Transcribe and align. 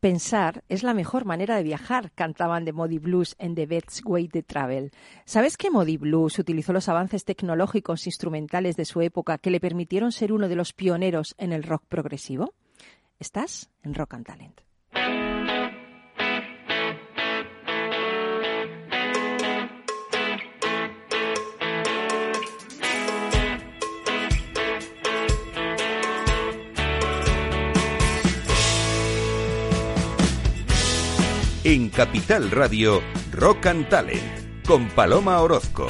Pensar 0.00 0.64
es 0.70 0.82
la 0.82 0.94
mejor 0.94 1.26
manera 1.26 1.56
de 1.56 1.62
viajar, 1.62 2.10
cantaban 2.12 2.64
de 2.64 2.72
Modi 2.72 2.98
Blues 2.98 3.36
en 3.38 3.54
The 3.54 3.66
Best 3.66 4.00
Way 4.06 4.28
to 4.28 4.42
Travel. 4.42 4.92
¿Sabes 5.26 5.58
que 5.58 5.70
Modi 5.70 5.98
Blues 5.98 6.38
utilizó 6.38 6.72
los 6.72 6.88
avances 6.88 7.26
tecnológicos 7.26 8.06
instrumentales 8.06 8.76
de 8.76 8.86
su 8.86 9.02
época 9.02 9.36
que 9.36 9.50
le 9.50 9.60
permitieron 9.60 10.10
ser 10.10 10.32
uno 10.32 10.48
de 10.48 10.56
los 10.56 10.72
pioneros 10.72 11.34
en 11.36 11.52
el 11.52 11.64
rock 11.64 11.84
progresivo? 11.86 12.54
Estás 13.18 13.68
en 13.82 13.92
Rock 13.92 14.14
and 14.14 14.24
Talent. 14.24 14.69
En 31.62 31.90
Capital 31.90 32.50
Radio, 32.50 33.02
Rock 33.32 33.66
and 33.66 33.86
Talent, 33.90 34.64
con 34.66 34.88
Paloma 34.88 35.42
Orozco. 35.42 35.88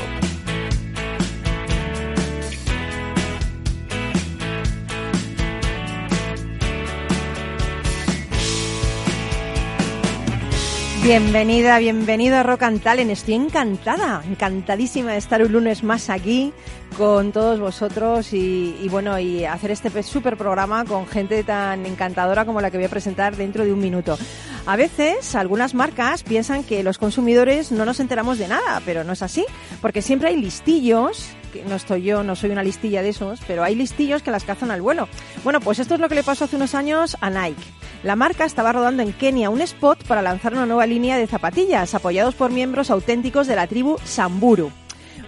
Bienvenida, 11.04 11.78
bienvenido 11.78 12.36
a 12.36 12.42
Rock 12.42 12.64
and 12.64 12.82
Talent. 12.82 13.12
Estoy 13.12 13.34
encantada, 13.34 14.24
encantadísima 14.28 15.12
de 15.12 15.18
estar 15.18 15.40
un 15.40 15.52
lunes 15.52 15.84
más 15.84 16.10
aquí 16.10 16.52
con 17.00 17.32
todos 17.32 17.58
vosotros 17.58 18.34
y, 18.34 18.86
bueno, 18.90 19.18
y 19.18 19.46
hacer 19.46 19.70
este 19.70 20.02
súper 20.02 20.36
programa 20.36 20.84
con 20.84 21.06
gente 21.06 21.42
tan 21.44 21.86
encantadora 21.86 22.44
como 22.44 22.60
la 22.60 22.70
que 22.70 22.76
voy 22.76 22.84
a 22.84 22.90
presentar 22.90 23.36
dentro 23.36 23.64
de 23.64 23.72
un 23.72 23.80
minuto. 23.80 24.18
A 24.66 24.76
veces 24.76 25.34
algunas 25.34 25.72
marcas 25.72 26.22
piensan 26.22 26.62
que 26.62 26.82
los 26.82 26.98
consumidores 26.98 27.72
no 27.72 27.86
nos 27.86 28.00
enteramos 28.00 28.36
de 28.36 28.48
nada, 28.48 28.82
pero 28.84 29.02
no 29.02 29.14
es 29.14 29.22
así, 29.22 29.46
porque 29.80 30.02
siempre 30.02 30.28
hay 30.28 30.36
listillos 30.36 31.30
que 31.54 31.64
no 31.64 31.76
estoy 31.76 32.02
yo, 32.02 32.22
no 32.22 32.36
soy 32.36 32.50
una 32.50 32.62
listilla 32.62 33.00
de 33.00 33.08
esos, 33.08 33.40
pero 33.46 33.64
hay 33.64 33.76
listillos 33.76 34.22
que 34.22 34.30
las 34.30 34.44
cazan 34.44 34.70
al 34.70 34.82
vuelo. 34.82 35.08
Bueno, 35.42 35.58
pues 35.62 35.78
esto 35.78 35.94
es 35.94 36.00
lo 36.00 36.08
que 36.10 36.16
le 36.16 36.22
pasó 36.22 36.44
hace 36.44 36.56
unos 36.56 36.74
años 36.74 37.16
a 37.22 37.30
Nike. 37.30 37.62
La 38.02 38.14
marca 38.14 38.44
estaba 38.44 38.72
rodando 38.72 39.02
en 39.02 39.14
Kenia 39.14 39.48
un 39.48 39.62
spot 39.62 40.04
para 40.04 40.20
lanzar 40.20 40.52
una 40.52 40.66
nueva 40.66 40.84
línea 40.84 41.16
de 41.16 41.26
zapatillas, 41.26 41.94
apoyados 41.94 42.34
por 42.34 42.50
miembros 42.50 42.90
auténticos 42.90 43.46
de 43.46 43.56
la 43.56 43.66
tribu 43.66 43.96
Samburu. 44.04 44.70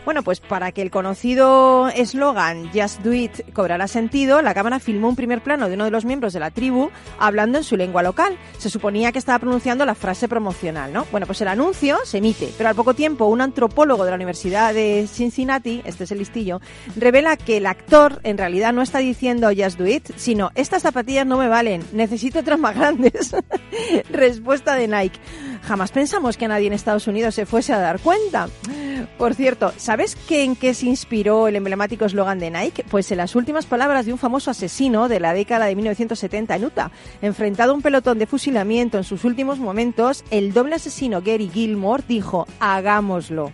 Bueno, 0.04 0.24
pues 0.24 0.40
para 0.40 0.72
que 0.72 0.82
el 0.82 0.90
conocido 0.90 1.86
eslogan 1.88 2.68
Just 2.72 3.02
Do 3.02 3.12
It 3.12 3.52
cobrara 3.52 3.86
sentido, 3.86 4.42
la 4.42 4.52
cámara 4.52 4.80
filmó 4.80 5.08
un 5.08 5.14
primer 5.14 5.42
plano 5.42 5.68
de 5.68 5.74
uno 5.74 5.84
de 5.84 5.92
los 5.92 6.04
miembros 6.04 6.32
de 6.32 6.40
la 6.40 6.50
tribu 6.50 6.90
hablando 7.20 7.58
en 7.58 7.64
su 7.64 7.76
lengua 7.76 8.02
local. 8.02 8.36
Se 8.58 8.68
suponía 8.68 9.12
que 9.12 9.20
estaba 9.20 9.38
pronunciando 9.38 9.86
la 9.86 9.94
frase 9.94 10.26
promocional, 10.26 10.92
¿no? 10.92 11.06
Bueno, 11.12 11.26
pues 11.26 11.40
el 11.40 11.46
anuncio 11.46 11.98
se 12.04 12.18
emite, 12.18 12.52
pero 12.58 12.68
al 12.68 12.74
poco 12.74 12.94
tiempo 12.94 13.26
un 13.26 13.40
antropólogo 13.40 14.04
de 14.04 14.10
la 14.10 14.16
Universidad 14.16 14.74
de 14.74 15.06
Cincinnati, 15.06 15.82
este 15.84 16.02
es 16.02 16.10
el 16.10 16.18
listillo, 16.18 16.60
revela 16.96 17.36
que 17.36 17.58
el 17.58 17.66
actor 17.66 18.20
en 18.24 18.38
realidad 18.38 18.72
no 18.72 18.82
está 18.82 18.98
diciendo 18.98 19.50
Just 19.56 19.78
Do 19.78 19.86
It, 19.86 20.10
sino 20.16 20.50
estas 20.56 20.82
zapatillas 20.82 21.26
no 21.26 21.38
me 21.38 21.46
valen, 21.46 21.84
necesito 21.92 22.40
otras 22.40 22.58
más 22.58 22.74
grandes. 22.74 23.36
Respuesta 24.10 24.74
de 24.74 24.88
Nike. 24.88 25.20
Jamás 25.62 25.92
pensamos 25.92 26.36
que 26.36 26.48
nadie 26.48 26.66
en 26.66 26.72
Estados 26.72 27.06
Unidos 27.06 27.36
se 27.36 27.46
fuese 27.46 27.72
a 27.72 27.78
dar 27.78 28.00
cuenta. 28.00 28.48
Por 29.18 29.34
cierto, 29.34 29.72
¿sabes 29.76 30.16
qué, 30.28 30.44
en 30.44 30.56
qué 30.56 30.74
se 30.74 30.86
inspiró 30.86 31.48
el 31.48 31.56
emblemático 31.56 32.04
eslogan 32.04 32.38
de 32.38 32.50
Nike? 32.50 32.84
Pues 32.90 33.10
en 33.10 33.18
las 33.18 33.34
últimas 33.36 33.66
palabras 33.66 34.06
de 34.06 34.12
un 34.12 34.18
famoso 34.18 34.50
asesino 34.50 35.08
de 35.08 35.20
la 35.20 35.34
década 35.34 35.66
de 35.66 35.76
1970 35.76 36.56
en 36.56 36.64
Utah. 36.64 36.90
Enfrentado 37.20 37.72
a 37.72 37.74
un 37.74 37.82
pelotón 37.82 38.18
de 38.18 38.26
fusilamiento 38.26 38.98
en 38.98 39.04
sus 39.04 39.24
últimos 39.24 39.58
momentos, 39.58 40.24
el 40.30 40.52
doble 40.52 40.76
asesino 40.76 41.22
Gary 41.22 41.50
Gilmore 41.52 42.04
dijo, 42.06 42.46
hagámoslo. 42.60 43.52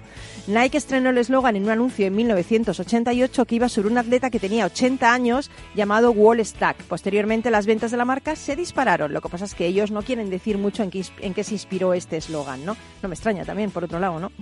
Nike 0.49 0.79
estrenó 0.79 1.11
el 1.11 1.19
eslogan 1.19 1.57
en 1.57 1.65
un 1.65 1.69
anuncio 1.69 2.07
en 2.07 2.17
1988 2.17 3.45
que 3.45 3.55
iba 3.55 3.69
sobre 3.69 3.89
un 3.89 3.99
atleta 3.99 4.31
que 4.31 4.41
tenía 4.41 4.65
80 4.65 5.13
años 5.13 5.51
llamado 5.75 6.11
Wall 6.11 6.43
Stack. 6.43 6.85
Posteriormente 6.85 7.51
las 7.51 7.67
ventas 7.67 7.91
de 7.91 7.99
la 7.99 8.07
marca 8.07 8.35
se 8.35 8.57
dispararon. 8.57 9.13
Lo 9.13 9.21
que 9.21 9.29
pasa 9.29 9.45
es 9.45 9.55
que 9.55 9.67
ellos 9.67 9.91
no 9.91 10.01
quieren 10.01 10.31
decir 10.31 10.57
mucho 10.57 10.83
en 10.83 10.91
qué, 10.91 11.05
en 11.21 11.35
qué 11.35 11.45
se 11.45 11.53
inspiró 11.53 11.93
este 11.93 12.17
eslogan, 12.17 12.65
¿no? 12.65 12.79
No 13.03 13.09
me 13.11 13.15
extraña 13.15 13.45
también, 13.45 13.71
por 13.71 13.85
otro 13.85 13.99
lado, 13.99 14.19
¿no? 14.21 14.33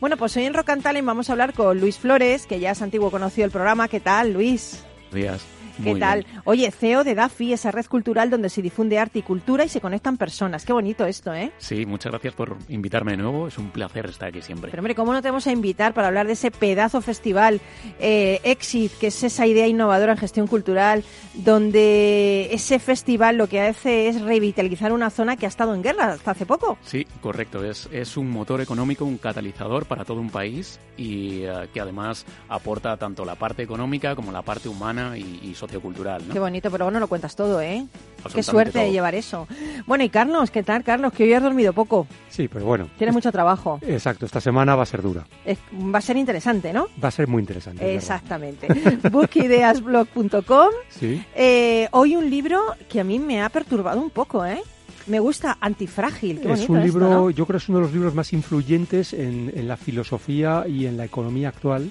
Bueno, 0.00 0.16
pues 0.16 0.36
hoy 0.36 0.46
en 0.46 0.54
Rock 0.54 0.70
and 0.70 0.82
Talent 0.82 1.06
vamos 1.06 1.28
a 1.28 1.32
hablar 1.32 1.52
con 1.52 1.78
Luis 1.78 1.96
Flores, 1.96 2.48
que 2.48 2.58
ya 2.58 2.72
es 2.72 2.82
antiguo 2.82 3.12
conocido 3.12 3.44
del 3.44 3.52
programa. 3.52 3.86
¿Qué 3.86 4.00
tal, 4.00 4.32
Luis? 4.32 4.82
Días. 5.12 5.42
¿Qué 5.76 5.82
Muy 5.90 6.00
tal? 6.00 6.24
bien. 6.24 6.40
Oye, 6.44 6.70
CEO 6.70 7.04
de 7.04 7.14
DAFI, 7.14 7.52
esa 7.54 7.70
red 7.70 7.86
cultural 7.86 8.30
donde 8.30 8.48
se 8.48 8.62
difunde 8.62 8.98
arte 8.98 9.20
y 9.20 9.22
cultura 9.22 9.64
y 9.64 9.68
se 9.68 9.80
conectan 9.80 10.16
personas. 10.16 10.64
Qué 10.64 10.72
bonito 10.72 11.04
esto, 11.06 11.32
¿eh? 11.34 11.52
Sí, 11.58 11.86
muchas 11.86 12.12
gracias 12.12 12.34
por 12.34 12.56
invitarme 12.68 13.12
de 13.12 13.18
nuevo. 13.18 13.48
Es 13.48 13.58
un 13.58 13.70
placer 13.70 14.06
estar 14.06 14.28
aquí 14.28 14.42
siempre. 14.42 14.70
Pero 14.70 14.80
hombre, 14.80 14.94
¿cómo 14.94 15.12
no 15.12 15.22
te 15.22 15.28
vamos 15.28 15.46
a 15.46 15.52
invitar 15.52 15.94
para 15.94 16.08
hablar 16.08 16.26
de 16.26 16.34
ese 16.34 16.50
pedazo 16.50 17.00
festival 17.00 17.60
eh, 18.00 18.40
Exit, 18.44 18.92
que 18.98 19.08
es 19.08 19.22
esa 19.22 19.46
idea 19.46 19.66
innovadora 19.66 20.12
en 20.12 20.18
gestión 20.18 20.46
cultural, 20.46 21.04
donde 21.34 22.48
ese 22.52 22.78
festival 22.78 23.36
lo 23.36 23.48
que 23.48 23.60
hace 23.60 24.08
es 24.08 24.20
revitalizar 24.20 24.92
una 24.92 25.10
zona 25.10 25.36
que 25.36 25.46
ha 25.46 25.48
estado 25.48 25.74
en 25.74 25.82
guerra 25.82 26.12
hasta 26.12 26.32
hace 26.32 26.46
poco? 26.46 26.78
Sí, 26.82 27.06
correcto. 27.20 27.64
Es, 27.64 27.88
es 27.92 28.16
un 28.16 28.30
motor 28.30 28.60
económico, 28.60 29.04
un 29.04 29.18
catalizador 29.18 29.86
para 29.86 30.04
todo 30.04 30.20
un 30.20 30.30
país 30.30 30.80
y 30.96 31.42
eh, 31.44 31.68
que 31.72 31.80
además 31.80 32.26
aporta 32.48 32.96
tanto 32.96 33.24
la 33.24 33.34
parte 33.36 33.62
económica 33.62 34.14
como 34.14 34.32
la 34.32 34.42
parte 34.42 34.68
humana 34.68 35.16
y, 35.16 35.40
y 35.42 35.54
sociocultural. 35.66 36.26
¿no? 36.26 36.32
Qué 36.32 36.40
bonito, 36.40 36.70
pero 36.70 36.84
bueno, 36.86 36.98
lo 37.00 37.06
cuentas 37.08 37.36
todo, 37.36 37.60
¿eh? 37.60 37.86
Qué 38.34 38.42
suerte 38.42 38.78
de 38.80 38.84
todo. 38.86 38.92
llevar 38.92 39.14
eso. 39.14 39.46
Bueno, 39.86 40.04
y 40.04 40.08
Carlos, 40.08 40.50
¿qué 40.50 40.62
tal, 40.62 40.82
Carlos? 40.84 41.12
Que 41.12 41.24
hoy 41.24 41.32
has 41.34 41.42
dormido 41.42 41.72
poco. 41.72 42.06
Sí, 42.30 42.48
pero 42.48 42.64
bueno. 42.64 42.88
Tienes 42.98 43.14
mucho 43.14 43.30
trabajo. 43.32 43.78
Exacto, 43.82 44.26
esta 44.26 44.40
semana 44.40 44.74
va 44.74 44.82
a 44.82 44.86
ser 44.86 45.02
dura. 45.02 45.24
Es- 45.44 45.58
va 45.72 45.98
a 45.98 46.02
ser 46.02 46.16
interesante, 46.16 46.72
¿no? 46.72 46.86
Va 47.02 47.08
a 47.08 47.10
ser 47.12 47.28
muy 47.28 47.40
interesante. 47.40 47.94
Exactamente. 47.94 48.66
Bookideasblog.com. 49.10 50.68
Sí, 50.90 51.22
Eh, 51.34 51.88
hoy 51.92 52.16
un 52.16 52.28
libro 52.30 52.60
que 52.88 53.00
a 53.00 53.04
mí 53.04 53.18
me 53.18 53.42
ha 53.42 53.48
perturbado 53.48 54.00
un 54.00 54.10
poco, 54.10 54.44
¿eh? 54.44 54.60
Me 55.06 55.18
gusta 55.18 55.58
Antifrágil. 55.60 56.40
Qué 56.40 56.52
es 56.52 56.68
un 56.68 56.76
esto, 56.78 56.86
libro, 56.86 57.08
¿no? 57.10 57.30
yo 57.30 57.44
creo 57.44 57.58
que 57.58 57.62
es 57.64 57.68
uno 57.68 57.78
de 57.78 57.84
los 57.84 57.92
libros 57.92 58.14
más 58.14 58.32
influyentes 58.32 59.12
en, 59.12 59.52
en 59.54 59.66
la 59.66 59.76
filosofía 59.76 60.64
y 60.68 60.86
en 60.86 60.96
la 60.96 61.04
economía 61.04 61.48
actual. 61.48 61.90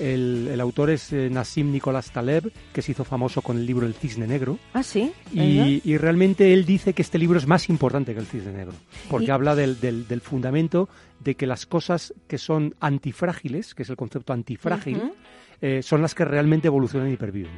El, 0.00 0.48
el 0.50 0.60
autor 0.60 0.90
es 0.90 1.12
eh, 1.12 1.28
Nassim 1.30 1.70
Nicolás 1.70 2.10
Taleb, 2.10 2.50
que 2.72 2.82
se 2.82 2.92
hizo 2.92 3.04
famoso 3.04 3.42
con 3.42 3.58
el 3.58 3.66
libro 3.66 3.86
El 3.86 3.94
Cisne 3.94 4.26
Negro. 4.26 4.58
Ah, 4.72 4.82
sí. 4.82 5.12
Y, 5.32 5.82
y 5.84 5.96
realmente 5.98 6.52
él 6.54 6.64
dice 6.64 6.92
que 6.94 7.02
este 7.02 7.18
libro 7.18 7.38
es 7.38 7.46
más 7.46 7.68
importante 7.68 8.14
que 8.14 8.20
el 8.20 8.26
Cisne 8.26 8.52
Negro, 8.52 8.72
porque 9.10 9.26
Y- 9.26 9.30
habla 9.30 9.54
del, 9.54 9.78
del- 9.80 10.08
del 10.08 10.20
fundamento 10.20 10.88
de 11.20 11.34
que 11.34 11.46
las 11.46 11.66
cosas 11.66 12.14
que 12.26 12.38
son 12.38 12.74
antifrágiles, 12.80 13.74
que 13.74 13.82
es 13.82 13.90
el 13.90 13.96
concepto 13.96 14.32
antifrágil, 14.32 15.12
eh, 15.60 15.82
son 15.82 16.00
las 16.00 16.14
que 16.14 16.24
realmente 16.24 16.68
evolucionan 16.68 17.12
y 17.12 17.16
perviven. 17.16 17.52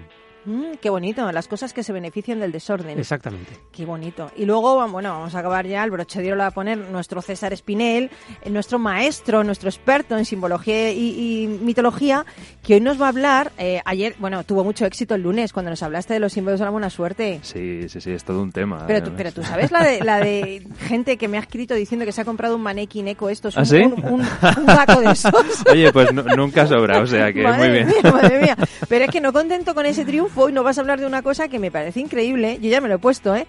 Mm, 0.44 0.72
qué 0.80 0.90
bonito. 0.90 1.30
Las 1.32 1.46
cosas 1.48 1.72
que 1.72 1.82
se 1.82 1.92
benefician 1.92 2.40
del 2.40 2.50
desorden. 2.52 2.98
Exactamente. 2.98 3.52
Qué 3.70 3.84
bonito. 3.84 4.30
Y 4.36 4.44
luego, 4.44 4.88
bueno, 4.88 5.10
vamos 5.12 5.34
a 5.34 5.38
acabar 5.38 5.66
ya. 5.66 5.84
El 5.84 5.90
broche 5.90 6.20
de 6.20 6.28
oro 6.28 6.36
lo 6.36 6.42
va 6.42 6.48
a 6.48 6.50
poner 6.52 6.78
nuestro 6.78 7.22
César 7.22 7.52
Espinel, 7.52 8.10
eh, 8.42 8.50
nuestro 8.50 8.78
maestro, 8.78 9.44
nuestro 9.44 9.68
experto 9.68 10.16
en 10.18 10.24
simbología 10.24 10.90
y, 10.90 11.42
y 11.44 11.46
mitología, 11.46 12.24
que 12.62 12.74
hoy 12.74 12.80
nos 12.80 13.00
va 13.00 13.06
a 13.06 13.08
hablar. 13.10 13.52
eh, 13.58 13.80
ayer, 13.84 14.14
bueno, 14.18 14.42
tuvo 14.44 14.64
mucho 14.64 14.84
éxito 14.86 15.14
el 15.14 15.22
lunes 15.22 15.52
cuando 15.52 15.70
nos 15.70 15.82
hablaste 15.82 16.14
de 16.14 16.20
los 16.20 16.32
símbolos 16.32 16.58
de 16.60 16.64
la 16.64 16.70
buena 16.70 16.90
suerte. 16.90 17.40
Sí, 17.42 17.88
sí, 17.88 18.00
sí, 18.00 18.10
es 18.10 18.24
todo 18.24 18.42
un 18.42 18.52
tema. 18.52 18.84
Pero 18.86 18.98
¿eh? 18.98 19.02
tú, 19.02 19.12
pero 19.16 19.32
tú 19.32 19.42
sabes 19.42 19.70
la 19.70 19.84
de, 19.84 20.00
la 20.02 20.18
de 20.18 20.66
gente 20.80 21.16
que 21.16 21.28
me 21.28 21.36
ha 21.36 21.40
escrito 21.40 21.74
diciendo 21.74 22.04
que 22.06 22.12
se 22.12 22.20
ha 22.20 22.24
comprado 22.24 22.56
un 22.56 22.62
manequín 22.62 23.06
eco 23.08 23.28
estos, 23.28 23.56
¿Ah, 23.56 23.60
un, 23.60 23.66
sí? 23.66 23.76
un, 23.82 23.92
un, 24.04 24.20
un 24.22 24.66
gaco 24.66 25.00
de 25.00 25.10
esos. 25.12 25.32
Oye, 25.70 25.92
pues 25.92 26.12
nu- 26.12 26.24
nunca 26.36 26.66
sobra, 26.66 27.00
o 27.00 27.06
sea 27.06 27.32
que 27.32 27.42
madre 27.42 27.58
muy 27.58 27.68
bien. 27.70 27.86
Mía, 27.88 28.12
madre 28.12 28.40
mía. 28.40 28.56
Pero 28.88 29.04
es 29.04 29.10
que 29.10 29.20
no 29.20 29.32
contento 29.32 29.74
con 29.74 29.86
ese 29.86 30.04
triunfo, 30.04 30.31
y 30.48 30.52
no 30.52 30.62
vas 30.62 30.78
a 30.78 30.80
hablar 30.80 31.00
de 31.00 31.06
una 31.06 31.22
cosa 31.22 31.48
que 31.48 31.58
me 31.58 31.70
parece 31.70 32.00
increíble. 32.00 32.58
Yo 32.60 32.70
ya 32.70 32.80
me 32.80 32.88
lo 32.88 32.96
he 32.96 32.98
puesto, 32.98 33.34
¿eh? 33.34 33.46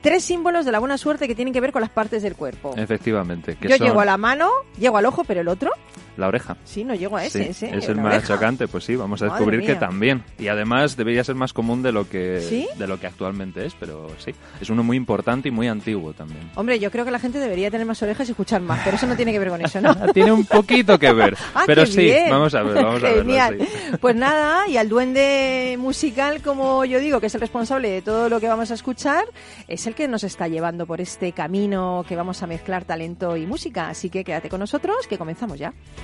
Tres 0.00 0.24
símbolos 0.24 0.64
de 0.64 0.72
la 0.72 0.78
buena 0.78 0.98
suerte 0.98 1.26
que 1.26 1.34
tienen 1.34 1.54
que 1.54 1.60
ver 1.60 1.72
con 1.72 1.80
las 1.80 1.90
partes 1.90 2.22
del 2.22 2.34
cuerpo. 2.34 2.74
Efectivamente. 2.76 3.56
Que 3.56 3.68
Yo 3.68 3.76
son 3.76 3.86
llego 3.86 4.00
a 4.00 4.04
la 4.04 4.16
mano, 4.16 4.50
llego 4.78 4.96
al 4.96 5.06
ojo, 5.06 5.24
pero 5.24 5.40
el 5.40 5.48
otro, 5.48 5.70
la 6.16 6.28
oreja. 6.28 6.56
sí, 6.64 6.84
no 6.84 6.94
llego 6.94 7.16
a 7.16 7.24
ese. 7.24 7.44
Sí, 7.52 7.66
ese 7.66 7.76
es 7.76 7.88
el 7.88 7.96
más 7.96 8.14
oreja. 8.14 8.26
chocante, 8.34 8.68
pues 8.68 8.84
sí, 8.84 8.96
vamos 8.96 9.20
a 9.22 9.26
Madre 9.26 9.38
descubrir 9.38 9.66
que 9.66 9.74
también. 9.76 10.22
Y 10.38 10.48
además 10.48 10.96
debería 10.96 11.22
ser 11.24 11.34
más 11.34 11.52
común 11.52 11.82
de 11.82 11.92
lo 11.92 12.08
que 12.08 12.40
¿Sí? 12.40 12.68
de 12.78 12.86
lo 12.86 12.98
que 13.00 13.06
actualmente 13.06 13.64
es, 13.66 13.74
pero 13.78 14.08
sí, 14.18 14.32
es 14.60 14.70
uno 14.70 14.82
muy 14.82 14.96
importante 14.96 15.48
y 15.48 15.50
muy 15.52 15.68
antiguo 15.68 16.12
también. 16.12 16.50
Hombre, 16.54 16.78
yo 16.78 16.90
creo 16.90 17.04
que 17.04 17.10
la 17.10 17.18
gente 17.18 17.38
debería 17.38 17.70
tener 17.70 17.86
más 17.86 18.02
orejas 18.02 18.28
y 18.28 18.32
escuchar 18.32 18.60
más, 18.60 18.80
pero 18.84 18.96
eso 18.96 19.06
no 19.06 19.16
tiene 19.16 19.32
que 19.32 19.38
ver 19.38 19.48
con 19.50 19.60
eso, 19.64 19.80
¿no? 19.80 19.94
Tiene 20.14 20.32
un 20.32 20.44
poquito 20.44 20.98
que 20.98 21.12
ver, 21.12 21.36
Ah, 21.54 21.64
pero 21.66 21.84
sí, 21.86 22.02
bien. 22.02 22.30
vamos 22.30 22.54
a 22.54 22.62
ver, 22.62 22.74
vamos 22.82 23.02
a 23.02 23.08
verlo. 23.08 23.22
Genial. 23.22 23.58
sí. 23.60 23.96
Pues 24.00 24.14
nada, 24.16 24.68
y 24.68 24.76
al 24.76 24.88
duende 24.88 25.76
musical, 25.78 26.40
como 26.42 26.84
yo 26.84 26.98
digo, 27.00 27.20
que 27.20 27.26
es 27.26 27.34
el 27.34 27.40
responsable 27.40 27.90
de 27.90 28.02
todo 28.02 28.28
lo 28.28 28.40
que 28.40 28.48
vamos 28.48 28.70
a 28.70 28.74
escuchar, 28.74 29.24
es 29.68 29.86
el 29.86 29.94
que 29.94 30.08
nos 30.08 30.24
está 30.24 30.48
llevando 30.48 30.86
por 30.86 31.00
este 31.00 31.32
camino 31.32 32.04
que 32.08 32.16
vamos 32.16 32.42
a 32.42 32.46
mezclar 32.46 32.84
talento 32.84 33.36
y 33.36 33.46
música. 33.46 33.88
Así 33.88 34.10
que 34.10 34.24
quédate 34.24 34.48
con 34.48 34.60
nosotros, 34.60 35.06
que 35.08 35.18
comenzamos 35.18 35.58
ya. 35.58 35.72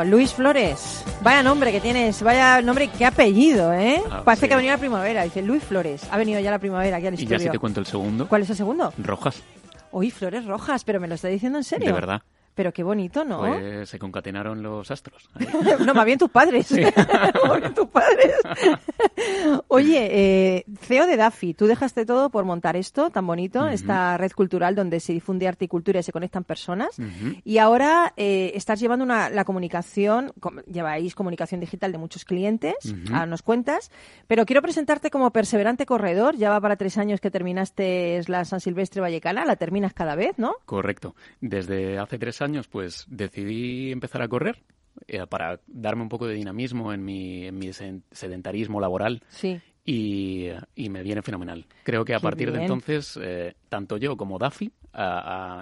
Bueno, 0.00 0.16
Luis 0.16 0.32
Flores. 0.32 1.04
Vaya 1.20 1.42
nombre 1.42 1.70
que 1.72 1.80
tienes, 1.80 2.22
vaya 2.22 2.62
nombre, 2.62 2.88
qué 2.96 3.04
apellido, 3.04 3.70
¿eh? 3.74 4.00
Ah, 4.10 4.22
Parece 4.24 4.46
sí. 4.46 4.48
que 4.48 4.54
ha 4.54 4.56
venido 4.56 4.72
la 4.74 4.78
primavera. 4.78 5.24
Dice 5.24 5.42
Luis 5.42 5.62
Flores. 5.62 6.02
Ha 6.10 6.16
venido 6.16 6.40
ya 6.40 6.50
la 6.50 6.58
primavera 6.58 6.96
aquí 6.96 7.06
al 7.06 7.12
Y 7.14 7.16
ya 7.18 7.22
estudio. 7.36 7.38
si 7.40 7.50
te 7.50 7.58
cuento 7.58 7.80
el 7.80 7.86
segundo. 7.86 8.26
¿Cuál 8.26 8.40
es 8.42 8.48
el 8.50 8.56
segundo? 8.56 8.94
Rojas, 8.96 9.42
Uy, 9.92 10.10
flores 10.10 10.46
rojas, 10.46 10.84
pero 10.84 11.00
me 11.00 11.06
lo 11.08 11.16
está 11.16 11.28
diciendo 11.28 11.58
en 11.58 11.64
serio. 11.64 11.88
de 11.88 11.92
verdad. 11.92 12.22
Pero 12.60 12.74
qué 12.74 12.82
bonito, 12.82 13.24
¿no? 13.24 13.38
Pues 13.38 13.88
se 13.88 13.98
concatenaron 13.98 14.62
los 14.62 14.90
astros. 14.90 15.30
No, 15.86 15.94
más 15.94 16.04
bien 16.04 16.18
tus 16.18 16.28
padres. 16.28 16.70
más 16.70 17.58
bien 17.60 17.72
tus 17.74 17.88
padres. 17.88 18.34
Oye, 19.68 20.08
eh, 20.10 20.64
CEO 20.78 21.06
de 21.06 21.16
Daffy, 21.16 21.54
tú 21.54 21.66
dejaste 21.66 22.04
todo 22.04 22.28
por 22.28 22.44
montar 22.44 22.76
esto 22.76 23.08
tan 23.08 23.26
bonito, 23.26 23.66
esta 23.66 24.18
red 24.18 24.32
cultural 24.32 24.74
donde 24.74 25.00
se 25.00 25.14
difunde 25.14 25.48
arte 25.48 25.64
y 25.64 25.68
cultura 25.68 26.00
y 26.00 26.02
se 26.02 26.12
conectan 26.12 26.44
personas. 26.44 26.98
Ujú. 26.98 27.36
Y 27.44 27.56
ahora 27.56 28.12
eh, 28.18 28.52
estás 28.54 28.78
llevando 28.78 29.04
una, 29.06 29.30
la 29.30 29.46
comunicación, 29.46 30.32
com- 30.38 30.58
lleváis 30.70 31.14
comunicación 31.14 31.60
digital 31.60 31.92
de 31.92 31.98
muchos 31.98 32.26
clientes, 32.26 32.74
Ujú. 32.84 33.14
ahora 33.14 33.26
nos 33.26 33.40
cuentas, 33.42 33.90
pero 34.26 34.44
quiero 34.44 34.60
presentarte 34.60 35.10
como 35.10 35.30
perseverante 35.32 35.86
corredor. 35.86 36.36
Ya 36.36 36.50
va 36.50 36.60
para 36.60 36.76
tres 36.76 36.98
años 36.98 37.20
que 37.22 37.30
terminaste 37.30 38.20
la 38.26 38.44
San 38.44 38.60
Silvestre 38.60 39.00
Vallecana, 39.00 39.46
la 39.46 39.56
terminas 39.56 39.94
cada 39.94 40.14
vez, 40.14 40.34
¿no? 40.36 40.56
Correcto. 40.66 41.14
Desde 41.40 41.98
hace 41.98 42.18
tres 42.18 42.42
años, 42.42 42.49
pues 42.68 43.04
decidí 43.08 43.90
empezar 43.92 44.22
a 44.22 44.28
correr 44.28 44.62
eh, 45.06 45.26
para 45.26 45.60
darme 45.66 46.02
un 46.02 46.08
poco 46.08 46.26
de 46.26 46.34
dinamismo 46.34 46.92
en 46.92 47.04
mi, 47.04 47.46
en 47.46 47.58
mi 47.58 47.70
sedentarismo 47.72 48.80
laboral 48.80 49.22
Sí. 49.28 49.60
y, 49.84 50.48
y 50.74 50.88
me 50.90 51.02
viene 51.02 51.22
fenomenal. 51.22 51.66
Creo 51.84 52.04
que 52.04 52.14
a 52.14 52.18
Qué 52.18 52.22
partir 52.22 52.52
de 52.52 52.60
entonces, 52.62 53.18
eh, 53.22 53.54
tanto 53.68 53.96
yo 53.96 54.16
como 54.16 54.38
Daffy 54.38 54.70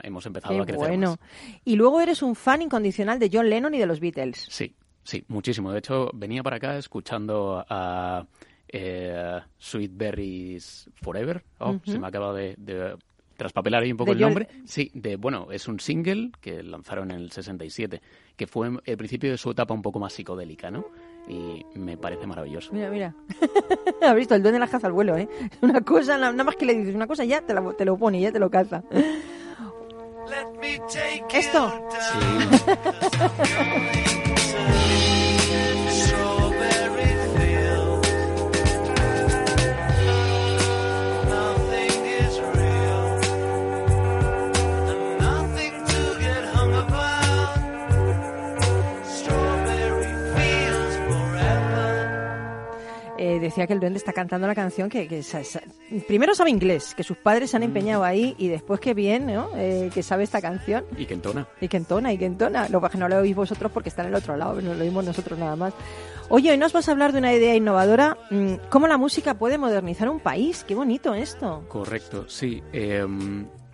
hemos 0.02 0.25
empezado 0.26 0.54
Qué 0.54 0.61
a 0.62 0.64
crecer 0.64 0.88
bueno. 0.88 1.11
más. 1.11 1.18
Y 1.64 1.76
luego 1.76 2.00
eres 2.00 2.23
un 2.23 2.35
fan 2.35 2.62
incondicional 2.62 3.18
de 3.18 3.30
John 3.33 3.49
Lennon 3.50 3.75
y 3.75 3.78
de 3.78 3.87
los 3.87 4.00
Beatles. 4.00 4.47
Sí, 4.50 4.75
sí, 5.04 5.25
muchísimo. 5.28 5.71
De 5.73 5.78
hecho, 5.80 6.11
venía 6.14 6.42
para 6.42 6.57
acá 6.57 6.78
escuchando 6.78 7.64
a 7.68 8.26
eh, 8.68 9.40
Sweet 9.59 9.92
Berries 9.95 10.90
Forever. 10.95 11.45
Oh. 11.59 11.78
Se 11.85 11.99
me 11.99 12.07
acaba 12.07 12.33
de, 12.33 12.54
de 12.59 12.97
traspapelar 13.38 13.83
ahí 13.85 13.92
un 13.92 13.97
poco 13.97 14.11
De 14.11 14.16
el 14.16 14.21
nombre. 14.21 14.49
Sí, 14.66 14.90
de 14.95 15.16
bueno, 15.16 15.47
es 15.52 15.68
un 15.68 15.78
single 15.80 16.33
que 16.40 16.62
lanzaron 16.62 17.11
en 17.12 17.18
el 17.21 17.30
67, 17.33 18.02
que 18.37 18.47
fue 18.47 18.68
el 18.85 18.97
principio 18.99 19.30
de 19.30 19.38
su 19.38 19.50
etapa 19.52 19.73
un 19.73 19.80
poco 19.80 19.99
más 20.00 20.12
psicodélica, 20.12 20.71
¿no? 20.71 20.85
Y 21.28 21.64
me 21.78 21.97
parece 21.97 22.26
maravilloso. 22.26 22.73
Mira, 22.73 22.90
mira. 22.90 23.14
Has 24.02 24.14
visto, 24.16 24.35
el 24.35 24.42
duende 24.42 24.59
de 24.59 24.66
la 24.66 24.71
caza 24.71 24.88
al 24.88 24.92
vuelo, 24.92 25.16
¿eh? 25.16 25.28
Una 25.62 25.80
cosa, 25.83 26.18
na- 26.18 26.33
nada 26.33 26.45
más 26.45 26.57
que 26.57 26.66
le 26.66 26.75
dices 26.75 26.95
una 26.95 27.07
cosa, 27.07 27.25
ya 27.25 27.40
te, 27.42 27.54
la- 27.54 27.73
te 27.75 27.85
lo 27.85 27.97
pone, 27.97 28.21
ya 28.21 28.33
te 28.33 28.40
lo 28.40 28.50
caza. 28.50 28.83
Esto. 31.33 31.73
Eh, 31.73 31.85
decía 53.49 53.67
que 53.67 53.73
el 53.75 53.81
duende 53.81 53.99
está 53.99 54.12
cantando 54.12 54.47
la 54.47 54.55
canción 54.55 54.88
que, 54.88 55.07
que 55.09 55.23
sa- 55.23 55.45
sa- 55.45 55.62
primero 56.07 56.35
sabe 56.35 56.50
inglés, 56.50 56.95
que 56.95 57.02
sus 57.02 57.17
padres 57.17 57.50
se 57.50 57.57
han 57.57 57.62
empeñado 57.62 58.05
ahí 58.05 58.35
y 58.38 58.49
después 58.49 58.81
que 58.81 58.95
bien, 58.95 59.26
¿no? 59.26 59.50
Eh, 59.57 59.90
que 59.93 60.02
sabe 60.02 60.25
esta 60.25 60.40
canción 60.40 60.85
Y 60.97 61.07
que 61.07 61.14
entona. 61.14 61.47
y 61.61 61.69
que 61.69 61.76
entona 61.76 62.12
y 62.12 62.19
que 62.19 62.26
entona. 62.26 62.69
Lo 62.69 62.81
que 62.81 62.97
no 62.99 63.09
lo 63.09 63.19
oís 63.19 63.35
vosotros 63.37 63.71
porque 63.73 63.88
está 63.88 64.02
en 64.02 64.09
el 64.09 64.14
otro 64.14 64.37
lado, 64.37 64.61
no 64.62 64.75
lo 64.75 64.83
oímos 64.83 65.05
nosotros 65.05 65.38
nada 65.38 65.57
más. 65.57 65.75
Oye, 66.31 66.50
hoy 66.50 66.59
nos 66.59 66.73
vas 66.73 66.88
a 66.88 66.93
hablar 66.93 67.12
de 67.12 67.19
una 67.19 67.33
idea 67.35 67.55
innovadora, 67.55 68.17
mm, 68.31 68.55
cómo 68.71 68.87
la 68.87 68.99
música 68.99 69.35
puede 69.35 69.57
modernizar 69.59 70.09
un 70.11 70.21
país. 70.21 70.62
Qué 70.69 70.75
bonito 70.75 71.14
esto. 71.14 71.64
Correcto, 71.69 72.28
sí. 72.28 72.62
Eh, 72.73 73.07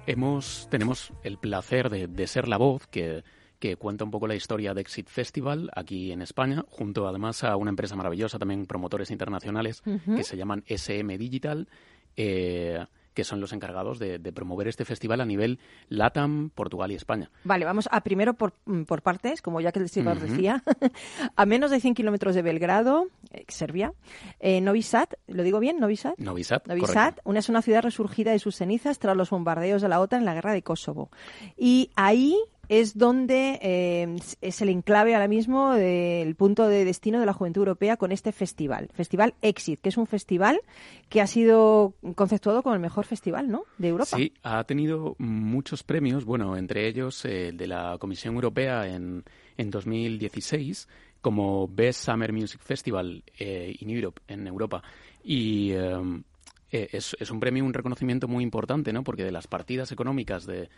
hemos, 0.06 0.68
tenemos 0.70 1.12
el 1.22 1.38
placer 1.38 1.90
de, 1.90 2.06
de 2.06 2.26
ser 2.26 2.48
la 2.48 2.56
voz 2.56 2.86
que, 2.86 3.24
que 3.64 3.76
cuenta 3.76 4.04
un 4.04 4.10
poco 4.10 4.26
la 4.26 4.34
historia 4.34 4.74
de 4.74 4.82
Exit 4.82 5.08
Festival 5.08 5.70
aquí 5.74 6.12
en 6.12 6.20
España, 6.20 6.66
junto 6.68 7.08
además 7.08 7.44
a 7.44 7.56
una 7.56 7.70
empresa 7.70 7.96
maravillosa, 7.96 8.38
también 8.38 8.66
promotores 8.66 9.10
internacionales, 9.10 9.82
que 10.04 10.22
se 10.22 10.36
llaman 10.36 10.62
SM 10.66 11.16
Digital, 11.16 11.66
eh, 12.14 12.84
que 13.14 13.24
son 13.24 13.40
los 13.40 13.54
encargados 13.54 13.98
de, 13.98 14.18
de 14.18 14.32
promover 14.34 14.68
este 14.68 14.84
festival 14.84 15.22
a 15.22 15.24
nivel 15.24 15.60
LATAM, 15.88 16.50
Portugal 16.50 16.92
y 16.92 16.96
España. 16.96 17.30
Vale, 17.44 17.64
vamos 17.64 17.88
a 17.90 18.02
primero 18.02 18.34
por, 18.34 18.52
mm, 18.66 18.82
por 18.82 19.00
partes, 19.00 19.40
como 19.40 19.62
ya 19.62 19.72
que 19.72 19.78
el 19.78 19.88
Silva 19.88 20.14
decía. 20.14 20.62
a 21.34 21.46
menos 21.46 21.70
de 21.70 21.80
100 21.80 21.94
kilómetros 21.94 22.34
de 22.34 22.42
Belgrado, 22.42 23.06
eh, 23.32 23.46
Serbia. 23.48 23.94
Eh, 24.40 24.60
Novi 24.60 24.82
Sad, 24.82 25.08
¿lo 25.26 25.42
digo 25.42 25.58
bien? 25.58 25.78
Novi 25.80 25.96
Sad. 25.96 26.16
Novi 26.18 26.44
Sad, 26.44 26.66
Novi. 26.66 26.82
Sad, 26.84 27.14
una 27.24 27.38
es 27.38 27.48
una 27.48 27.62
ciudad 27.62 27.80
resurgida 27.80 28.32
de 28.32 28.40
sus 28.40 28.56
cenizas 28.56 28.98
tras 28.98 29.16
los 29.16 29.30
bombardeos 29.30 29.80
de 29.80 29.88
la 29.88 30.00
OTAN 30.00 30.18
en 30.18 30.26
la 30.26 30.34
guerra 30.34 30.52
de 30.52 30.60
Kosovo. 30.60 31.08
Y 31.56 31.90
ahí 31.96 32.36
es 32.68 32.96
donde 32.96 33.58
eh, 33.62 34.16
es 34.40 34.62
el 34.62 34.68
enclave 34.68 35.14
ahora 35.14 35.28
mismo 35.28 35.72
del 35.72 36.34
punto 36.34 36.68
de 36.68 36.84
destino 36.84 37.20
de 37.20 37.26
la 37.26 37.32
juventud 37.32 37.60
europea 37.60 37.96
con 37.96 38.12
este 38.12 38.32
festival, 38.32 38.90
Festival 38.94 39.34
Exit, 39.42 39.80
que 39.80 39.88
es 39.88 39.96
un 39.96 40.06
festival 40.06 40.60
que 41.08 41.20
ha 41.20 41.26
sido 41.26 41.94
conceptuado 42.14 42.62
como 42.62 42.74
el 42.74 42.80
mejor 42.80 43.04
festival, 43.04 43.50
¿no? 43.50 43.64
De 43.78 43.88
Europa. 43.88 44.16
Sí, 44.16 44.32
ha 44.42 44.64
tenido 44.64 45.16
muchos 45.18 45.82
premios, 45.82 46.24
bueno, 46.24 46.56
entre 46.56 46.88
ellos 46.88 47.24
el 47.24 47.56
de 47.56 47.66
la 47.66 47.96
Comisión 47.98 48.34
Europea 48.34 48.86
en, 48.86 49.24
en 49.56 49.70
2016 49.70 50.88
como 51.24 51.66
Best 51.68 52.04
Summer 52.04 52.34
Music 52.34 52.60
Festival 52.60 53.24
eh, 53.38 53.74
in 53.80 53.88
Europe, 53.88 54.20
en 54.28 54.46
Europa. 54.46 54.82
Y 55.22 55.70
eh, 55.72 56.22
eh, 56.70 56.88
es, 56.92 57.16
es 57.18 57.30
un 57.30 57.40
premio, 57.40 57.64
un 57.64 57.72
reconocimiento 57.72 58.28
muy 58.28 58.44
importante, 58.44 58.92
¿no? 58.92 59.02
Porque 59.02 59.24
de 59.24 59.32
las 59.32 59.46
partidas 59.46 59.90
económicas 59.90 60.44
de 60.44 60.68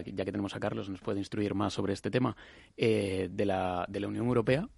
ya 0.00 0.24
que 0.24 0.32
tenemos 0.32 0.54
a 0.54 0.60
Carlos, 0.60 0.88
nos 0.88 1.00
puede 1.00 1.18
instruir 1.18 1.54
más 1.54 1.72
sobre 1.74 1.92
este 1.92 2.10
tema, 2.10 2.36
eh, 2.76 3.28
de, 3.30 3.44
la, 3.46 3.84
de 3.88 4.00
la 4.00 4.08
Unión 4.08 4.26
Europea, 4.26 4.68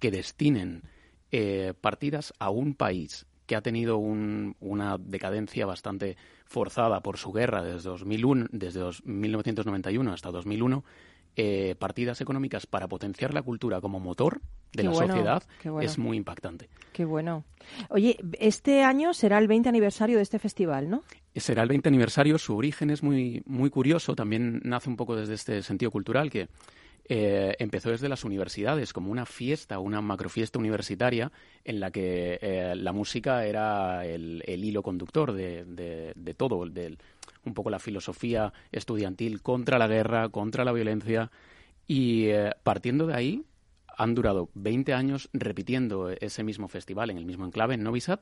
que 0.00 0.10
destinen 0.10 0.82
eh, 1.30 1.74
partidas 1.80 2.32
a 2.38 2.50
un 2.50 2.74
país 2.74 3.26
que 3.46 3.56
ha 3.56 3.62
tenido 3.62 3.96
un- 3.98 4.56
una 4.60 4.98
decadencia 4.98 5.64
bastante 5.66 6.16
forzada 6.46 7.00
por 7.00 7.16
su 7.18 7.32
guerra 7.32 7.62
desde, 7.62 7.88
2001, 7.88 8.46
desde 8.52 8.80
dos- 8.80 9.04
1991 9.06 10.12
hasta 10.12 10.30
2001, 10.30 10.84
eh, 11.36 11.74
partidas 11.78 12.20
económicas 12.20 12.66
para 12.66 12.88
potenciar 12.88 13.32
la 13.32 13.42
cultura 13.42 13.80
como 13.80 14.00
motor 14.00 14.40
de 14.72 14.82
Qué 14.82 14.82
la 14.82 14.90
bueno, 14.90 15.06
sociedad 15.14 15.42
bueno. 15.64 15.80
es 15.80 15.96
muy 15.96 16.16
impactante. 16.16 16.68
Qué 16.92 17.04
bueno. 17.04 17.44
Oye, 17.90 18.18
este 18.40 18.82
año 18.82 19.14
será 19.14 19.38
el 19.38 19.46
20 19.48 19.68
aniversario 19.68 20.16
de 20.16 20.22
este 20.24 20.38
festival, 20.38 20.90
¿no? 20.90 21.04
Será 21.40 21.62
el 21.62 21.68
20 21.68 21.88
aniversario, 21.88 22.38
su 22.38 22.56
origen 22.56 22.90
es 22.90 23.02
muy, 23.02 23.42
muy 23.46 23.70
curioso, 23.70 24.14
también 24.16 24.60
nace 24.64 24.88
un 24.88 24.96
poco 24.96 25.16
desde 25.16 25.34
este 25.34 25.62
sentido 25.62 25.90
cultural 25.90 26.30
que 26.30 26.48
eh, 27.08 27.54
empezó 27.58 27.90
desde 27.90 28.08
las 28.08 28.24
universidades 28.24 28.92
como 28.92 29.10
una 29.10 29.24
fiesta, 29.26 29.78
una 29.78 30.00
macrofiesta 30.00 30.58
universitaria 30.58 31.32
en 31.64 31.80
la 31.80 31.90
que 31.90 32.38
eh, 32.42 32.74
la 32.76 32.92
música 32.92 33.44
era 33.46 34.04
el, 34.06 34.42
hilo 34.46 34.82
conductor 34.82 35.32
de, 35.32 35.64
de- 35.64 36.12
de 36.14 36.34
todo, 36.34 36.66
del- 36.66 36.98
un 37.44 37.54
poco 37.54 37.70
la 37.70 37.78
filosofía 37.78 38.52
estudiantil 38.72 39.40
contra 39.42 39.78
la 39.78 39.86
guerra, 39.86 40.28
contra 40.28 40.64
la 40.64 40.72
violencia. 40.72 41.30
Y 41.86 42.26
eh, 42.26 42.52
partiendo 42.62 43.06
de 43.06 43.14
ahí 43.14 43.44
han 43.96 44.14
durado 44.14 44.50
20 44.54 44.92
años 44.92 45.28
repitiendo 45.32 46.10
ese 46.10 46.42
mismo 46.44 46.68
festival 46.68 47.10
en 47.10 47.18
el 47.18 47.24
mismo 47.24 47.46
enclave, 47.46 47.74
en 47.74 47.82
Novi 47.82 48.00
Sad, 48.00 48.20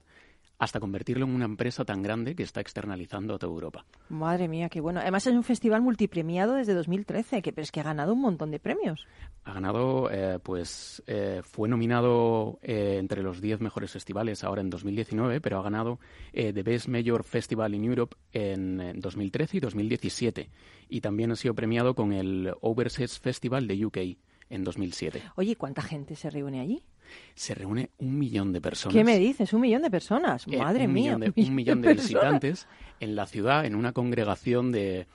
hasta 0.58 0.80
convertirlo 0.80 1.26
en 1.26 1.34
una 1.34 1.44
empresa 1.44 1.84
tan 1.84 2.02
grande 2.02 2.34
que 2.34 2.42
está 2.42 2.60
externalizando 2.60 3.34
a 3.34 3.38
toda 3.38 3.52
Europa. 3.52 3.84
Madre 4.08 4.48
mía, 4.48 4.68
qué 4.68 4.80
bueno. 4.80 5.00
Además 5.00 5.26
es 5.26 5.34
un 5.34 5.42
festival 5.42 5.82
multipremiado 5.82 6.54
desde 6.54 6.75
2013, 6.75 7.42
que, 7.42 7.52
pero 7.52 7.62
es 7.62 7.72
que 7.72 7.80
ha 7.80 7.84
ganado 7.84 8.14
un 8.14 8.22
montón 8.22 8.50
de 8.50 8.58
premios. 8.58 9.06
Ha 9.44 9.52
ganado, 9.52 10.10
eh, 10.10 10.38
pues 10.42 11.02
eh, 11.06 11.42
fue 11.44 11.68
nominado 11.68 12.58
eh, 12.62 12.96
entre 12.98 13.22
los 13.22 13.40
10 13.40 13.60
mejores 13.60 13.90
festivales 13.90 14.44
ahora 14.44 14.62
en 14.62 14.70
2019, 14.70 15.40
pero 15.40 15.58
ha 15.58 15.62
ganado 15.62 15.98
eh, 16.32 16.52
The 16.52 16.62
Best 16.62 16.88
Major 16.88 17.22
Festival 17.22 17.75
in 17.75 17.84
Europe 17.84 18.16
en, 18.32 18.80
eh, 18.80 18.92
2013 18.96 19.58
y 19.58 19.60
2017. 19.60 20.50
Y 20.88 21.00
también 21.00 21.32
ha 21.32 21.36
sido 21.36 21.54
premiado 21.54 21.94
con 21.94 22.12
el 22.12 22.52
Overseas 22.60 23.18
Festival 23.18 23.66
de 23.66 23.84
UK 23.84 23.98
en 24.48 24.64
2007. 24.64 25.22
Oye, 25.36 25.56
¿cuánta 25.56 25.82
gente 25.82 26.14
se 26.14 26.30
reúne 26.30 26.60
allí? 26.60 26.82
Se 27.34 27.54
reúne 27.54 27.90
un 27.98 28.18
millón 28.18 28.52
de 28.52 28.60
personas. 28.60 28.94
¿Qué 28.94 29.04
me 29.04 29.18
dices? 29.18 29.52
Un 29.52 29.60
millón 29.62 29.82
de 29.82 29.90
personas. 29.90 30.46
eh, 30.50 30.56
Madre 30.58 30.86
un 30.86 30.92
mía. 30.94 31.16
millón 31.16 31.32
de- 31.34 31.42
un 31.48 31.54
millón 31.54 31.82
de 31.82 31.94
visitantes 31.94 32.66
en 33.00 33.14
la 33.16 33.26
ciudad, 33.26 33.64
en 33.64 33.75
una 33.75 33.92
congregación 33.92 34.72
de, 34.72 35.06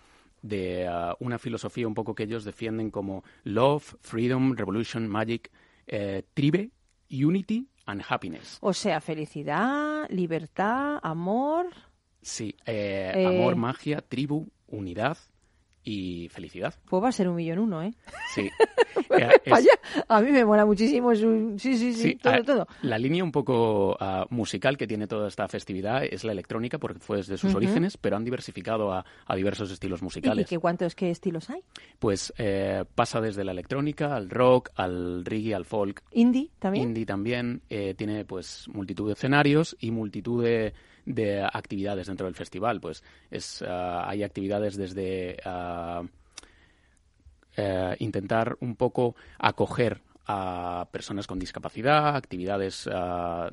de 0.41 0.87
ah, 0.87 1.15
una 1.19 1.39
filosofía 1.39 1.87
un 1.87 1.93
poco 1.93 2.13
que 2.15 2.23
ellos 2.23 2.43
defienden 2.43 2.91
como 2.91 3.23
Love, 3.43 3.95
Freedom, 4.01 4.53
Revolution, 4.55 5.07
Magic, 5.07 5.51
eh, 5.87 6.23
Tribe, 6.33 6.69
Unity 7.11 7.67
and 7.85 8.03
Happiness. 8.07 8.57
O 8.61 8.73
sea, 8.73 9.01
felicidad, 9.01 10.07
libertad, 10.09 10.99
amor. 11.03 11.67
Sí, 12.21 12.55
Eh. 12.65 13.25
amor, 13.27 13.55
magia, 13.55 14.01
tribu, 14.01 14.47
unidad 14.67 15.17
y 15.83 16.29
felicidad. 16.29 16.73
Pues 16.89 17.03
va 17.03 17.09
a 17.09 17.11
ser 17.11 17.27
un 17.29 17.35
millón 17.35 17.59
uno, 17.59 17.81
¿eh? 17.83 17.93
Sí. 18.33 18.49
Eh, 19.17 19.27
es- 19.45 19.67
a 20.07 20.21
mí 20.21 20.31
me 20.31 20.45
mola 20.45 20.65
muchísimo. 20.65 21.11
es 21.11 21.21
un- 21.21 21.59
Sí, 21.59 21.77
sí, 21.77 21.93
sí, 21.93 22.01
Sí, 22.01 22.15
todo, 22.15 22.43
todo. 22.43 22.67
La 22.81 22.97
línea 22.97 23.23
un 23.23 23.31
poco 23.31 23.97
ah, 23.99 24.25
musical 24.29 24.77
que 24.77 24.87
tiene 24.87 25.05
toda 25.07 25.27
esta 25.27 25.47
festividad 25.49 26.03
es 26.05 26.23
la 26.23 26.31
electrónica, 26.31 26.77
porque 26.77 26.99
fue 26.99 27.17
desde 27.17 27.37
sus 27.37 27.53
orígenes, 27.53 27.97
pero 27.97 28.15
han 28.15 28.23
diversificado 28.23 28.93
a, 28.93 29.05
a 29.25 29.35
diversos 29.35 29.69
estilos 29.71 29.99
¿Y, 29.99 30.03
y 30.03 30.05
musicales. 30.05 30.47
qué 30.47 30.59
cuántos 30.59 30.95
qué 30.95 31.09
estilos 31.09 31.49
hay? 31.49 31.61
Pues 31.99 32.33
eh, 32.37 32.85
pasa 32.95 33.19
desde 33.21 33.43
la 33.43 33.51
electrónica 33.51 34.15
al 34.15 34.29
rock, 34.29 34.69
al 34.75 35.25
reggae, 35.25 35.55
al 35.55 35.65
folk, 35.65 36.03
Indie 36.11 36.51
también. 36.59 36.89
indie 36.89 37.05
también. 37.05 37.61
eh, 37.69 37.93
tiene 37.97 38.23
pues 38.25 38.67
multitud 38.73 39.07
de 39.07 39.13
escenarios 39.13 39.75
y 39.79 39.91
multitud 39.91 40.43
de, 40.43 40.73
de 41.05 41.41
actividades 41.43 42.07
dentro 42.07 42.25
del 42.25 42.35
festival. 42.35 42.79
Pues 42.79 43.03
es, 43.29 43.61
ah, 43.67 44.09
hay 44.09 44.23
actividades 44.23 44.75
desde 44.77 45.37
ah, 45.45 46.03
eh, 47.57 47.95
intentar 47.99 48.57
un 48.61 48.75
poco 48.75 49.15
acoger 49.37 50.01
a 50.27 50.87
personas 50.91 51.27
con 51.27 51.39
discapacidad, 51.39 52.15
actividades 52.15 52.87
ah, 52.91 53.49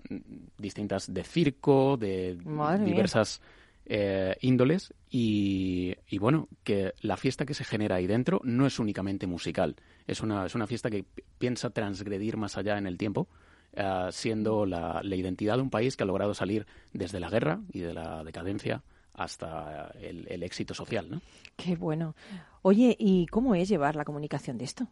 distintas 0.59 1.13
de 1.13 1.25
circo, 1.25 1.97
de 1.97 2.39
Madre 2.45 2.85
diversas 2.85 3.41
eh, 3.87 4.37
índoles 4.43 4.93
y, 5.11 5.95
y, 6.09 6.19
bueno, 6.19 6.47
que 6.63 6.93
la 7.01 7.17
fiesta 7.17 7.47
que 7.47 7.55
se 7.55 7.65
genera 7.65 7.97
ahí 7.97 8.07
dentro 8.07 8.41
no 8.45 8.67
es 8.67 8.79
únicamente 8.79 9.27
musical, 9.27 9.77
es 10.07 10.21
una, 10.21 10.45
es 10.45 10.55
una 10.55 10.67
fiesta 10.67 10.91
que 10.91 11.05
pi- 11.05 11.25
piensa 11.39 11.71
transgredir 11.71 12.37
más 12.37 12.59
allá 12.59 12.77
en 12.77 12.87
el 12.87 12.99
tiempo, 12.99 13.29
ah, 13.77 14.09
siendo 14.13 14.67
la, 14.67 15.01
la 15.03 15.17
identidad 15.17 15.57
de 15.57 15.63
un 15.63 15.71
país 15.71 15.97
que 15.97 16.03
ha 16.03 16.07
logrado 16.07 16.35
salir 16.35 16.67
desde 16.93 17.21
la 17.21 17.31
guerra 17.31 17.61
y 17.73 17.81
de 17.81 17.95
la 17.95 18.25
decadencia 18.25 18.83
hasta 19.15 19.93
el, 20.01 20.27
el 20.29 20.43
éxito 20.43 20.75
social, 20.75 21.11
¿no? 21.11 21.21
Qué 21.57 21.77
bueno. 21.77 22.15
Oye, 22.63 22.97
¿y 22.99 23.27
cómo 23.27 23.55
es 23.55 23.69
llevar 23.69 23.97
la 23.97 24.05
comunicación 24.05 24.59
de 24.59 24.65
esto? 24.65 24.89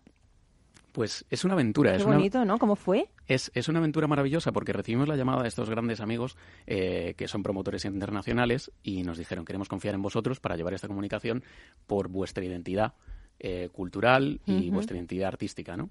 Pues 0.97 1.27
es 1.31 1.45
una 1.45 1.55
aventura, 1.55 1.91
Qué 1.93 1.99
es 1.99 2.05
una, 2.05 2.17
bonito, 2.17 2.45
¿no? 2.45 2.59
¿Cómo 2.59 2.75
fue? 2.75 3.09
Es, 3.29 3.53
es 3.55 3.69
una 3.69 3.79
aventura 3.81 4.07
maravillosa 4.07 4.51
porque 4.51 4.73
recibimos 4.73 5.07
la 5.07 5.17
llamada 5.17 5.43
de 5.43 5.49
estos 5.49 5.69
grandes 5.69 6.01
amigos 6.01 6.37
eh, 6.67 7.15
que 7.17 7.29
son 7.29 7.43
promotores 7.43 7.85
internacionales 7.85 8.73
y 8.83 9.03
nos 9.03 9.19
dijeron 9.19 9.45
queremos 9.45 9.69
confiar 9.69 9.95
en 9.95 10.03
vosotros 10.03 10.41
para 10.41 10.57
llevar 10.57 10.73
esta 10.73 10.89
comunicación 10.89 11.45
por 11.87 12.09
vuestra 12.09 12.45
identidad 12.45 12.95
eh, 13.39 13.69
cultural 13.71 14.41
y 14.47 14.71
vuestra 14.71 14.97
identidad 14.97 15.29
artística, 15.29 15.77
¿no? 15.77 15.91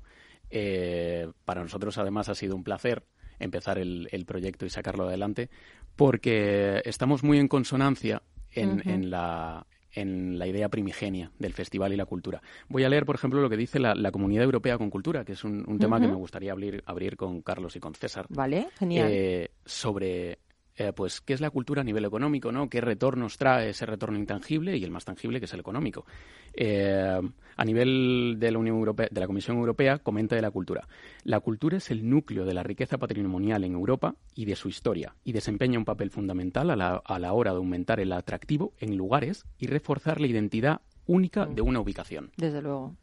Eh, 0.49 1.27
para 1.43 1.61
nosotros 1.61 1.97
además 1.97 2.29
ha 2.29 2.35
sido 2.35 2.55
un 2.55 2.63
placer 2.63 3.03
empezar 3.39 3.77
el, 3.77 4.07
el 4.11 4.25
proyecto 4.25 4.65
y 4.65 4.69
sacarlo 4.69 5.07
adelante 5.07 5.49
porque 5.95 6.81
estamos 6.85 7.23
muy 7.23 7.37
en 7.39 7.47
consonancia 7.47 8.21
en, 8.51 9.09
la 9.09 9.65
en 9.91 10.37
la 10.39 10.47
idea 10.47 10.69
primigenia 10.69 11.31
del 11.39 11.53
festival 11.53 11.93
y 11.93 11.95
la 11.97 12.05
cultura. 12.05 12.41
Voy 12.69 12.83
a 12.83 12.89
leer, 12.89 13.05
por 13.05 13.15
ejemplo, 13.15 13.41
lo 13.41 13.49
que 13.49 13.57
dice 13.57 13.79
la, 13.79 13.95
la 13.95 14.11
Comunidad 14.11 14.43
Europea 14.43 14.77
con 14.77 14.89
Cultura, 14.89 15.23
que 15.25 15.33
es 15.33 15.43
un, 15.43 15.63
un 15.67 15.79
tema 15.79 15.99
que 15.99 16.07
me 16.07 16.15
gustaría 16.15 16.51
abrir, 16.51 16.83
abrir 16.85 17.15
con 17.17 17.41
Carlos 17.41 17.75
y 17.75 17.79
con 17.79 17.93
César, 17.95 18.25
Vale, 18.29 18.67
genial. 18.77 19.09
eh, 19.09 19.51
sobre 19.65 20.39
eh, 20.77 20.91
pues, 20.93 21.21
¿qué 21.21 21.33
es 21.33 21.41
la 21.41 21.49
cultura 21.49 21.81
a 21.81 21.83
nivel 21.83 22.05
económico? 22.05 22.51
¿no? 22.51 22.69
¿Qué 22.69 22.81
retornos 22.81 23.37
trae 23.37 23.69
ese 23.69 23.85
retorno 23.85 24.17
intangible 24.17 24.75
y 24.75 24.83
el 24.83 24.91
más 24.91 25.05
tangible, 25.05 25.39
que 25.39 25.45
es 25.45 25.53
el 25.53 25.59
económico? 25.61 26.05
Eh, 26.53 27.21
a 27.57 27.65
nivel 27.65 28.35
de 28.37 28.51
la 28.51 28.57
Unión 28.59 28.77
Europea, 28.77 29.07
de 29.09 29.19
la 29.19 29.27
Comisión 29.27 29.57
Europea, 29.57 29.99
comenta 29.99 30.35
de 30.35 30.41
la 30.41 30.51
cultura. 30.51 30.87
La 31.23 31.39
cultura 31.39 31.77
es 31.77 31.91
el 31.91 32.09
núcleo 32.09 32.45
de 32.45 32.53
la 32.53 32.63
riqueza 32.63 32.97
patrimonial 32.97 33.63
en 33.63 33.73
Europa 33.73 34.15
y 34.35 34.45
de 34.45 34.55
su 34.55 34.67
historia, 34.67 35.15
y 35.23 35.31
desempeña 35.31 35.79
un 35.79 35.85
papel 35.85 36.09
fundamental 36.09 36.69
a 36.69 36.75
la, 36.75 37.01
a 37.05 37.19
la 37.19 37.33
hora 37.33 37.51
de 37.51 37.57
aumentar 37.57 37.99
el 37.99 38.11
atractivo 38.11 38.73
en 38.79 38.97
lugares 38.97 39.45
y 39.57 39.67
reforzar 39.67 40.19
la 40.19 40.27
identidad 40.27 40.81
única 41.07 41.45
de 41.45 41.61
una 41.61 41.79
ubicación. 41.79 42.31
Desde 42.35 42.61
luego. 42.61 42.95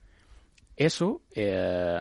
Eso, 0.76 1.22
eh, 1.34 2.00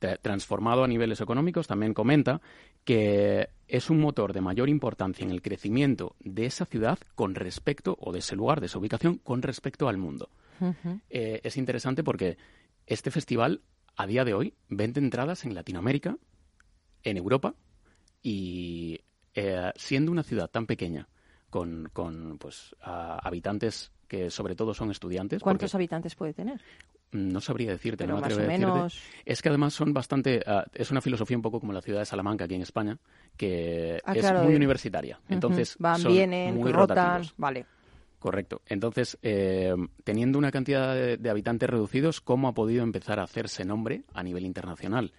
tra- 0.00 0.18
transformado 0.20 0.84
a 0.84 0.88
niveles 0.88 1.20
económicos, 1.20 1.66
también 1.66 1.92
comenta 1.92 2.40
que 2.84 3.48
es 3.68 3.90
un 3.90 4.00
motor 4.00 4.32
de 4.32 4.40
mayor 4.40 4.68
importancia 4.68 5.24
en 5.24 5.30
el 5.30 5.42
crecimiento 5.42 6.14
de 6.20 6.46
esa 6.46 6.66
ciudad 6.66 6.98
con 7.14 7.34
respecto, 7.34 7.96
o 8.00 8.12
de 8.12 8.18
ese 8.20 8.36
lugar, 8.36 8.60
de 8.60 8.66
esa 8.66 8.78
ubicación, 8.78 9.18
con 9.18 9.42
respecto 9.42 9.88
al 9.88 9.96
mundo. 9.96 10.28
Eh, 11.10 11.40
es 11.42 11.56
interesante 11.56 12.04
porque 12.04 12.36
este 12.86 13.10
festival, 13.10 13.62
a 13.96 14.06
día 14.06 14.24
de 14.24 14.34
hoy, 14.34 14.54
vende 14.68 15.00
entradas 15.00 15.44
en 15.44 15.54
Latinoamérica, 15.54 16.16
en 17.02 17.16
Europa, 17.16 17.54
y 18.22 19.00
eh, 19.34 19.72
siendo 19.76 20.12
una 20.12 20.22
ciudad 20.22 20.48
tan 20.50 20.66
pequeña, 20.66 21.08
con, 21.50 21.90
con 21.92 22.38
pues, 22.38 22.74
a- 22.80 23.18
habitantes 23.26 23.92
que 24.08 24.30
sobre 24.30 24.54
todo 24.54 24.74
son 24.74 24.90
estudiantes. 24.90 25.42
¿Cuántos 25.42 25.74
habitantes 25.74 26.14
puede 26.14 26.34
tener? 26.34 26.60
No 27.14 27.40
sabría 27.40 27.70
decirte, 27.70 28.04
Pero 28.04 28.14
no 28.14 28.20
me 28.20 28.26
atrevo 28.26 28.40
a 28.42 28.44
decirte. 28.44 28.66
menos. 28.72 29.00
Es 29.24 29.40
que 29.40 29.48
además 29.48 29.72
son 29.74 29.92
bastante. 29.94 30.42
ah, 30.46 30.64
es 30.74 30.90
una 30.90 31.00
filosofía 31.00 31.36
un 31.36 31.42
poco 31.42 31.60
como 31.60 31.72
la 31.72 31.80
ciudad 31.80 32.00
de 32.00 32.04
Salamanca 32.06 32.44
aquí 32.44 32.54
en 32.54 32.62
España, 32.62 32.98
que 33.36 33.98
Ah, 34.04 34.12
es 34.12 34.20
claro, 34.20 34.40
muy 34.42 34.50
de- 34.50 34.56
universitaria. 34.56 35.18
Entonces. 35.28 35.76
Van, 35.78 35.98
son 36.00 36.12
vienen, 36.12 36.54
muy 36.56 36.70
rotan. 36.72 36.96
rotativos. 36.96 37.34
Vale. 37.38 37.66
Correcto. 38.18 38.62
Entonces, 38.66 39.18
eh, 39.22 39.74
teniendo 40.02 40.38
una 40.38 40.50
cantidad 40.50 40.94
de, 40.94 41.16
de 41.18 41.30
habitantes 41.30 41.68
reducidos, 41.68 42.20
¿cómo 42.22 42.48
ha 42.48 42.52
podido 42.54 42.82
empezar 42.82 43.20
a 43.20 43.24
hacerse 43.24 43.64
nombre 43.66 44.02
a 44.14 44.22
nivel 44.22 44.44
internacional? 44.46 45.12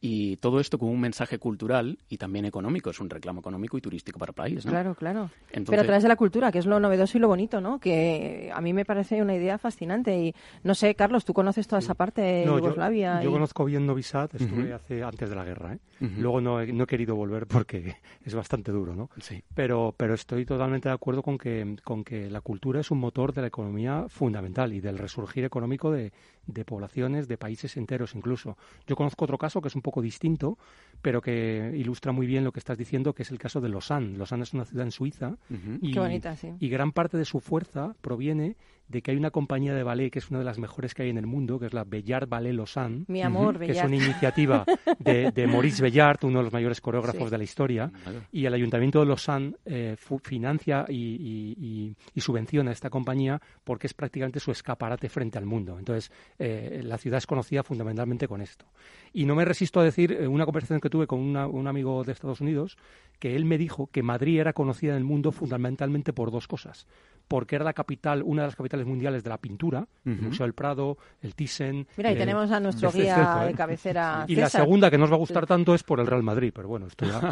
Y 0.00 0.36
todo 0.36 0.60
esto 0.60 0.78
con 0.78 0.90
un 0.90 1.00
mensaje 1.00 1.40
cultural 1.40 1.98
y 2.08 2.18
también 2.18 2.44
económico. 2.44 2.88
Es 2.90 3.00
un 3.00 3.10
reclamo 3.10 3.40
económico 3.40 3.76
y 3.76 3.80
turístico 3.80 4.18
para 4.20 4.30
el 4.30 4.34
país, 4.34 4.64
¿no? 4.64 4.70
Claro, 4.70 4.94
claro. 4.94 5.30
Entonces- 5.48 5.70
Pero 5.70 5.82
a 5.82 5.84
través 5.84 6.02
de 6.04 6.08
la 6.08 6.14
cultura, 6.14 6.52
que 6.52 6.60
es 6.60 6.66
lo 6.66 6.78
novedoso 6.78 7.18
y 7.18 7.20
lo 7.20 7.26
bonito, 7.26 7.60
¿no? 7.60 7.80
Que 7.80 8.50
a 8.54 8.60
mí 8.60 8.72
me 8.72 8.84
parece 8.84 9.20
una 9.20 9.34
idea 9.34 9.58
fascinante. 9.58 10.16
Y 10.16 10.34
no 10.62 10.76
sé, 10.76 10.94
Carlos, 10.94 11.24
tú 11.24 11.34
conoces 11.34 11.66
toda 11.66 11.80
esa 11.80 11.94
parte 11.94 12.20
de 12.20 12.46
No, 12.46 12.52
yo, 12.52 12.58
Yugoslavia. 12.58 13.20
yo 13.22 13.30
y- 13.30 13.32
conozco 13.32 13.64
bien 13.64 13.86
Novi 13.86 14.04
Sad, 14.04 14.30
estuve 14.34 14.72
hace 14.72 15.02
antes 15.02 15.28
de 15.30 15.34
la 15.34 15.44
guerra. 15.44 15.74
¿eh? 15.74 15.78
Luego 16.18 16.40
no 16.40 16.60
he, 16.60 16.72
no 16.72 16.84
he 16.84 16.86
querido 16.86 17.16
volver 17.16 17.48
porque 17.48 17.96
es 18.24 18.34
bastante 18.36 18.70
duro, 18.70 18.94
¿no? 18.94 19.10
Sí. 19.20 19.42
Pero, 19.52 19.92
pero 19.96 20.14
estoy 20.14 20.46
totalmente 20.46 20.88
de 20.88 20.94
acuerdo 20.94 21.22
con 21.24 21.38
que, 21.38 21.74
con 21.82 22.04
que 22.04 22.30
la 22.30 22.40
cultura 22.40 22.80
es 22.80 22.90
un 22.92 22.98
motor 22.98 23.32
de 23.32 23.40
la 23.40 23.48
economía 23.48 24.04
fundamental 24.08 24.72
y 24.72 24.80
del 24.80 24.96
resurgir 24.96 25.44
económico 25.44 25.90
de, 25.90 26.12
de 26.48 26.64
poblaciones, 26.64 27.28
de 27.28 27.36
países 27.38 27.76
enteros 27.76 28.14
incluso. 28.14 28.56
Yo 28.86 28.96
conozco 28.96 29.24
otro 29.24 29.38
caso 29.38 29.60
que 29.60 29.68
es 29.68 29.76
un 29.76 29.82
poco 29.82 30.02
distinto, 30.02 30.58
pero 31.02 31.20
que 31.20 31.72
ilustra 31.76 32.10
muy 32.10 32.26
bien 32.26 32.42
lo 32.42 32.50
que 32.52 32.58
estás 32.58 32.76
diciendo, 32.76 33.14
que 33.14 33.22
es 33.22 33.30
el 33.30 33.38
caso 33.38 33.60
de 33.60 33.68
Lausanne. 33.68 34.16
Lausanne 34.16 34.42
es 34.42 34.54
una 34.54 34.64
ciudad 34.64 34.84
en 34.86 34.90
Suiza 34.92 35.36
Ujú. 35.50 35.78
y, 35.80 35.92
Qué 35.92 36.00
bonita, 36.00 36.34
sí. 36.36 36.54
y 36.58 36.68
gran 36.68 36.92
parte 36.92 37.16
de 37.18 37.24
su 37.24 37.38
fuerza 37.40 37.94
proviene 38.00 38.56
de 38.88 39.02
que 39.02 39.10
hay 39.10 39.16
una 39.16 39.30
compañía 39.30 39.74
de 39.74 39.82
ballet 39.82 40.10
que 40.10 40.18
es 40.18 40.30
una 40.30 40.38
de 40.38 40.44
las 40.44 40.58
mejores 40.58 40.94
que 40.94 41.02
hay 41.02 41.10
en 41.10 41.18
el 41.18 41.26
mundo, 41.26 41.58
que 41.58 41.66
es 41.66 41.74
la 41.74 41.84
Bellard 41.84 42.28
Ballet 42.28 42.54
Lausanne, 42.54 43.04
Mi 43.08 43.22
amor, 43.22 43.58
que 43.58 43.72
es 43.72 43.82
una 43.84 43.96
iniciativa 43.96 44.64
de, 44.98 45.30
de 45.30 45.46
Maurice 45.46 45.82
Bellard, 45.82 46.18
uno 46.24 46.38
de 46.38 46.44
los 46.44 46.52
mayores 46.52 46.80
coreógrafos 46.80 47.24
Sí. 47.24 47.30
de 47.30 47.38
la 47.38 47.44
historia, 47.44 47.92
y 48.32 48.46
el 48.46 48.54
Ayuntamiento 48.54 49.00
de 49.00 49.06
Lausanne 49.06 49.54
eh, 49.66 49.96
financia 50.22 50.86
y, 50.88 50.94
y- 50.94 51.56
y- 51.58 51.94
y 52.14 52.20
subvenciona 52.20 52.70
a 52.70 52.72
esta 52.72 52.90
compañía 52.90 53.40
porque 53.64 53.86
es 53.86 53.94
prácticamente 53.94 54.40
su 54.40 54.50
escaparate 54.50 55.08
frente 55.08 55.38
al 55.38 55.44
mundo. 55.46 55.78
Entonces, 55.78 56.10
eh, 56.38 56.80
la 56.84 56.98
ciudad 56.98 57.18
es 57.18 57.26
conocida 57.26 57.62
fundamentalmente 57.62 58.26
con 58.26 58.40
esto. 58.40 58.64
Y 59.12 59.24
no 59.26 59.34
me 59.34 59.44
resisto 59.44 59.80
a 59.80 59.84
decir, 59.84 60.12
eh, 60.12 60.26
una 60.26 60.44
conversación 60.44 60.80
que 60.80 60.90
tuve 60.90 61.06
con 61.06 61.20
una- 61.20 61.46
un 61.46 61.66
amigo 61.66 62.04
de 62.04 62.12
Estados 62.12 62.40
Unidos, 62.40 62.76
que 63.18 63.36
él 63.36 63.44
me 63.44 63.58
dijo 63.58 63.88
que 63.88 64.02
Madrid 64.02 64.40
era 64.40 64.52
conocida 64.52 64.92
en 64.92 64.98
el 64.98 65.04
mundo 65.04 65.32
fundamentalmente 65.32 66.12
por 66.12 66.30
dos 66.30 66.46
cosas. 66.48 66.86
Porque 67.28 67.56
era 67.56 67.64
la 67.64 67.74
capital, 67.74 68.22
una 68.24 68.42
de 68.42 68.48
las 68.48 68.56
capitales 68.56 68.86
mundiales 68.86 69.22
de 69.22 69.28
la 69.30 69.36
pintura, 69.38 69.86
el. 70.06 70.22
Museo 70.22 70.46
del 70.46 70.54
Prado, 70.54 70.96
el 71.20 71.34
Thyssen. 71.34 71.86
Mira, 71.98 72.10
y 72.10 72.14
eh, 72.14 72.16
tenemos 72.16 72.50
a 72.50 72.58
nuestro 72.58 72.88
es- 72.88 72.94
es 72.94 73.02
guía 73.02 73.40
de 73.44 73.50
¿eh? 73.50 73.54
cabecera. 73.54 74.24
Y 74.28 74.34
la 74.34 74.48
segunda, 74.48 74.90
que 74.90 74.96
no 74.96 75.04
os 75.04 75.10
va 75.10 75.16
a 75.16 75.18
gustar 75.18 75.46
tanto, 75.46 75.74
es 75.74 75.82
por 75.82 76.00
el 76.00 76.06
Real 76.06 76.22
Madrid, 76.22 76.52
pero 76.54 76.68
bueno, 76.68 76.86
esto 76.86 77.04
ya. 77.04 77.20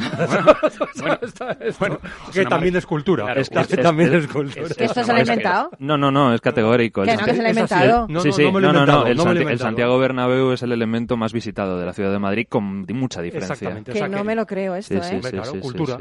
Bueno, 1.01 1.19
bueno, 1.79 1.99
que 2.33 2.45
también 2.45 2.77
es 2.77 2.87
cultura. 2.87 3.25
Claro, 3.25 3.41
Es 3.41 3.49
que 3.51 3.59
es- 3.61 3.83
también 3.83 4.15
es- 4.15 4.27
cultura. 4.27 4.67
es- 4.67 4.71
¿Esto 4.79 5.01
es 5.01 5.07
se 5.07 5.13
lo 5.13 5.19
ha 5.19 5.21
inventado? 5.21 5.71
No, 5.79 5.97
no, 5.97 6.11
no, 6.11 6.35
es 6.35 6.41
categórico. 6.41 7.03
El 7.03 7.09
Que 7.11 7.17
no, 7.17 7.25
que 7.25 7.35
se 7.35 7.41
lo 7.43 7.47
ha 7.47 7.51
inventado. 7.51 8.07
No, 8.09 8.21
sí, 8.21 8.29
no, 8.29 8.35
sí, 8.35 8.43
no 8.53 9.31
el. 9.33 9.59
Santiago 9.59 9.99
Bernabéu 9.99 10.53
es 10.53 10.63
el 10.63 10.73
elemento 10.73 11.17
más 11.17 11.33
visitado 11.33 11.79
de 11.79 11.87
la 11.87 11.93
ciudad 11.93 12.13
de 12.13 12.19
Madrid 12.19 12.47
con 12.49 12.85
mucha 12.93 13.23
diferencia. 13.23 13.55
Exactamente. 13.55 13.93
Que 13.93 13.99
o 13.99 14.01
sea 14.01 14.09
no 14.09 14.25
me 14.25 14.35
lo 14.35 14.47
creo 14.47 14.75
esto, 14.75 14.95
Sí, 14.95 15.01
¿eh? 15.01 15.03
sí, 15.03 15.15
Hombre, 15.17 15.31
sí, 15.31 15.37
claro, 15.37 15.51
sí, 15.53 15.57
sí, 15.57 15.63
cultura. 15.63 15.99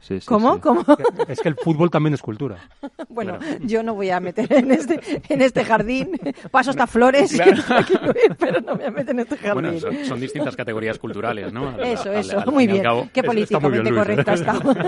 Sí. 0.00 0.14
Sí, 0.14 0.20
sí, 0.20 0.26
¿Cómo? 0.26 0.54
sí. 0.54 0.60
¿Cómo? 0.60 0.84
Es 1.28 1.40
que 1.40 1.48
el 1.48 1.56
fútbol 1.56 1.90
también 1.90 2.14
es 2.14 2.22
cultura. 2.22 2.56
Bueno, 3.08 3.38
yo 3.62 3.82
no 3.82 3.94
voy 3.94 4.10
a 4.10 4.20
meter 4.20 4.50
en 4.52 4.70
este, 4.70 5.00
en 5.28 5.42
este 5.42 5.64
jardín. 5.64 6.12
Paso 6.50 6.70
hasta 6.70 6.86
flores, 6.86 7.32
que 7.32 7.52
no 7.52 7.86
quiero 7.86 8.10
ir, 8.10 8.36
pero 8.38 8.60
no 8.60 8.72
me 8.76 8.78
voy 8.78 8.86
a 8.86 8.90
meter 8.92 9.10
en 9.10 9.20
este 9.20 9.36
jardín. 9.36 9.54
Bueno, 9.54 9.80
son, 9.80 10.04
son 10.04 10.20
distintas 10.20 10.54
categorías 10.56 10.98
culturales, 10.98 11.52
¿no? 11.52 11.70
Al- 11.70 11.80
Eso, 11.82 12.10
al- 12.10 12.16
eso, 12.18 12.38
al 12.38 12.52
muy 12.52 12.66
bien. 12.68 12.82
cabo. 12.82 13.08
Qué 13.12 13.22
políticamente 13.24 13.92
correcto 13.92 14.30
¿eh? 14.30 14.32
ha 14.32 14.34
estado. 14.34 14.74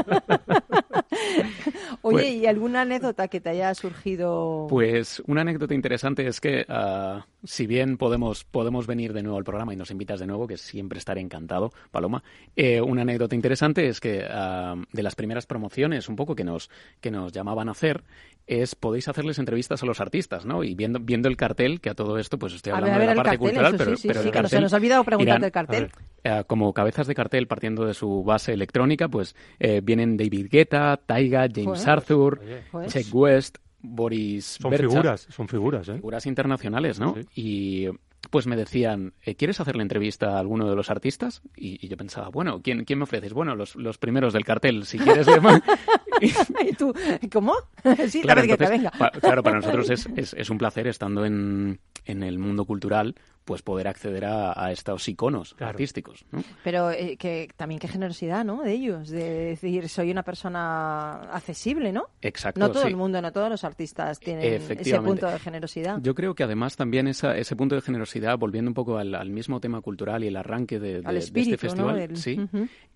Oye, 2.05 2.17
Pues- 2.17 2.35
¿y 2.35 2.47
alguna 2.47 2.83
anécdota 2.83 3.29
que 3.29 3.41
te 3.41 3.51
haya 3.51 3.73
surgido? 3.75 4.67
Pues 4.69 5.23
una 5.27 5.43
anécdota 5.43 5.73
interesante 5.75 6.27
es 6.27 6.41
que, 6.41 6.67
ah, 6.69 7.27
si 7.45 7.67
bien 7.67 7.97
podemos, 7.97 8.45
podemos 8.45 8.87
venir 8.89 9.13
de 9.13 9.23
nuevo 9.23 9.39
al 9.39 9.45
programa 9.45 9.73
y 9.73 9.77
nos 9.77 9.91
invitas 9.93 10.19
de 10.19 10.27
nuevo, 10.27 10.47
que 10.49 10.57
siempre 10.57 10.99
estaré 10.99 11.21
encantado, 11.21 11.71
Paloma, 11.93 12.25
eh, 12.57 12.81
una 12.81 13.03
anécdota 13.03 13.37
interesante 13.37 13.87
es 13.87 14.01
que 14.01 14.25
ah, 14.29 14.75
de 14.93 15.03
las 15.03 15.15
primeras 15.15 15.47
promociones, 15.47 16.09
un 16.09 16.17
poco 16.17 16.35
que 16.35 16.45
nos, 16.45 16.71
que 17.01 17.11
nos 17.13 17.33
llamaban 17.33 17.69
a 17.69 17.73
hacer, 17.73 18.03
es 18.47 18.75
podéis 18.75 19.09
hacerles 19.09 19.39
entrevistas 19.39 19.83
a 19.83 19.87
los 19.87 20.01
artistas, 20.01 20.45
¿no? 20.45 20.65
Y 20.65 20.75
viendo, 20.75 20.99
viendo 21.01 21.29
el 21.29 21.37
cartel, 21.37 21.81
que 21.81 21.91
a 21.91 21.95
todo 21.95 22.19
esto, 22.19 22.39
pues 22.39 22.55
estoy 22.55 22.73
a 22.73 22.75
ver, 22.77 22.85
hablando 22.91 22.97
a 22.97 22.99
ver 22.99 23.09
de 23.09 23.15
la 23.15 23.23
parte 23.23 23.31
cartel, 23.39 23.49
cultural, 23.49 23.75
eso 23.75 23.85
pero, 23.85 23.97
sí, 23.97 24.03
sí, 24.03 24.09
pero 24.09 24.21
sí, 24.23 24.27
el 24.29 24.33
que 24.33 24.43
no 24.43 24.49
se 24.49 24.61
nos 24.61 24.73
ha 24.73 24.77
olvidado 24.77 25.05
preguntarte 25.05 25.39
irán- 25.41 25.45
el 25.45 25.53
cartel. 25.53 25.91
eh, 26.25 26.45
como 26.47 26.73
cabezas 26.73 27.07
de 27.07 27.15
cartel 27.15 27.47
partiendo 27.47 27.85
de 27.87 27.95
su 27.95 28.25
base 28.25 28.53
electrónica, 28.53 29.09
pues 29.09 29.35
eh, 29.61 29.81
vienen 29.83 30.17
David 30.17 30.49
Guetta, 30.51 30.97
Taiga, 31.05 31.47
James 31.55 31.81
Joder. 31.81 31.89
Arthur, 31.91 32.41
Oye, 32.73 32.89
Check 32.89 33.07
West, 33.15 33.59
Boris 33.81 34.59
son 34.61 34.71
Bercha, 34.71 34.89
figuras, 34.89 35.27
son 35.31 35.49
figuras, 35.49 35.89
¿eh? 35.89 35.95
figuras 35.95 36.27
internacionales, 36.27 37.01
¿no? 37.01 37.15
Sí. 37.15 37.27
Y 37.35 37.89
pues 38.31 38.47
me 38.47 38.57
decían, 38.57 39.15
eh, 39.23 39.35
¿quieres 39.35 39.61
hacerle 39.61 39.83
entrevista 39.83 40.37
a 40.37 40.39
alguno 40.39 40.69
de 40.69 40.77
los 40.77 40.91
artistas? 40.91 41.43
Y, 41.57 41.85
y 41.85 41.89
yo 41.89 41.97
pensaba, 41.97 42.29
bueno, 42.29 42.61
¿quién, 42.63 42.85
¿quién 42.85 42.99
me 42.99 43.03
ofreces? 43.05 43.33
Bueno, 43.33 43.55
los, 43.57 43.77
los 43.77 43.99
primeros 43.99 44.33
del 44.33 44.45
cartel, 44.45 44.85
si 44.87 44.99
quieres. 44.99 45.27
¿Y 46.21 46.73
tú? 46.75 46.95
¿Cómo? 47.33 47.55
sí, 48.09 48.23
claro, 48.23 48.43
Guetta, 48.43 48.53
entonces, 48.65 48.71
venga. 48.71 48.91
pa- 48.93 49.11
claro, 49.11 49.43
para 49.43 49.57
nosotros 49.57 49.91
es, 49.91 50.09
es, 50.17 50.35
es 50.35 50.51
un 50.51 50.59
placer 50.59 50.87
estando 50.87 51.25
en, 51.25 51.81
en 52.05 52.23
el 52.23 52.39
mundo 52.39 52.65
cultural, 52.65 53.15
pues 53.45 53.63
poder 53.63 53.89
acceder 53.89 54.25
a, 54.25 54.53
a 54.57 54.73
estos 54.73 55.09
iconos 55.09 55.55
Claro. 55.55 55.71
artísticos, 55.71 56.25
¿no? 56.31 56.43
Pero 56.63 56.91
eh, 56.91 57.17
que 57.17 57.49
también 57.57 57.79
qué 57.79 57.89
generosidad, 57.89 58.45
¿no? 58.45 58.63
De 58.63 58.73
ellos, 58.73 59.09
de 59.09 59.31
decir, 59.51 59.89
soy 59.89 60.11
una 60.11 60.23
persona 60.23 61.23
accesible, 61.33 61.93
¿no? 61.93 62.07
Exacto. 62.21 62.61
No 62.61 62.71
todo 62.71 62.83
sí. 62.83 62.89
el 62.89 62.97
mundo, 62.97 63.21
no 63.21 63.33
todos 63.33 63.51
los 63.51 63.65
artistas 63.65 64.21
tienen 64.21 64.45
ese 64.63 65.01
punto 65.01 65.27
de 65.27 65.39
generosidad. 65.39 65.99
Yo 66.03 66.15
creo 66.15 66.35
que 66.35 66.45
además 66.45 66.77
también 66.77 67.09
esa, 67.09 67.37
ese 67.37 67.57
punto 67.57 67.75
de 67.75 67.81
generosidad, 67.81 68.39
volviendo 68.39 68.71
un 68.71 68.75
poco 68.75 68.99
al, 68.99 69.15
al 69.15 69.31
mismo 69.31 69.61
tema 69.61 69.81
cultural 69.81 70.25
y 70.25 70.29
el 70.29 70.37
arranque 70.37 70.79
de, 70.79 71.03
este 71.17 71.51
¿no? 71.51 71.59
festival, 71.59 72.17
sí, 72.17 72.41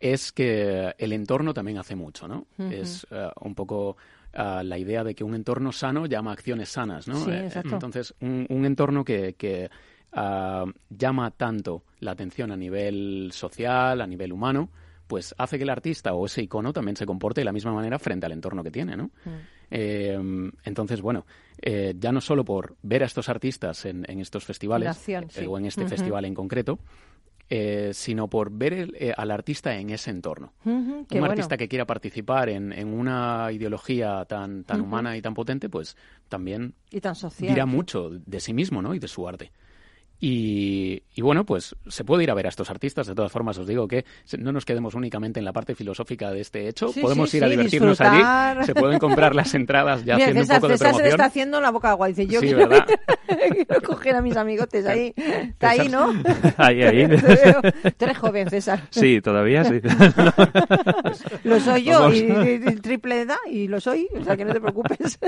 es 0.01 0.33
que 0.33 0.95
el 0.99 1.13
entorno 1.13 1.53
también 1.55 1.79
hace 1.79 1.97
mucho, 1.97 2.29
¿no? 2.29 2.47
Es 2.71 3.07
eh, 3.11 3.29
un 3.41 3.55
poco 3.55 3.97
eh, 4.33 4.63
la 4.65 4.79
idea 4.79 5.03
de 5.05 5.15
que 5.15 5.25
un 5.25 5.35
entorno 5.35 5.73
sano 5.73 6.07
llama 6.07 6.33
acciones 6.33 6.69
sanas, 6.69 7.09
¿no? 7.09 7.17
Sí, 7.25 7.31
exacto. 7.31 7.71
entonces, 7.75 8.15
un, 8.21 8.47
un 8.49 8.65
entorno 8.65 9.05
que, 9.05 9.35
que, 9.35 9.71
ah, 10.13 10.65
llama 10.91 11.31
tanto 11.31 11.85
la 12.01 12.13
atención 12.13 12.53
a 12.53 12.57
nivel 12.57 13.31
social, 13.33 14.01
a 14.01 14.07
nivel 14.07 14.33
humano, 14.33 14.71
pues 15.07 15.35
hace 15.39 15.57
que 15.57 15.63
el 15.65 15.71
artista 15.71 16.15
o 16.15 16.27
ese 16.27 16.43
icono 16.43 16.73
también 16.73 16.97
se 16.97 17.07
comporte 17.07 17.41
de 17.41 17.45
la 17.45 17.53
misma 17.53 17.73
manera 17.73 17.99
frente 17.99 18.27
al 18.27 18.33
entorno 18.33 18.63
que 18.65 18.71
tiene, 18.71 18.97
¿no? 18.97 19.05
Mm. 19.25 19.31
Eh, 19.71 20.51
entonces, 20.65 21.01
bueno, 21.01 21.27
eh, 21.61 21.95
ya 21.99 22.13
no 22.13 22.21
solo 22.21 22.45
por 22.45 22.77
ver 22.83 23.03
a 23.03 23.07
estos 23.07 23.29
artistas 23.29 23.85
en, 23.85 24.05
en 24.09 24.21
estos 24.21 24.45
festivales, 24.45 24.89
eh, 25.09 25.47
o 25.47 25.59
en 25.59 25.67
este 25.67 25.83
festival 25.89 26.25
en 26.25 26.35
concreto, 26.35 26.79
eh, 27.49 27.91
sino 27.95 28.27
por 28.29 28.51
ver 28.51 28.73
el- 28.73 29.15
al 29.17 29.31
artista 29.31 29.77
en 29.77 29.91
ese 29.91 30.11
entorno. 30.11 30.53
Un 30.65 31.07
bueno. 31.09 31.27
artista 31.27 31.57
que 31.57 31.69
quiera 31.69 31.85
participar 31.85 32.49
en, 32.49 32.73
en 32.73 32.89
una 32.93 33.51
ideología 33.53 34.25
tan, 34.25 34.65
tan 34.65 34.81
humana 34.81 35.17
y 35.17 35.23
tan 35.23 35.35
potente, 35.35 35.69
pues 35.69 35.97
también 36.29 36.75
Y 36.91 37.01
tan 37.01 37.15
social. 37.15 37.49
dirá 37.49 37.65
mucho 37.67 38.11
de 38.11 38.41
sí 38.41 38.53
mismo 38.53 38.83
¿no? 38.83 38.95
y 38.95 38.99
de 38.99 39.07
su 39.09 39.29
arte. 39.29 39.53
Y, 40.19 41.03
y, 41.15 41.21
bueno, 41.21 41.45
pues 41.45 41.77
se 41.89 42.03
puede 42.05 42.23
ir 42.25 42.31
a 42.31 42.35
ver 42.35 42.47
a 42.47 42.49
estos 42.49 42.71
artistas. 42.71 43.07
De 43.07 43.15
todas 43.15 43.31
formas, 43.31 43.59
os 43.59 43.67
digo 43.67 43.87
que 43.87 44.05
no 44.39 44.51
nos 44.51 44.65
quedemos 44.65 44.95
únicamente 44.95 45.39
en 45.41 45.45
la 45.45 45.53
parte 45.53 45.75
filosófica 45.75 46.31
de 46.31 46.41
este 46.41 46.69
hecho. 46.69 46.89
Sí, 46.89 47.01
Podemos 47.01 47.29
sí, 47.31 47.37
ir 47.37 47.45
a 47.45 47.49
sí, 47.49 47.51
divertirnos 47.53 47.99
disfrutar. 47.99 48.57
allí. 48.59 48.67
Se 48.67 48.75
pueden 48.75 48.99
comprar 48.99 49.35
las 49.35 49.55
entradas 49.55 50.05
ya 50.05 50.15
Mira, 50.15 50.29
haciendo 50.29 50.43
César, 50.43 50.57
un 50.57 50.61
poco 50.63 50.69
de 50.73 50.79
César 50.79 50.89
se 50.89 50.93
le 50.93 51.03
promoción. 51.03 51.15
está 51.21 51.25
haciendo 51.27 51.61
la 51.61 51.71
boca 51.71 51.91
agua. 51.91 52.09
Dice, 52.09 52.27
yo 52.27 52.41
Sí, 52.41 52.47
quiero, 52.47 52.67
¿verdad? 52.69 52.87
quiero 53.53 53.83
coger 53.83 54.17
a 54.17 54.23
mis 54.23 54.37
amigotes 54.37 54.87
ahí. 54.87 55.13
Está 55.17 55.71
ahí, 55.71 55.89
¿no? 55.89 56.13
Ahí, 56.57 56.83
ahí. 56.83 57.07
Tú 57.99 58.05
eres 58.07 58.19
joven, 58.19 58.49
César. 58.49 58.83
Sí, 58.91 59.21
todavía 59.21 59.65
sí. 59.65 59.81
Lo 61.45 61.61
soy 61.61 61.85
yo 61.85 62.13
y, 62.13 62.77
triple 62.81 63.21
edad 63.23 63.37
y 63.51 63.69
lo 63.69 63.81
soy. 63.81 64.09
O 64.19 64.25
sea, 64.25 64.37
que 64.37 64.45
no 64.45 64.53
te 64.53 64.61
preocupes. 64.61 65.19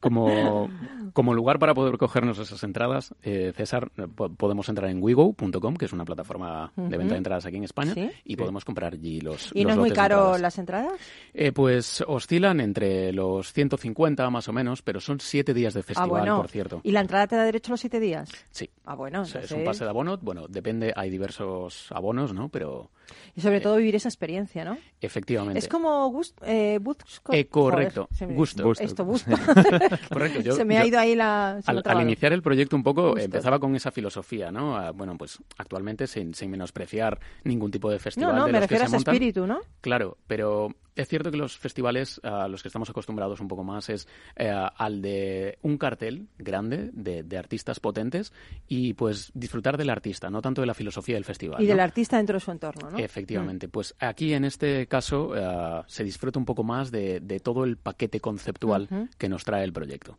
Como, 0.00 0.68
como 1.12 1.34
lugar 1.34 1.58
para 1.58 1.74
poder 1.74 1.96
cogernos 1.96 2.38
esas 2.38 2.62
entradas, 2.64 3.14
eh, 3.22 3.52
César, 3.56 3.90
podemos 4.08 4.68
entrar 4.68 4.90
en 4.90 5.02
wigo.com, 5.02 5.76
que 5.76 5.84
es 5.86 5.92
una 5.92 6.04
plataforma 6.04 6.72
de 6.76 6.96
venta 6.96 7.14
de 7.14 7.18
entradas 7.18 7.46
aquí 7.46 7.56
en 7.56 7.64
España, 7.64 7.94
Sí. 7.94 8.10
y 8.24 8.36
podemos 8.36 8.64
comprar 8.64 8.94
allí 8.94 9.20
los 9.20 9.50
¿Y 9.54 9.64
no 9.64 9.70
es 9.72 9.76
muy 9.76 9.90
caro 9.90 10.16
entradas. 10.16 10.40
las 10.40 10.58
entradas? 10.58 10.92
Eh, 11.34 11.52
pues 11.52 12.02
oscilan 12.06 12.60
entre 12.60 13.12
los 13.12 13.52
150 13.52 14.28
más 14.30 14.48
o 14.48 14.52
menos, 14.52 14.82
pero 14.82 15.00
son 15.00 15.20
siete 15.20 15.54
días 15.54 15.74
de 15.74 15.82
festival, 15.82 16.08
ah, 16.10 16.18
bueno. 16.18 16.36
por 16.38 16.48
cierto. 16.48 16.80
¿Y 16.84 16.92
la 16.92 17.00
entrada 17.00 17.26
te 17.26 17.36
da 17.36 17.44
derecho 17.44 17.70
a 17.70 17.74
los 17.74 17.80
siete 17.80 18.00
días? 18.00 18.30
Sí. 18.50 18.68
Ah, 18.84 18.94
bueno. 18.94 19.22
O 19.22 19.24
sea, 19.24 19.40
es 19.42 19.50
un 19.52 19.64
pase 19.64 19.84
de 19.84 19.90
abono, 19.90 20.18
bueno, 20.18 20.46
depende, 20.48 20.92
hay 20.96 21.10
diversos 21.10 21.90
abonos, 21.92 22.32
¿no? 22.32 22.48
Pero 22.48 22.90
Y 23.36 23.40
sobre 23.40 23.60
todo 23.60 23.76
vivir 23.76 23.94
esa 23.96 24.08
experiencia, 24.08 24.64
¿no? 24.64 24.78
efectivamente. 25.00 25.58
Es 25.58 25.68
como 25.68 26.08
Gust 26.10 26.38
eh. 26.44 26.78
Eh, 27.32 27.46
correcto. 27.46 28.02
Joder, 28.04 28.16
se 28.16 28.26
me- 28.26 28.34
Gusto. 28.34 28.64
Gusto. 28.64 28.84
Esto, 28.84 29.04
gusto. 29.04 29.30
Correcto, 30.12 30.40
yo- 30.40 30.54
se 30.54 30.64
me 30.64 30.78
ha 30.78 30.86
ido 30.86 30.98
ahí 30.98 31.14
la... 31.14 31.60
Al, 31.66 31.82
al 31.84 32.02
iniciar 32.02 32.32
el 32.32 32.42
proyecto 32.42 32.76
un 32.76 32.82
poco 32.82 33.16
empezaba 33.18 33.58
con 33.58 33.74
esa 33.76 33.90
filosofía, 33.90 34.50
¿no? 34.52 34.76
Ah, 34.76 34.90
bueno, 34.92 35.16
pues 35.16 35.38
actualmente 35.58 36.06
sin, 36.06 36.34
sin 36.34 36.50
menospreciar 36.50 37.18
ningún 37.44 37.70
tipo 37.70 37.88
de 37.90 37.96
No, 37.96 38.00
festival 38.00 38.36
no, 38.36 38.46
de 38.46 38.52
me 38.52 38.60
los 38.60 38.68
que 38.68 38.74
a 38.76 38.84
ese 38.84 38.96
espíritu, 38.96 39.46
¿no? 39.46 39.60
Claro, 39.80 40.18
pero 40.26 40.68
es 40.94 41.08
cierto 41.08 41.30
que 41.30 41.36
los 41.36 41.56
festivales 41.56 42.20
a 42.22 42.48
los 42.48 42.62
que 42.62 42.68
estamos 42.68 42.90
acostumbrados 42.90 43.40
un 43.40 43.48
poco 43.48 43.64
más 43.64 43.88
es 43.88 44.06
eh, 44.36 44.50
al 44.50 45.02
de 45.02 45.58
un 45.62 45.78
cartel 45.78 46.28
grande 46.38 46.90
de, 46.92 47.22
de 47.22 47.38
artistas 47.38 47.80
potentes 47.80 48.32
y 48.68 48.94
pues 48.94 49.30
disfrutar 49.34 49.76
del 49.76 49.90
artista, 49.90 50.30
no 50.30 50.42
tanto 50.42 50.60
de 50.60 50.66
la 50.66 50.74
filosofía 50.74 51.14
del 51.16 51.24
festival. 51.24 51.62
Y 51.62 51.66
del 51.66 51.80
artista 51.80 52.16
dentro 52.16 52.34
de 52.34 52.40
su 52.40 52.50
entorno, 52.50 52.90
¿no? 52.90 52.98
Efectivamente. 52.98 53.68
Pues 53.68 53.94
aquí 53.98 54.34
en 54.34 54.44
este 54.44 54.86
caso 54.86 55.34
eh, 55.34 55.82
se 55.86 56.04
disfruta 56.04 56.38
un 56.38 56.44
poco 56.44 56.64
más 56.64 56.90
de, 56.90 57.20
de 57.20 57.40
todo 57.40 57.64
el 57.64 57.76
paquete 57.76 58.20
conceptual 58.20 58.88
que 59.18 59.28
nos 59.28 59.44
trae 59.44 59.64
el 59.64 59.72
proyecto. 59.72 60.18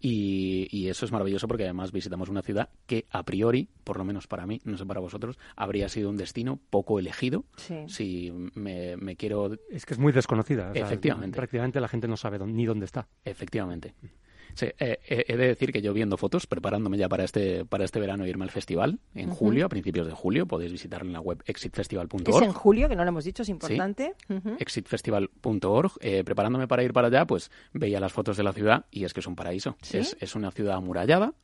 Y, 0.00 0.68
y 0.70 0.88
eso 0.88 1.04
es 1.04 1.12
maravilloso 1.12 1.48
porque 1.48 1.64
además 1.64 1.90
visitamos 1.92 2.28
una 2.28 2.42
ciudad 2.42 2.68
que 2.86 3.06
a 3.10 3.24
priori, 3.24 3.68
por 3.84 3.98
lo 3.98 4.04
menos 4.04 4.26
para 4.28 4.46
mí, 4.46 4.60
no 4.64 4.76
sé 4.76 4.86
para 4.86 5.00
vosotros, 5.00 5.38
habría 5.56 5.88
sido 5.88 6.08
un 6.10 6.16
destino 6.16 6.60
poco 6.70 6.98
elegido. 6.98 7.44
Sí. 7.56 7.76
Si 7.88 8.30
me, 8.54 8.96
me 8.96 9.16
quiero... 9.16 9.50
Es 9.70 9.86
que 9.86 9.94
es 9.94 9.98
muy 9.98 10.12
desconocida. 10.12 10.70
o 10.70 10.74
sea, 10.74 10.86
Efectivamente. 10.86 11.36
Prácticamente 11.36 11.80
la 11.80 11.88
gente 11.88 12.06
no 12.08 12.16
sabe 12.16 12.38
dónde- 12.38 12.54
ni 12.54 12.64
dónde 12.66 12.84
está. 12.84 13.08
Efectivamente. 13.24 13.94
Sí, 14.58 14.66
eh, 14.80 14.98
eh, 15.08 15.24
he 15.28 15.36
de 15.36 15.46
decir 15.46 15.72
que 15.72 15.80
yo 15.80 15.92
viendo 15.92 16.16
fotos, 16.16 16.48
preparándome 16.48 16.98
ya 16.98 17.08
para 17.08 17.22
este, 17.22 17.64
para 17.64 17.84
este 17.84 18.00
verano 18.00 18.24
e 18.24 18.28
irme 18.28 18.42
al 18.42 18.50
festival, 18.50 18.98
en 19.14 19.30
julio, 19.30 19.66
a 19.66 19.68
principios 19.68 20.04
de 20.08 20.12
julio, 20.12 20.46
podéis 20.46 20.72
visitar 20.72 21.02
en 21.02 21.12
la 21.12 21.20
web 21.20 21.40
exitfestival.org. 21.46 22.28
Es 22.28 22.42
en 22.42 22.52
julio, 22.52 22.88
que 22.88 22.96
no 22.96 23.04
lo 23.04 23.10
hemos 23.10 23.22
dicho, 23.24 23.44
es 23.44 23.48
importante. 23.50 24.14
Exitfestival.org. 24.58 25.92
Eh, 26.00 26.24
preparándome 26.24 26.66
para 26.66 26.82
ir 26.82 26.92
para 26.92 27.06
allá, 27.08 27.24
pues 27.24 27.50
veía 27.72 28.00
las 28.00 28.12
fotos 28.12 28.36
de 28.36 28.42
la 28.42 28.52
ciudad 28.52 28.86
y 28.90 29.04
es 29.04 29.12
que 29.14 29.20
es 29.20 29.26
un 29.26 29.36
paraíso. 29.36 29.76
¿Sí? 29.82 29.98
Es, 29.98 30.16
es 30.20 30.34
una 30.34 30.50
ciudad 30.50 30.76
amurallada, 30.76 31.34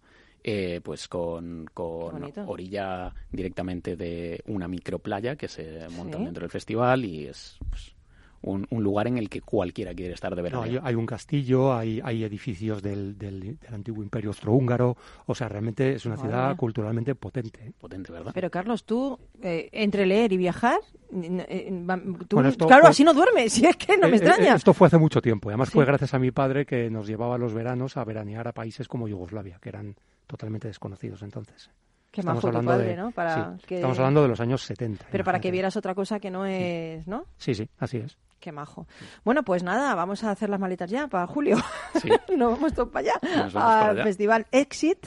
eh, 0.42 0.80
pues 0.82 1.08
con, 1.08 1.66
con 1.72 2.32
orilla 2.46 3.14
directamente 3.30 3.96
de 3.96 4.42
una 4.46 4.68
microplaya 4.68 5.36
que 5.36 5.48
se 5.48 5.88
monta 5.90 6.18
Sí. 6.18 6.24
dentro 6.24 6.42
del 6.42 6.50
festival 6.50 7.04
y 7.04 7.26
es 7.26 7.58
pues, 7.70 7.93
un, 8.46 8.66
un 8.70 8.82
lugar 8.82 9.06
en 9.08 9.18
el 9.18 9.28
que 9.28 9.40
cualquiera 9.40 9.94
quiere 9.94 10.12
estar 10.14 10.30
de 10.34 10.42
No, 10.42 10.60
verano. 10.60 10.62
hay, 10.62 10.78
hay 10.82 10.94
un 10.94 11.06
castillo, 11.06 11.72
hay, 11.74 12.00
hay 12.04 12.24
edificios 12.24 12.82
del, 12.82 13.16
del, 13.18 13.58
del 13.58 13.74
antiguo 13.74 14.02
imperio 14.02 14.30
austrohúngaro. 14.30 14.96
O 15.26 15.34
sea, 15.34 15.48
realmente 15.48 15.94
es 15.94 16.04
una 16.06 16.16
Madre 16.16 16.28
ciudad 16.30 16.56
culturalmente 16.56 17.14
potente. 17.14 17.60
¿eh? 17.68 17.72
Potente, 17.78 18.12
¿verdad? 18.12 18.32
Pero 18.34 18.50
Carlos, 18.50 18.84
tú, 18.84 19.18
eh, 19.42 19.68
entre 19.72 20.06
leer 20.06 20.32
y 20.32 20.36
viajar, 20.36 20.78
eh, 21.12 21.70
tú- 22.28 22.36
Bueno, 22.36 22.48
esto 22.50 22.66
claro, 22.66 22.82
fue- 22.82 22.90
así 22.90 23.04
no 23.04 23.14
duermes, 23.14 23.52
si 23.54 23.66
es 23.66 23.76
que 23.76 23.96
no 23.96 24.08
me 24.08 24.16
Eh, 24.16 24.20
eh, 24.20 24.24
extraña. 24.26 24.54
Esto 24.56 24.74
fue 24.74 24.88
hace 24.88 24.98
mucho 24.98 25.22
tiempo. 25.22 25.48
y 25.48 25.52
Además 25.52 25.68
Sí. 25.68 25.74
fue 25.74 25.84
gracias 25.84 26.12
a 26.14 26.18
mi 26.18 26.30
padre 26.30 26.66
que 26.66 26.90
nos 26.90 27.06
llevaba 27.06 27.38
los 27.38 27.54
veranos 27.54 27.96
a 27.96 28.04
veranear 28.04 28.46
a 28.48 28.52
países 28.52 28.88
como 28.88 29.08
Yugoslavia, 29.08 29.58
que 29.60 29.68
eran 29.70 29.96
totalmente 30.26 30.68
desconocidos 30.68 31.22
entonces. 31.22 31.70
Qué 32.10 32.20
Estamos 32.20 32.36
majo 32.36 32.40
tu 32.42 32.46
hablando 32.58 32.70
padre, 32.72 32.86
de- 32.90 32.96
¿no? 32.96 33.10
Para 33.10 33.56
sí, 33.58 33.64
que- 33.66 33.74
Estamos 33.76 33.98
hablando 33.98 34.22
de 34.22 34.28
los 34.28 34.38
años 34.40 34.62
70. 34.62 35.06
Pero 35.10 35.24
para 35.24 35.40
que 35.40 35.50
vieras 35.50 35.76
otra 35.76 35.94
cosa 35.96 36.20
que 36.20 36.30
no 36.30 36.46
es, 36.46 37.06
¿no? 37.08 37.24
Sí, 37.38 37.54
sí, 37.54 37.68
así 37.78 37.96
es. 37.98 38.16
Qué 38.44 38.52
majo. 38.52 38.86
Bueno, 39.24 39.42
pues 39.42 39.62
nada, 39.62 39.94
vamos 39.94 40.22
a 40.22 40.30
hacer 40.30 40.50
las 40.50 40.60
maletas 40.60 40.90
ya 40.90 41.08
para 41.08 41.26
julio. 41.26 41.56
Sí. 42.02 42.10
Nos 42.36 42.50
vamos 42.52 42.74
todos 42.74 42.90
para 42.90 43.12
allá, 43.12 43.48
para 43.54 43.80
al 43.80 43.90
allá. 43.92 44.04
Festival 44.04 44.46
Exit, 44.52 44.98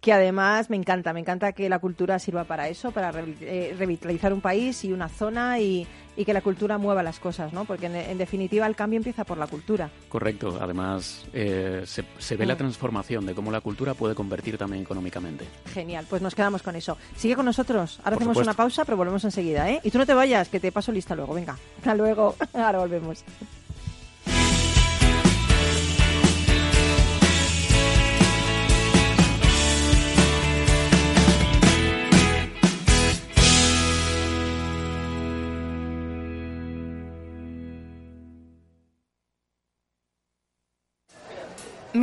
que 0.00 0.12
además 0.12 0.70
me 0.70 0.76
encanta, 0.76 1.12
me 1.12 1.18
encanta 1.18 1.50
que 1.54 1.68
la 1.68 1.80
cultura 1.80 2.20
sirva 2.20 2.44
para 2.44 2.68
eso, 2.68 2.92
para 2.92 3.10
eh, 3.40 3.74
revitalizar 3.76 4.32
un 4.32 4.40
país 4.40 4.84
y 4.84 4.92
una 4.92 5.08
zona 5.08 5.58
y, 5.58 5.88
y 6.16 6.24
que 6.24 6.32
la 6.32 6.40
cultura 6.42 6.78
mueva 6.78 7.02
las 7.02 7.18
cosas, 7.18 7.52
¿no? 7.52 7.64
Porque 7.64 7.86
en, 7.86 7.96
en 7.96 8.18
definitiva 8.18 8.66
el 8.66 8.76
cambio 8.76 8.96
empieza 8.98 9.24
por 9.24 9.38
la 9.38 9.46
cultura. 9.46 9.90
Correcto. 10.08 10.58
Además, 10.60 11.24
eh, 11.32 11.82
se, 11.86 12.04
se 12.18 12.36
ve 12.36 12.46
la 12.46 12.54
Mm. 12.54 12.58
transformación 12.58 13.26
de 13.26 13.34
cómo 13.34 13.50
la 13.50 13.60
cultura 13.60 13.94
puede 13.94 14.14
convertir 14.14 14.56
también 14.58 14.82
económicamente. 14.82 15.44
Genial, 15.72 16.06
pues 16.08 16.22
nos 16.22 16.34
quedamos 16.34 16.62
con 16.62 16.76
eso. 16.76 16.96
Sigue 17.16 17.34
con 17.36 17.44
nosotros. 17.46 17.98
Ahora 17.98 18.12
Por 18.12 18.22
hacemos 18.22 18.34
supuesto. 18.36 18.50
una 18.50 18.56
pausa, 18.56 18.84
pero 18.84 18.96
volvemos 18.96 19.24
enseguida, 19.24 19.70
¿eh? 19.70 19.80
Y 19.82 19.90
tú 19.90 19.98
no 19.98 20.06
te 20.06 20.14
vayas, 20.14 20.48
que 20.48 20.60
te 20.60 20.70
paso 20.72 20.92
lista 20.92 21.14
luego. 21.16 21.34
Venga, 21.34 21.56
hasta 21.78 21.94
luego. 21.94 22.36
Ahora 22.52 22.78
volvemos. 22.78 23.24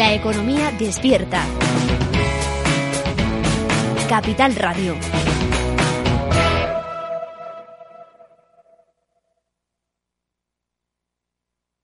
La 0.00 0.14
economía 0.14 0.72
despierta. 0.78 1.44
Capital 4.08 4.54
Radio. 4.54 4.96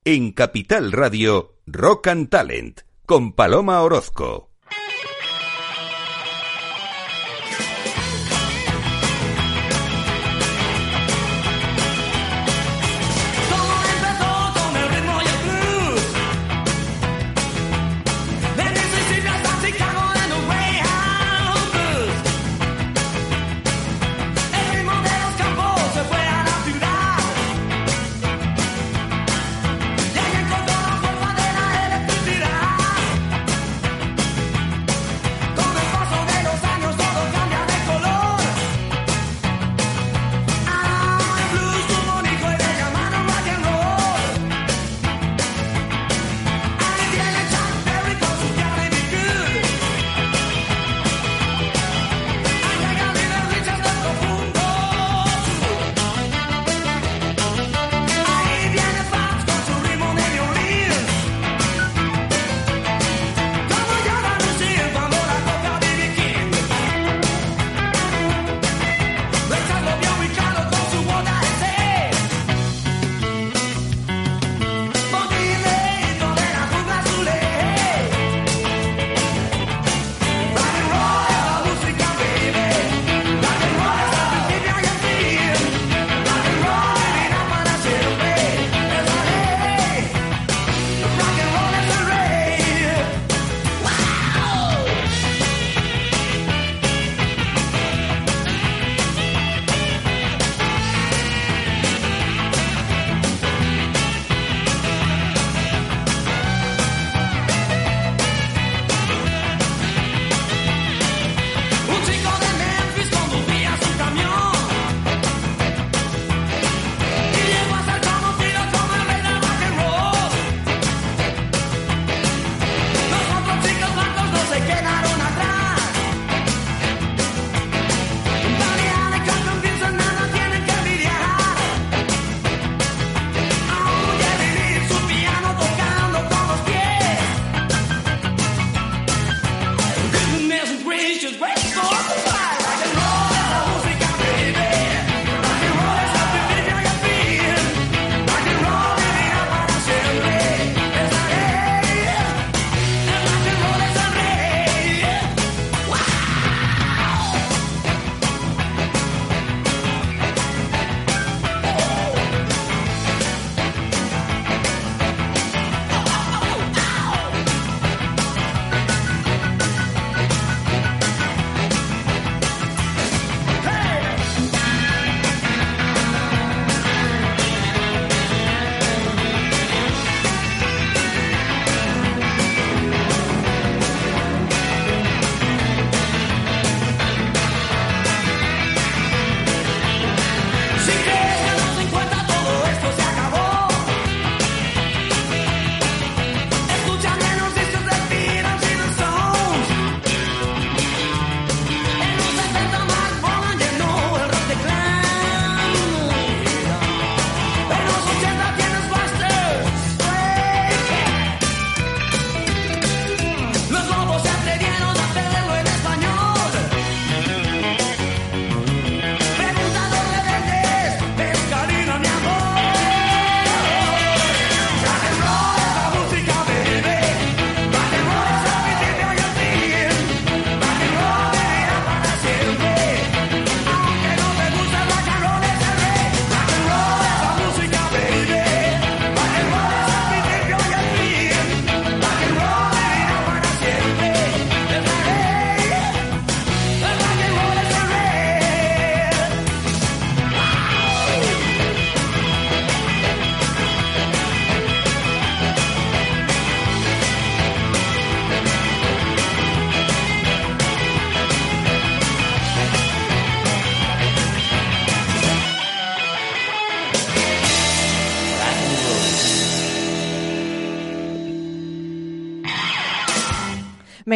En 0.02 0.32
Capital 0.32 0.92
Radio, 0.92 1.58
Rock 1.66 2.06
and 2.06 2.30
Talent, 2.30 2.80
con 3.04 3.34
Paloma 3.34 3.82
Orozco. 3.82 4.55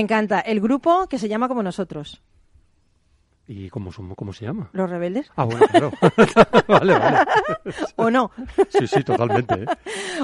Me 0.00 0.04
encanta. 0.04 0.40
El 0.40 0.62
grupo 0.62 1.08
que 1.08 1.18
se 1.18 1.28
llama 1.28 1.46
como 1.46 1.62
nosotros. 1.62 2.22
¿Y 3.52 3.68
cómo, 3.68 3.90
cómo 4.14 4.32
se 4.32 4.44
llama? 4.44 4.70
¿Los 4.72 4.88
rebeldes? 4.88 5.28
Ah, 5.34 5.42
bueno, 5.44 5.66
claro. 5.66 5.90
vale, 6.68 6.96
vale. 6.96 7.18
¿O 7.96 8.08
no? 8.08 8.30
sí, 8.68 8.86
sí, 8.86 9.02
totalmente. 9.02 9.54
¿eh? 9.64 9.66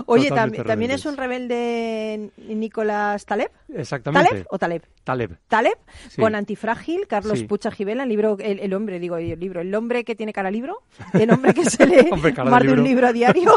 Oye, 0.07 0.29
Totalmente 0.29 0.63
también 0.63 0.93
es 0.93 1.05
un 1.07 1.17
rebelde 1.17 2.31
Nicolás 2.37 3.27
Taleb. 3.27 3.51
Exactamente. 3.75 4.29
¿Taleb 4.29 4.47
o 4.49 4.59
Taleb? 4.61 4.83
Taleb. 5.03 5.39
Taleb, 5.49 5.79
Sí. 6.09 6.21
con 6.21 6.37
Antifrágil, 6.37 7.09
Carlos 7.09 7.41
Sí. 7.41 7.47
Pucha 7.47 7.73
Gibela, 7.73 8.05
el 8.05 8.09
libro, 8.09 8.37
el, 8.39 8.61
el 8.61 8.75
hombre, 8.75 9.01
digo, 9.01 9.17
el 9.17 9.39
libro, 9.41 9.61
el 9.61 9.75
hombre 9.75 10.05
que 10.05 10.15
tiene 10.15 10.33
cara 10.33 10.51
libro, 10.53 10.83
el 11.13 11.31
hombre 11.33 11.53
que 11.53 11.65
se 11.65 11.85
lee 11.87 12.09
Hombre, 12.13 12.31
de 12.33 12.45
más 12.45 12.63
de 12.63 12.73
un 12.73 12.85
libro. 12.85 13.09
a 13.09 13.13
diario, 13.13 13.57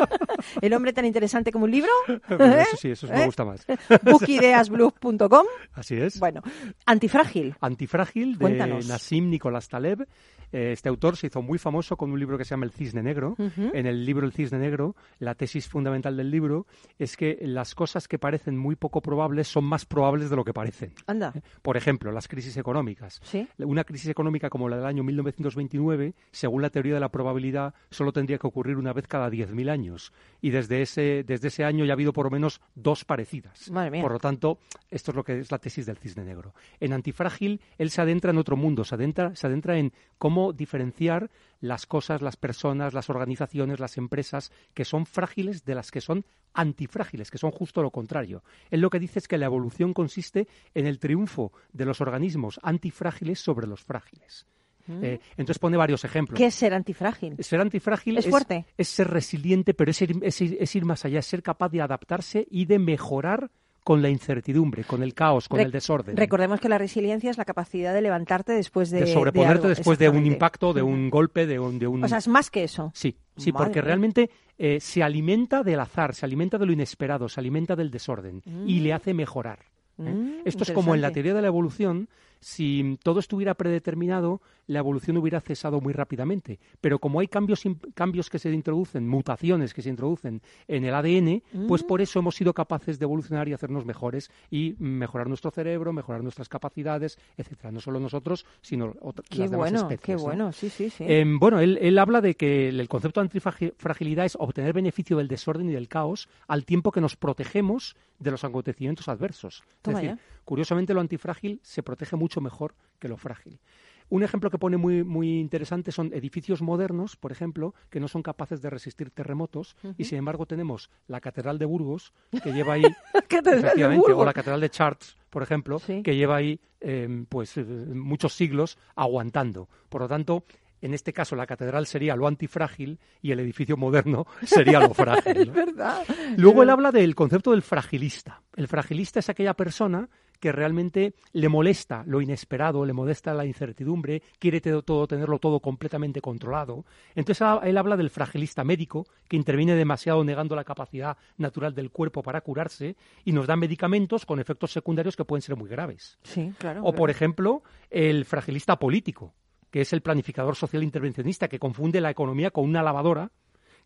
el 0.60 0.74
hombre 0.74 0.92
tan 0.92 1.04
interesante 1.06 1.50
como 1.52 1.64
un 1.64 1.70
libro, 1.70 1.90
Bueno, 2.28 2.56
¿eh? 2.56 2.62
eso 2.62 2.76
sí, 2.76 2.90
eso 2.90 3.06
me 3.06 3.22
¿Eh? 3.22 3.26
gusta 3.26 3.44
más. 3.46 3.66
bookideasblue.com, 4.02 5.46
Así 5.74 5.96
es. 5.96 6.18
bueno, 6.20 6.42
Antifrágil, 6.86 7.54
Antifrágil 7.60 8.32
de 8.34 8.38
Cuéntanos. 8.38 8.86
Nassim 8.98 9.30
Nicolás 9.30 9.68
Taleb. 9.68 10.08
Eh, 10.52 10.72
Este 10.72 10.88
autor 10.88 11.16
se 11.16 11.26
hizo 11.28 11.42
muy 11.42 11.58
famoso 11.58 11.96
con 11.96 12.10
un 12.10 12.18
libro 12.18 12.38
que 12.38 12.44
se 12.44 12.50
llama 12.50 12.64
El 12.66 12.72
Cisne 12.72 13.02
Negro. 13.02 13.36
En 13.38 13.86
el 13.86 14.04
libro 14.04 14.26
El 14.26 14.32
Cisne 14.32 14.58
Negro, 14.58 14.96
la 15.18 15.34
tesis 15.34 15.68
fundamental 15.68 16.16
del 16.16 16.30
libro 16.30 16.66
es 16.98 17.16
que 17.16 17.38
las 17.42 17.74
cosas 17.74 18.08
que 18.08 18.18
parecen 18.18 18.56
muy 18.56 18.76
poco 18.76 19.00
probables 19.02 19.48
son 19.48 19.64
más 19.64 19.84
probables 19.84 20.30
de 20.30 20.36
lo 20.36 20.44
que 20.44 20.52
parecen. 20.54 20.92
anda, 21.06 21.32
Por 21.62 21.76
ejemplo, 21.76 22.12
las 22.12 22.28
crisis 22.28 22.56
económicas. 22.56 23.20
sí, 23.22 23.46
Una 23.58 23.84
crisis 23.84 24.08
económica 24.08 24.48
como 24.50 24.68
la 24.68 24.76
del 24.76 24.86
año 24.86 25.02
1929, 25.02 26.14
según 26.30 26.62
la 26.62 26.70
teoría 26.70 26.94
de 26.94 27.00
la 27.00 27.08
probabilidad, 27.10 27.74
solo 27.90 28.12
tendría 28.12 28.38
que 28.38 28.46
ocurrir 28.46 28.76
una 28.76 28.92
vez 28.92 29.06
cada 29.06 29.28
10.000 29.30 29.70
años. 29.70 30.12
Y 30.40 30.50
desde 30.50 30.82
ese, 30.82 31.24
desde 31.26 31.48
ese 31.48 31.64
año 31.64 31.84
ya 31.84 31.92
ha 31.92 31.94
habido 31.94 32.12
por 32.12 32.26
lo 32.26 32.30
menos 32.30 32.60
dos 32.74 33.04
parecidas. 33.04 33.70
Madre 33.70 33.90
mía. 33.90 34.02
Por 34.02 34.12
lo 34.12 34.18
tanto, 34.18 34.58
esto 34.90 35.10
es 35.10 35.16
lo 35.16 35.24
que 35.24 35.38
es 35.40 35.50
la 35.50 35.58
tesis 35.58 35.86
del 35.86 35.96
cisne 35.98 36.24
negro. 36.24 36.54
En 36.80 36.92
Antifrágil, 36.92 37.60
él 37.78 37.90
se 37.90 38.00
adentra 38.00 38.30
en 38.30 38.38
otro 38.38 38.56
mundo, 38.56 38.84
se 38.84 38.94
adentra, 38.94 39.34
se 39.34 39.46
adentra 39.46 39.78
en 39.78 39.92
cómo 40.18 40.37
diferenciar 40.52 41.30
las 41.60 41.86
cosas, 41.86 42.22
las 42.22 42.36
personas, 42.36 42.94
las 42.94 43.10
organizaciones, 43.10 43.80
las 43.80 43.96
empresas 43.96 44.50
que 44.74 44.84
son 44.84 45.06
frágiles 45.06 45.64
de 45.64 45.74
las 45.74 45.90
que 45.90 46.00
son 46.00 46.24
antifrágiles, 46.54 47.30
que 47.30 47.38
son 47.38 47.50
justo 47.50 47.82
lo 47.82 47.90
contrario. 47.90 48.42
Él 48.70 48.80
lo 48.80 48.90
que 48.90 48.98
dice 48.98 49.18
es 49.18 49.28
que 49.28 49.38
la 49.38 49.46
evolución 49.46 49.92
consiste 49.94 50.48
en 50.74 50.86
el 50.86 50.98
triunfo 50.98 51.52
de 51.72 51.84
los 51.84 52.00
organismos 52.00 52.58
antifrágiles 52.62 53.38
sobre 53.40 53.66
los 53.66 53.82
frágiles. 53.82 54.46
Mm. 54.86 55.04
Eh, 55.04 55.20
entonces 55.36 55.58
pone 55.58 55.76
varios 55.76 56.04
ejemplos. 56.04 56.38
¿qué 56.38 56.46
es 56.46 56.54
ser 56.54 56.72
antifrágil? 56.74 57.36
Ser 57.44 57.60
antifrágil 57.60 58.16
¿Es 58.18 58.26
fuerte? 58.28 58.64
es 58.76 58.88
ser 58.88 59.08
resiliente, 59.08 59.74
pero 59.74 59.90
es 59.90 60.00
ir, 60.02 60.16
es 60.22 60.40
ir- 60.40 60.56
es 60.58 60.74
ir 60.74 60.84
más 60.84 61.04
allá, 61.04 61.18
es 61.18 61.26
ser 61.26 61.42
capaz 61.42 61.68
de 61.68 61.82
adaptarse 61.82 62.46
y 62.50 62.64
de 62.64 62.78
mejorar 62.78 63.50
con 63.88 64.02
la 64.02 64.10
incertidumbre, 64.10 64.84
con 64.84 65.02
el 65.02 65.14
caos, 65.14 65.48
con 65.48 65.60
el 65.60 65.70
desorden. 65.70 66.14
Recordemos 66.14 66.60
que 66.60 66.68
la 66.68 66.76
resiliencia 66.76 67.30
es 67.30 67.38
la 67.38 67.46
capacidad 67.46 67.94
de 67.94 68.02
levantarte 68.02 68.52
después 68.52 68.90
de, 68.90 69.00
de 69.00 69.06
sobreponerte 69.06 69.54
algo, 69.62 69.68
después 69.70 69.98
de 69.98 70.10
un 70.10 70.26
impacto, 70.26 70.74
de 70.74 70.82
un 70.82 71.08
golpe, 71.08 71.46
de 71.46 71.58
un... 71.58 71.78
De 71.78 71.86
un... 71.86 72.04
O 72.04 72.06
sea, 72.06 72.18
es 72.18 72.28
más 72.28 72.50
que 72.50 72.64
eso. 72.64 72.90
Sí, 72.92 73.16
sí, 73.38 73.50
Madre 73.50 73.64
porque 73.64 73.80
realmente 73.80 74.28
eh, 74.58 74.78
se 74.78 75.02
alimenta 75.02 75.62
del 75.62 75.80
azar, 75.80 76.14
se 76.14 76.26
alimenta 76.26 76.58
de 76.58 76.66
lo 76.66 76.72
inesperado, 76.74 77.30
se 77.30 77.40
alimenta 77.40 77.76
del 77.76 77.90
desorden 77.90 78.42
y 78.66 78.78
Mm. 78.78 78.82
le 78.82 78.92
hace 78.92 79.14
mejorar. 79.14 79.60
¿eh? 79.98 80.02
Mm, 80.02 80.32
Esto 80.44 80.64
es 80.64 80.72
como 80.72 80.94
en 80.94 81.00
la 81.00 81.10
teoría 81.10 81.32
de 81.32 81.40
la 81.40 81.48
evolución, 81.48 82.10
si 82.40 82.98
todo 83.02 83.20
estuviera 83.20 83.54
predeterminado, 83.54 84.40
la 84.66 84.80
evolución 84.80 85.16
hubiera 85.16 85.40
cesado 85.40 85.80
muy 85.80 85.92
rápidamente. 85.92 86.58
Pero 86.80 86.98
como 86.98 87.20
hay 87.20 87.26
cambios, 87.28 87.62
cambios 87.94 88.28
que 88.30 88.38
se 88.38 88.50
introducen, 88.52 89.08
mutaciones 89.08 89.72
que 89.72 89.82
se 89.82 89.88
introducen 89.88 90.42
en 90.66 90.84
el 90.84 90.94
ADN, 90.94 91.42
pues 91.66 91.82
Mm. 91.82 91.86
por 91.86 92.00
eso 92.00 92.18
hemos 92.18 92.34
sido 92.36 92.52
capaces 92.52 92.98
de 92.98 93.04
evolucionar 93.04 93.48
y 93.48 93.54
hacernos 93.54 93.84
mejores 93.86 94.30
y 94.50 94.74
mejorar 94.78 95.28
nuestro 95.28 95.50
cerebro, 95.50 95.92
mejorar 95.92 96.22
nuestras 96.22 96.48
capacidades, 96.48 97.18
etcétera. 97.36 97.72
No 97.72 97.80
solo 97.80 97.98
nosotros, 97.98 98.44
sino 98.60 98.94
otras 99.00 99.26
Qué 99.28 99.38
las 99.38 99.50
demás 99.50 99.70
bueno, 99.72 99.78
especies. 99.88 100.00
qué 100.04 100.12
¿no? 100.14 100.22
bueno, 100.22 100.52
sí, 100.52 100.68
sí, 100.68 100.90
sí. 100.90 101.04
Em, 101.06 101.38
bueno, 101.38 101.60
él, 101.60 101.78
él 101.80 101.98
habla 101.98 102.20
de 102.20 102.34
que 102.34 102.68
el 102.68 102.88
concepto 102.88 103.20
de 103.20 103.24
antifragilidad 103.26 104.26
es 104.26 104.36
obtener 104.38 104.72
beneficio 104.72 105.16
del 105.16 105.28
desorden 105.28 105.68
y 105.70 105.72
del 105.72 105.88
caos 105.88 106.28
al 106.46 106.64
tiempo 106.64 106.92
que 106.92 107.00
nos 107.00 107.16
protegemos 107.16 107.96
de 108.18 108.30
los 108.32 108.44
acontecimientos 108.44 109.08
adversos. 109.08 109.62
Toma 109.82 109.98
es 110.02 110.02
decir, 110.08 110.18
ya. 110.18 110.37
Curiosamente 110.48 110.94
lo 110.94 111.02
antifrágil 111.02 111.60
se 111.62 111.82
protege 111.82 112.16
mucho 112.16 112.40
mejor 112.40 112.74
que 112.98 113.06
lo 113.08 113.18
frágil. 113.18 113.60
Un 114.08 114.22
ejemplo 114.22 114.48
que 114.50 114.56
pone 114.56 114.78
muy, 114.78 115.04
muy 115.04 115.38
interesante 115.38 115.92
son 115.92 116.10
edificios 116.14 116.62
modernos, 116.62 117.16
por 117.16 117.32
ejemplo, 117.32 117.74
que 117.90 118.00
no 118.00 118.08
son 118.08 118.22
capaces 118.22 118.62
de 118.62 118.70
resistir 118.70 119.10
terremotos 119.10 119.76
y 119.98 120.04
sin 120.04 120.16
embargo 120.16 120.46
tenemos 120.46 120.88
la 121.06 121.20
Catedral 121.20 121.58
de 121.58 121.66
Burgos 121.66 122.14
que 122.42 122.54
lleva 122.54 122.72
ahí 122.72 122.84
efectivamente, 123.28 124.10
o 124.12 124.24
la 124.24 124.32
Catedral 124.32 124.62
de 124.62 124.70
Chartres, 124.70 125.18
por 125.28 125.42
ejemplo, 125.42 125.78
Sí. 125.80 126.02
que 126.02 126.16
lleva 126.16 126.36
ahí 126.36 126.58
em, 126.80 127.26
pues 127.26 127.58
eh, 127.58 127.64
muchos 127.64 128.32
siglos 128.32 128.78
aguantando. 128.96 129.68
Por 129.90 130.00
lo 130.00 130.08
tanto, 130.08 130.44
en 130.80 130.94
este 130.94 131.12
caso 131.12 131.36
la 131.36 131.44
catedral 131.46 131.86
sería 131.86 132.16
lo 132.16 132.26
antifrágil 132.28 132.98
y 133.20 133.32
el 133.32 133.40
edificio 133.40 133.76
moderno 133.76 134.26
sería 134.44 134.80
lo 134.80 134.94
frágil. 134.94 135.36
es 135.36 135.52
verdad. 135.52 136.02
Luego 136.38 136.62
él 136.62 136.70
habla 136.70 136.92
del 136.92 137.14
concepto 137.14 137.50
del 137.50 137.60
fragilista. 137.62 138.40
El 138.56 138.68
fragilista 138.68 139.18
es 139.20 139.28
aquella 139.28 139.52
persona 139.54 140.08
que 140.40 140.52
realmente 140.52 141.14
le 141.32 141.48
molesta 141.48 142.04
lo 142.06 142.20
inesperado, 142.20 142.84
le 142.84 142.92
molesta 142.92 143.34
la 143.34 143.44
incertidumbre, 143.44 144.22
quiere 144.38 144.60
todo, 144.60 145.06
tenerlo 145.06 145.38
todo 145.38 145.60
completamente 145.60 146.20
controlado. 146.20 146.84
Entonces 147.14 147.42
ah, 147.42 147.60
él 147.64 147.76
habla 147.76 147.96
del 147.96 148.10
fragilista 148.10 148.64
médico, 148.64 149.06
que 149.28 149.36
interviene 149.36 149.74
demasiado 149.74 150.22
negando 150.24 150.54
la 150.56 150.64
capacidad 150.64 151.16
natural 151.36 151.74
del 151.74 151.90
cuerpo 151.90 152.22
para 152.22 152.40
curarse 152.40 152.96
y 153.24 153.32
nos 153.32 153.46
da 153.46 153.56
medicamentos 153.56 154.26
con 154.26 154.40
efectos 154.40 154.72
secundarios 154.72 155.16
que 155.16 155.24
pueden 155.24 155.42
ser 155.42 155.56
muy 155.56 155.68
graves. 155.68 156.18
Sí, 156.22 156.52
claro. 156.58 156.82
O, 156.84 156.94
por 156.94 157.10
ejemplo, 157.10 157.62
el 157.90 158.24
fragilista 158.24 158.78
político, 158.78 159.34
que 159.70 159.82
es 159.82 159.92
el 159.92 160.02
planificador 160.02 160.56
social 160.56 160.82
intervencionista, 160.82 161.48
que 161.48 161.58
confunde 161.58 162.00
la 162.00 162.10
economía 162.10 162.50
con 162.50 162.64
una 162.64 162.82
lavadora 162.82 163.30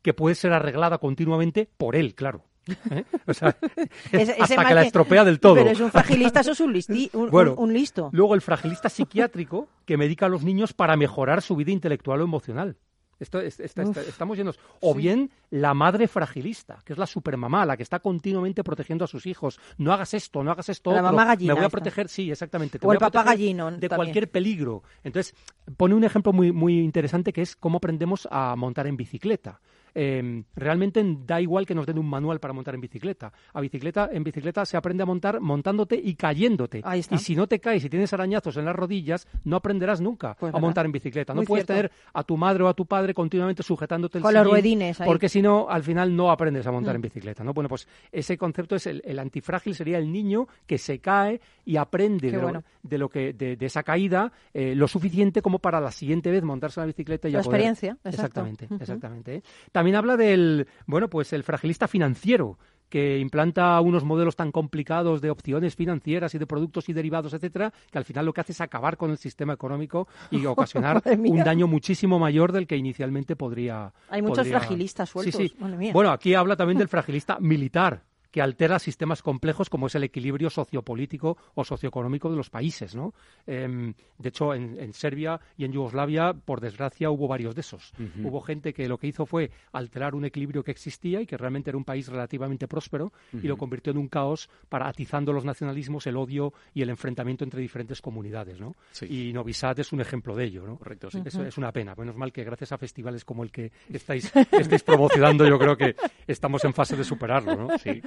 que 0.03 0.15
puede 0.15 0.35
ser 0.35 0.53
arreglada 0.53 0.99
continuamente 0.99 1.69
por 1.77 1.97
él, 1.97 2.15
claro. 2.15 2.45
¿Eh? 2.91 3.05
O 3.27 3.35
sea, 3.35 3.49
hasta 4.41 4.65
que 4.65 4.75
la 4.75 4.83
estropea 4.83 5.25
del 5.25 5.41
todo. 5.41 5.55
Pero 5.57 5.71
es 5.71 5.81
un 5.81 5.91
fragilista, 5.91 6.41
eso 6.41 6.53
es 6.53 6.61
un, 6.61 6.73
listi- 6.73 7.11
un, 7.13 7.31
Bueno, 7.31 7.53
un- 7.55 7.69
un 7.71 7.73
listo. 7.75 8.11
Luego 8.13 8.35
el 8.35 8.41
fragilista 8.41 8.89
psiquiátrico 8.89 9.69
que 9.85 9.97
medica 9.97 10.27
a 10.27 10.29
los 10.29 10.45
niños 10.45 10.73
para 10.73 10.97
mejorar 10.97 11.43
su 11.43 11.57
vida 11.57 11.73
intelectual 11.73 12.21
o 12.21 12.25
emocional. 12.25 12.77
Esto, 13.19 13.41
es- 13.41 13.61
esta- 13.61 13.83
esta- 13.83 14.01
estamos 14.01 14.37
llenos. 14.37 14.59
O 14.81 14.93
sí. 14.95 14.99
bien 14.99 15.31
la 15.51 15.75
madre 15.75 16.09
fragilista, 16.09 16.79
que 16.85 16.93
es 16.93 16.99
la 16.99 17.07
supermamá, 17.07 17.65
la 17.65 17.77
que 17.77 17.85
está 17.85 18.01
continuamente 18.01 18.65
protegiendo 18.65 19.05
a 19.05 19.09
sus 19.09 19.27
hijos. 19.27 19.61
No 19.79 19.93
hagas 19.93 20.15
esto, 20.15 20.43
no 20.43 20.51
hagas 20.51 20.69
esto. 20.69 20.91
La 20.91 20.97
otro. 20.99 21.13
mamá 21.13 21.25
gallina 21.27 21.53
Me 21.53 21.61
voy 21.61 21.65
a 21.65 21.67
esta. 21.67 21.77
proteger, 21.79 22.09
sí, 22.09 22.31
exactamente. 22.33 22.79
te 22.81 22.87
O 22.87 22.89
voy 22.89 22.97
el 22.97 23.03
a 23.03 23.11
papá 23.11 23.23
gallino 23.23 23.67
De 23.71 23.89
también. 23.89 23.97
cualquier 23.97 24.31
peligro. 24.31 24.83
Entonces, 25.05 25.35
pone 25.77 25.95
un 25.95 26.03
ejemplo 26.05 26.33
muy, 26.33 26.51
muy 26.53 26.81
interesante 26.81 27.33
que 27.33 27.43
es 27.43 27.55
cómo 27.55 27.77
aprendemos 27.79 28.27
a 28.31 28.57
montar 28.57 28.87
en 28.89 28.97
bicicleta. 28.97 29.61
Eh, 29.95 30.43
realmente 30.57 31.05
da 31.27 31.41
igual 31.41 31.67
que 31.67 31.75
nos 31.75 31.87
den 31.87 31.99
un 31.99 32.09
manual 32.09 32.41
para 32.41 32.53
montar 32.55 32.75
en 32.75 32.81
bicicleta. 32.81 33.33
A 33.53 33.61
bicicleta, 33.61 34.09
en 34.13 34.25
bicicleta 34.25 34.65
se 34.65 34.77
aprende 34.77 35.03
a 35.03 35.07
montar 35.07 35.41
montándote 35.41 35.97
y 36.03 36.15
cayéndote. 36.15 36.81
Ahí 36.85 37.01
está. 37.01 37.15
Y 37.15 37.19
si 37.19 37.37
no 37.37 37.47
te 37.47 37.59
caes 37.61 37.85
y 37.85 37.91
tienes 37.91 38.13
arañazos 38.13 38.57
en 38.57 38.65
las 38.65 38.75
rodillas, 38.75 39.27
no 39.45 39.57
aprenderás 39.57 40.01
nunca 40.01 40.35
Pues 40.35 40.51
a 40.51 40.53
verdad. 40.53 40.61
montar 40.61 40.87
en 40.87 40.93
bicicleta. 40.93 41.35
Muy 41.35 41.43
no 41.45 41.47
puedes 41.49 41.67
cierto. 41.67 41.89
tener 41.91 41.93
a 42.13 42.25
tu 42.25 42.37
madre 42.37 42.65
o 42.65 42.69
a 42.69 42.75
tu 42.75 42.87
padre 42.87 43.13
continuamente 43.15 43.63
sujetándote 43.63 44.19
el 44.19 44.23
Con 44.23 44.33
los 44.35 44.43
sillín, 44.43 44.51
ruedines 44.53 45.01
ahí. 45.01 45.07
porque 45.07 45.29
si 45.29 45.43
no, 45.43 45.69
al 45.69 45.83
final 45.83 46.15
no 46.15 46.31
aprendes 46.31 46.67
a 46.67 46.73
montar 46.73 46.95
Mm. 46.95 46.97
en 46.97 47.03
bicicleta. 47.03 47.45
¿no? 47.45 47.53
Bueno, 47.53 47.69
pues 47.69 47.87
ese 48.11 48.37
concepto 48.39 48.77
es 48.77 48.87
el, 48.87 49.03
el 49.05 49.19
antifrágil, 49.19 49.75
sería 49.75 49.99
el 49.99 50.11
niño 50.11 50.47
que 50.67 50.79
se 50.79 50.99
cae 51.01 51.41
y 51.65 51.77
aprende 51.77 52.31
de, 52.31 52.39
lo, 52.41 52.63
de 52.83 52.99
lo 52.99 53.09
que 53.09 53.33
de, 53.33 53.57
de 53.57 53.67
esa 53.67 53.83
caída 53.83 54.33
eh, 54.55 54.75
lo 54.75 54.89
suficiente 54.89 55.43
como 55.43 55.59
para 55.59 55.81
la 55.81 55.91
siguiente 55.93 56.31
vez 56.31 56.43
montarse 56.43 56.81
en 56.81 56.83
la 56.83 56.87
bicicleta 56.87 57.29
y 57.29 57.33
La 57.33 57.39
ya 57.41 57.45
poder- 57.45 57.61
experiencia, 57.61 57.91
exacto. 58.05 58.41
Exactamente, 58.43 58.69
exactamente. 58.81 59.35
¿eh? 59.37 59.43
También 59.83 59.97
habla 59.97 60.17
del, 60.17 60.69
bueno, 60.87 61.11
pues 61.11 61.33
el 61.33 61.43
fragilista 61.43 61.89
financiero 61.89 62.57
que 62.89 63.19
implanta 63.19 63.81
unos 63.81 64.05
modelos 64.05 64.37
tan 64.37 64.53
complicados 64.53 65.21
de 65.21 65.29
opciones 65.29 65.75
financieras 65.75 66.33
y 66.37 66.39
de 66.39 66.47
productos 66.47 66.89
y 66.89 66.93
derivados, 66.93 67.35
etcétera, 67.35 67.73
que 67.91 67.99
al 67.99 68.05
final 68.05 68.27
lo 68.27 68.33
que 68.33 68.43
hace 68.43 68.53
es 68.53 68.61
acabar 68.61 68.97
con 68.97 69.11
el 69.11 69.19
sistema 69.19 69.55
económico 69.55 70.07
y 70.31 70.47
ocasionar 70.47 71.03
un 71.19 71.39
daño 71.43 71.67
muchísimo 71.67 72.21
mayor 72.21 72.53
del 72.53 72.69
que 72.69 72.77
inicialmente 72.77 73.35
podría. 73.35 73.93
Hay 74.09 74.23
muchos 74.23 74.39
podría- 74.39 74.61
fragilistas 74.61 75.09
Sí, 75.09 75.13
sueltos. 75.33 75.35
sí. 75.35 75.53
Mía. 75.77 75.93
Bueno, 75.93 76.13
aquí 76.13 76.33
habla 76.35 76.55
también 76.55 76.79
del 76.79 76.87
fragilista 76.87 77.39
militar 77.41 78.05
que 78.33 78.43
altera 78.43 78.79
sistemas 78.79 79.23
complejos 79.23 79.71
como 79.71 79.87
es 79.87 79.95
el 79.95 80.05
equilibrio 80.05 80.51
sociopolítico 80.51 81.37
o 81.55 81.65
socioeconómico 81.65 82.31
de 82.31 82.37
los 82.37 82.51
países, 82.51 82.97
¿no? 82.97 83.15
Em, 83.47 83.95
de 84.19 84.29
hecho, 84.31 84.55
en, 84.55 84.79
en 84.81 84.93
Serbia 84.95 85.39
y 85.57 85.65
en 85.65 85.73
Yugoslavia, 85.73 86.33
por 86.33 86.61
desgracia, 86.61 87.11
hubo 87.11 87.29
varios 87.29 87.55
de 87.55 87.61
esos. 87.61 87.93
Hubo 88.23 88.41
gente 88.41 88.73
que 88.73 88.89
lo 88.89 88.99
que 88.99 89.07
hizo 89.07 89.27
fue 89.27 89.51
alterar 89.73 90.15
un 90.15 90.25
equilibrio 90.25 90.65
que 90.65 90.71
existía 90.71 91.21
y 91.21 91.27
que 91.27 91.37
realmente 91.37 91.71
era 91.71 91.77
un 91.77 91.85
país 91.85 92.09
relativamente 92.09 92.67
próspero 92.67 93.13
y 93.33 93.47
lo 93.47 93.57
convirtió 93.57 93.93
en 93.93 93.99
un 93.99 94.09
caos 94.09 94.49
para 94.69 94.89
atizando 94.89 95.33
los 95.33 95.45
nacionalismos, 95.45 96.07
el 96.07 96.17
odio 96.17 96.55
y 96.73 96.83
el 96.83 96.91
enfrentamiento 96.91 97.45
entre 97.45 97.61
diferentes 97.61 98.01
comunidades, 98.01 98.61
¿no? 98.61 98.75
Sí. 98.93 99.07
Y 99.29 99.33
Novi 99.33 99.53
Sad 99.53 99.81
es 99.81 99.93
un 99.93 100.01
ejemplo 100.01 100.35
de 100.35 100.45
ello, 100.45 100.67
¿no? 100.67 100.79
Correcto, 100.79 101.11
sí. 101.11 101.23
Eso 101.25 101.45
es 101.45 101.59
una 101.59 101.71
pena. 101.71 101.95
Menos 101.95 102.17
mal 102.17 102.33
que 102.33 102.45
gracias 102.45 102.73
a 102.73 102.79
festivales 102.79 103.25
como 103.25 103.43
el 103.43 103.51
que 103.51 103.71
estáis, 103.93 104.33
estáis 104.53 104.83
promocionando, 104.83 105.47
yo 105.47 105.59
creo 105.59 105.77
que 105.77 105.95
estamos 106.27 106.65
en 106.65 106.73
fase 106.73 106.97
de 106.97 107.05
superarlo, 107.05 107.57
¿no? 107.57 107.79
Sí. 107.79 108.01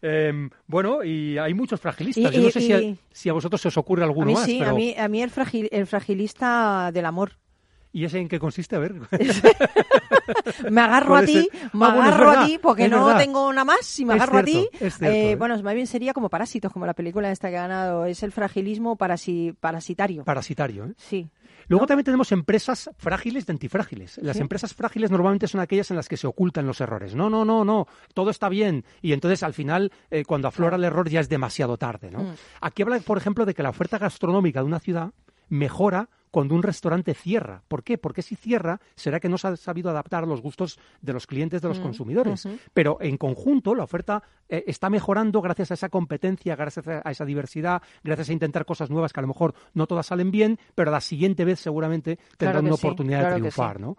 Em, 0.00 0.48
bueno, 0.68 1.02
y 1.02 1.38
hay 1.38 1.54
muchos 1.54 1.80
fragilistas. 1.80 2.32
Y- 2.32 2.36
Yo 2.36 2.42
no 2.42 2.48
y- 2.48 2.52
sé 2.52 2.60
si 2.60 2.72
a, 2.72 2.80
si 3.10 3.28
a 3.28 3.32
vosotros 3.32 3.60
se 3.60 3.68
os 3.68 3.76
ocurre 3.76 4.02
A 4.02 4.06
alguno 4.06 4.26
mí 4.26 4.34
más. 4.34 4.44
sí, 4.44 4.56
pero- 4.60 4.70
a 4.70 4.74
mí, 4.74 4.94
a 4.96 5.08
mí 5.08 5.22
el, 5.22 5.30
fragil- 5.30 5.68
el 5.72 5.86
fragilista 5.86 6.90
del 6.92 7.04
amor. 7.06 7.32
¿Y 7.92 8.04
ese 8.04 8.18
en 8.18 8.28
qué 8.28 8.38
consiste? 8.38 8.76
A 8.76 8.80
ver. 8.80 8.94
Me 10.70 10.80
agarro 10.80 11.16
a 11.16 11.22
ti, 11.22 11.48
me 11.72 11.86
Ah, 11.86 11.94
bueno, 11.94 12.02
agarro 12.02 12.30
a 12.30 12.46
ti 12.46 12.58
porque 12.60 12.84
es 12.84 12.90
no 12.90 13.06
verdad. 13.06 13.18
tengo 13.20 13.50
nada 13.52 13.64
más 13.64 13.98
y 13.98 14.04
me 14.04 14.14
Es 14.14 14.22
agarro 14.22 14.38
a 14.38 14.42
ti. 14.42 14.68
cierto, 14.76 15.04
Eh, 15.06 15.30
¿eh? 15.32 15.36
Bueno, 15.36 15.60
más 15.62 15.74
bien 15.74 15.86
sería 15.86 16.12
como 16.12 16.28
parásitos, 16.28 16.72
como 16.72 16.84
la 16.86 16.94
película 16.94 17.30
esta 17.30 17.48
que 17.50 17.56
ha 17.56 17.62
ganado. 17.62 18.04
Es 18.04 18.22
el 18.22 18.32
fragilismo 18.32 18.96
parasi- 18.96 19.54
parasitario. 19.58 20.24
Parasitario, 20.24 20.84
¿eh? 20.86 20.94
Sí. 20.96 21.30
Luego 21.68 21.86
también 21.86 22.04
tenemos 22.04 22.32
empresas 22.32 22.90
frágiles 22.96 23.46
de 23.46 23.52
antifrágiles. 23.52 24.18
Las 24.22 24.36
Sí. 24.36 24.42
empresas 24.42 24.74
frágiles 24.74 25.10
normalmente 25.10 25.48
son 25.48 25.60
aquellas 25.60 25.90
en 25.90 25.96
las 25.96 26.08
que 26.08 26.16
se 26.16 26.26
ocultan 26.26 26.66
los 26.66 26.80
errores. 26.80 27.14
No, 27.14 27.28
no, 27.30 27.44
no, 27.44 27.64
no, 27.64 27.86
todo 28.14 28.30
está 28.30 28.48
bien. 28.48 28.84
Y 29.02 29.12
entonces 29.12 29.42
al 29.42 29.54
final, 29.54 29.92
eh, 30.10 30.24
cuando 30.24 30.48
aflora 30.48 30.76
el 30.76 30.84
error, 30.84 31.08
ya 31.08 31.20
es 31.20 31.28
demasiado 31.28 31.76
tarde. 31.76 32.10
¿no? 32.10 32.20
Mm. 32.22 32.34
Aquí 32.62 32.82
habla, 32.82 32.98
por 33.00 33.18
ejemplo, 33.18 33.44
de 33.46 33.54
que 33.54 33.62
la 33.62 33.70
oferta 33.70 33.98
gastronómica 33.98 34.60
de 34.60 34.66
una 34.66 34.80
ciudad 34.80 35.12
mejora 35.48 36.08
cuando 36.30 36.54
un 36.54 36.62
restaurante 36.62 37.14
cierra. 37.14 37.62
¿Por 37.68 37.82
qué? 37.82 37.98
Porque 37.98 38.22
si 38.22 38.36
cierra, 38.36 38.80
será 38.94 39.20
que 39.20 39.28
no 39.28 39.38
se 39.38 39.48
ha 39.48 39.56
sabido 39.56 39.90
adaptar 39.90 40.24
a 40.24 40.26
los 40.26 40.40
gustos 40.42 40.78
de 41.00 41.12
los 41.12 41.26
clientes, 41.26 41.62
de 41.62 41.68
los 41.68 41.78
Mm, 41.78 41.82
consumidores. 41.82 42.48
Pero 42.74 42.98
en 43.00 43.16
conjunto, 43.16 43.74
la 43.74 43.84
oferta 43.84 44.22
eh, 44.48 44.64
está 44.66 44.88
mejorando 44.90 45.40
gracias 45.42 45.70
a 45.70 45.74
esa 45.74 45.88
competencia, 45.90 46.56
gracias 46.56 46.86
a 46.88 47.10
esa 47.10 47.24
diversidad, 47.24 47.82
gracias 48.02 48.30
a 48.30 48.32
intentar 48.32 48.64
cosas 48.64 48.88
nuevas 48.90 49.12
que 49.12 49.20
a 49.20 49.22
lo 49.22 49.28
mejor 49.28 49.54
no 49.74 49.86
todas 49.86 50.06
salen 50.06 50.30
bien, 50.30 50.58
pero 50.74 50.90
la 50.90 51.00
siguiente 51.00 51.44
vez 51.44 51.60
seguramente 51.60 52.16
tendrán 52.36 52.38
Claro 52.38 52.60
que 52.62 52.66
una 52.68 52.76
sí, 52.76 52.86
oportunidad 52.86 53.18
claro 53.20 53.34
de 53.36 53.42
que 53.42 53.50
triunfar. 53.50 53.76
sí. 53.76 53.82
¿no? 53.82 53.96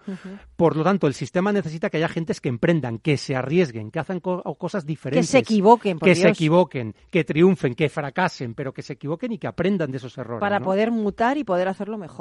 Por 0.55 0.75
lo 0.75 0.83
tanto, 0.83 1.07
el 1.07 1.13
sistema 1.13 1.51
necesita 1.51 1.89
que 1.89 1.97
haya 1.97 2.07
gentes 2.09 2.41
que 2.41 2.49
emprendan, 2.49 2.97
que 2.99 3.17
se 3.17 3.35
arriesguen, 3.35 3.91
que 3.91 3.99
hacen 3.99 4.19
co- 4.19 4.41
cosas 4.57 4.85
diferentes. 4.85 5.29
se 5.29 5.37
equivoquen, 5.37 5.99
por 5.99 6.07
Que 6.09 6.15
se 6.15 6.27
equivoquen, 6.29 6.95
que 7.11 7.23
triunfen, 7.23 7.75
que 7.75 7.87
fracasen, 7.89 8.55
pero 8.55 8.73
que 8.73 8.81
se 8.81 8.93
equivoquen 8.93 9.31
y 9.33 9.37
que 9.37 9.47
aprendan 9.47 9.91
de 9.91 9.97
esos 9.97 10.17
errores. 10.17 10.41
Para 10.41 10.59
¿no? 10.59 10.65
poder 10.65 10.91
mutar 10.91 11.37
y 11.37 11.43
poder 11.43 11.67
hacerlo 11.67 11.97
mejor. 11.97 12.18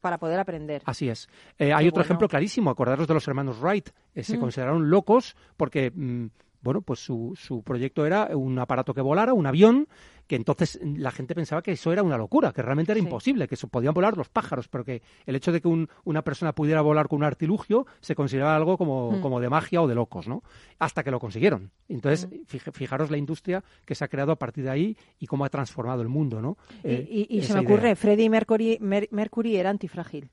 Para 0.00 0.16
poder 0.18 0.38
aprender. 0.40 0.80
Así 0.86 1.08
es. 1.10 1.28
Eh, 1.58 1.72
hay 1.74 1.86
otro 1.86 1.96
bueno. 1.96 2.04
ejemplo 2.04 2.28
clarísimo. 2.28 2.70
Acordaros 2.70 3.06
de 3.06 3.12
los 3.14 3.28
hermanos 3.28 3.60
Wright. 3.60 3.90
Eh, 4.14 4.22
se 4.22 4.36
Mm. 4.38 4.40
consideraron 4.40 4.88
locos 4.90 5.36
porque, 5.58 5.90
mm, 5.94 6.26
bueno, 6.62 6.82
pues 6.82 7.00
su, 7.00 7.34
su 7.36 7.62
proyecto 7.62 8.04
era 8.06 8.36
un 8.36 8.58
aparato 8.58 8.92
que 8.94 9.00
volara, 9.00 9.32
un 9.34 9.46
avión, 9.46 9.88
que 10.26 10.36
entonces 10.36 10.78
mm, 10.82 10.96
la 10.98 11.10
gente 11.10 11.34
pensaba 11.34 11.62
que 11.62 11.72
eso 11.72 11.92
era 11.92 12.02
una 12.02 12.16
locura, 12.18 12.52
que 12.52 12.62
realmente 12.62 12.92
era 12.92 12.98
Sí. 13.00 13.04
imposible, 13.04 13.48
que 13.48 13.54
eso 13.54 13.68
podían 13.68 13.94
volar 13.94 14.16
los 14.16 14.28
pájaros, 14.28 14.68
pero 14.68 14.84
que 14.84 15.02
el 15.26 15.34
hecho 15.36 15.52
de 15.52 15.60
que 15.60 15.68
un- 15.68 15.88
una 16.04 16.22
persona 16.22 16.52
pudiera 16.54 16.82
volar 16.82 17.08
con 17.08 17.18
un 17.18 17.24
artilugio 17.24 17.86
se 18.00 18.14
consideraba 18.14 18.54
algo 18.56 18.76
como, 18.78 19.12
Mm. 19.12 19.20
como 19.20 19.40
de 19.40 19.48
magia 19.48 19.82
o 19.82 19.88
de 19.88 19.94
locos, 19.94 20.28
¿no? 20.28 20.42
Hasta 20.78 21.02
que 21.02 21.10
lo 21.10 21.18
consiguieron. 21.18 21.70
Entonces, 21.88 22.28
fij- 22.30 22.72
fijaros 22.72 23.10
la 23.10 23.16
industria 23.16 23.64
que 23.84 23.94
se 23.94 24.04
ha 24.04 24.08
creado 24.08 24.32
a 24.32 24.36
partir 24.36 24.64
de 24.64 24.70
ahí 24.70 24.96
y 25.18 25.26
cómo 25.26 25.44
ha 25.44 25.48
transformado 25.48 26.02
el 26.02 26.08
mundo, 26.08 26.40
¿no? 26.40 26.56
Eh, 26.84 27.06
y 27.10 27.26
y- 27.34 27.38
y 27.38 27.42
se 27.42 27.54
me 27.54 27.62
idea. 27.62 27.74
ocurre, 27.74 27.96
Freddie 27.96 28.28
Mercury, 28.30 28.78
Mer- 28.80 29.08
Mercury 29.10 29.56
era 29.56 29.70
antifrágil. 29.70 30.30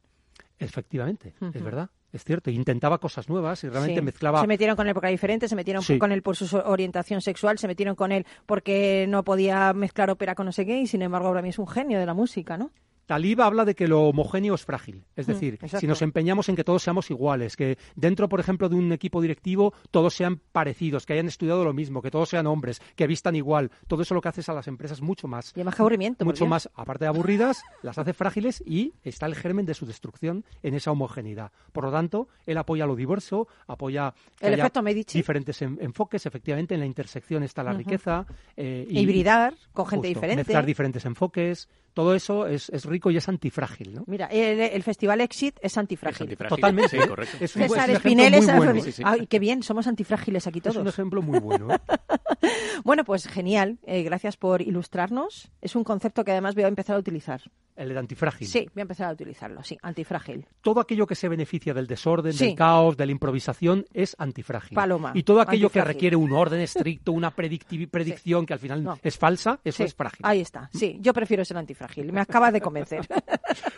Efectivamente, 0.59 1.33
es 1.53 1.63
verdad, 1.63 1.89
es 2.13 2.23
cierto. 2.23 2.49
Intentaba 2.49 2.97
cosas 2.99 3.29
nuevas 3.29 3.63
y 3.63 3.69
realmente 3.69 3.99
Sí. 3.99 4.05
mezclaba. 4.05 4.41
Se 4.41 4.47
metieron 4.47 4.75
con 4.75 4.87
él 4.87 4.93
porque 4.93 5.07
era 5.07 5.11
diferente, 5.11 5.47
se 5.47 5.55
metieron 5.55 5.83
Sí. 5.83 5.97
con 5.99 6.11
él 6.11 6.21
por 6.21 6.35
su 6.35 6.55
orientación 6.57 7.21
sexual, 7.21 7.57
se 7.57 7.67
metieron 7.67 7.95
con 7.95 8.11
él 8.11 8.25
porque 8.45 9.05
no 9.09 9.23
podía 9.23 9.73
mezclar 9.73 10.09
ópera 10.09 10.35
con 10.35 10.45
no 10.45 10.51
sé 10.51 10.65
qué, 10.65 10.79
y 10.79 10.87
sin 10.87 11.01
embargo 11.01 11.27
ahora 11.27 11.41
mismo 11.41 11.63
es 11.63 11.67
un 11.69 11.73
genio 11.73 11.99
de 11.99 12.05
la 12.05 12.13
música, 12.13 12.57
¿no? 12.57 12.71
Talib 13.07 13.41
habla 13.41 13.65
de 13.65 13.73
que 13.73 13.87
lo 13.87 14.03
homogéneo 14.03 14.53
es 14.53 14.63
frágil. 14.63 15.03
Es 15.15 15.27
Mm, 15.27 15.31
decir, 15.31 15.53
exacto. 15.55 15.79
si 15.79 15.87
nos 15.87 16.01
empeñamos 16.03 16.49
en 16.49 16.55
que 16.55 16.63
todos 16.63 16.83
seamos 16.83 17.09
iguales, 17.09 17.55
que 17.55 17.77
dentro, 17.95 18.29
por 18.29 18.39
ejemplo, 18.39 18.69
de 18.69 18.75
un 18.75 18.91
equipo 18.91 19.21
directivo 19.21 19.73
todos 19.91 20.13
sean 20.13 20.39
parecidos, 20.51 21.05
que 21.05 21.13
hayan 21.13 21.27
estudiado 21.27 21.63
lo 21.63 21.73
mismo, 21.73 22.01
que 22.01 22.11
todos 22.11 22.29
sean 22.29 22.45
hombres, 22.47 22.81
que 22.95 23.07
vistan 23.07 23.35
igual, 23.35 23.71
todo 23.87 24.01
eso 24.03 24.13
lo 24.13 24.21
que 24.21 24.29
hace 24.29 24.41
es 24.41 24.49
a 24.49 24.53
las 24.53 24.67
empresas 24.67 25.01
mucho 25.01 25.27
más. 25.27 25.51
Y 25.55 25.63
qué 25.63 25.69
aburrimiento. 25.79 26.25
Mucho 26.25 26.43
Dios. 26.43 26.49
más, 26.49 26.69
aparte 26.75 27.05
de 27.05 27.09
aburridas, 27.09 27.63
las 27.81 27.97
hace 27.97 28.13
frágiles 28.13 28.61
y 28.65 28.93
está 29.03 29.25
el 29.25 29.35
germen 29.35 29.65
de 29.65 29.73
su 29.73 29.85
destrucción 29.85 30.43
en 30.61 30.73
esa 30.75 30.91
homogeneidad. 30.91 31.51
Por 31.71 31.85
lo 31.85 31.91
tanto, 31.91 32.27
él 32.45 32.57
apoya 32.57 32.85
lo 32.85 32.95
diverso, 32.95 33.47
apoya 33.67 34.13
que 34.37 34.47
El 34.47 34.53
haya 34.55 34.63
efecto 34.63 34.83
Medici. 34.83 35.17
diferentes 35.17 35.61
en- 35.61 35.77
enfoques, 35.81 36.25
efectivamente, 36.25 36.73
en 36.73 36.81
la 36.81 36.85
intersección 36.85 37.43
está 37.43 37.63
la 37.63 37.71
riqueza. 37.73 38.25
eh, 38.57 38.85
y- 38.89 38.99
Hibridar 38.99 39.53
con 39.71 39.85
gente 39.85 40.07
justo, 40.09 40.19
diferente. 40.19 40.43
Mezclar 40.43 40.65
diferentes 40.65 41.05
enfoques, 41.05 41.69
todo 41.97 42.13
eso 42.13 42.45
es, 42.45 42.69
es 42.69 42.85
rico 42.85 43.09
y 43.09 43.17
es 43.17 43.27
antifrágil, 43.27 43.95
¿no? 43.95 44.03
Mira, 44.05 44.27
el, 44.27 44.59
el 44.59 44.83
festival 44.83 45.19
Exit 45.19 45.57
es 45.63 45.75
antifrágil. 45.79 46.25
antifrágil. 46.27 46.55
Totalmente. 46.57 47.01
Sí, 47.01 47.07
correcto. 47.07 47.37
Es 47.41 47.55
un, 47.55 47.63
es 47.63 47.69
un 47.71 47.75
César 47.75 47.89
Espinel 47.89 48.29
muy 48.33 48.39
es 48.39 48.45
bueno. 48.55 48.71
anti- 48.71 48.81
Sí, 48.83 48.91
sí. 48.91 49.01
Ay, 49.03 49.25
qué 49.25 49.39
bien, 49.39 49.63
somos 49.63 49.87
antifrágiles 49.87 50.45
aquí 50.45 50.59
Es 50.59 50.67
un 50.67 50.73
todos. 50.83 50.87
ejemplo 50.93 51.23
muy 51.23 51.39
bueno. 51.39 51.73
¿eh? 51.73 51.77
Bueno, 52.83 53.03
pues 53.03 53.27
genial. 53.27 53.79
eh, 53.87 54.03
gracias 54.03 54.37
por 54.37 54.61
ilustrarnos. 54.61 55.49
Es 55.61 55.75
un 55.75 55.83
concepto 55.83 56.23
que 56.23 56.31
además 56.33 56.53
voy 56.53 56.65
a 56.65 56.67
empezar 56.67 56.95
a 56.95 56.99
utilizar. 56.99 57.41
El 57.77 57.89
de 57.89 57.99
antifrágil. 57.99 58.47
Sí, 58.47 58.67
voy 58.73 58.81
a 58.81 58.83
empezar 58.83 59.07
a 59.09 59.13
utilizarlo, 59.13 59.63
sí, 59.63 59.77
antifrágil. 59.83 60.45
Todo 60.61 60.79
aquello 60.79 61.05
que 61.05 61.13
se 61.13 61.29
beneficia 61.29 61.75
del 61.75 61.85
desorden, 61.85 62.33
Sí. 62.33 62.47
del 62.47 62.55
caos, 62.55 62.97
de 62.97 63.05
la 63.05 63.11
improvisación, 63.11 63.85
es 63.93 64.15
antifrágil. 64.17 64.73
Paloma, 64.75 65.11
Y 65.13 65.21
todo 65.21 65.41
aquello 65.41 65.69
que 65.69 65.81
requiere 65.83 66.15
un 66.15 66.31
orden 66.33 66.59
estricto, 66.59 67.11
una 67.11 67.29
predicción 67.31 68.45
que 68.47 68.53
al 68.53 68.59
final 68.59 68.83
No. 68.83 68.97
es 69.03 69.15
falsa, 69.17 69.59
eso 69.63 69.77
Sí, 69.77 69.83
es 69.83 69.93
frágil. 69.93 70.21
Ahí 70.23 70.41
está, 70.41 70.69
sí, 70.73 70.97
yo 71.01 71.13
prefiero 71.13 71.45
ser 71.45 71.57
antifrágil. 71.57 72.11
Me 72.11 72.19
acabas 72.21 72.51
de 72.51 72.61
convencer. 72.61 73.07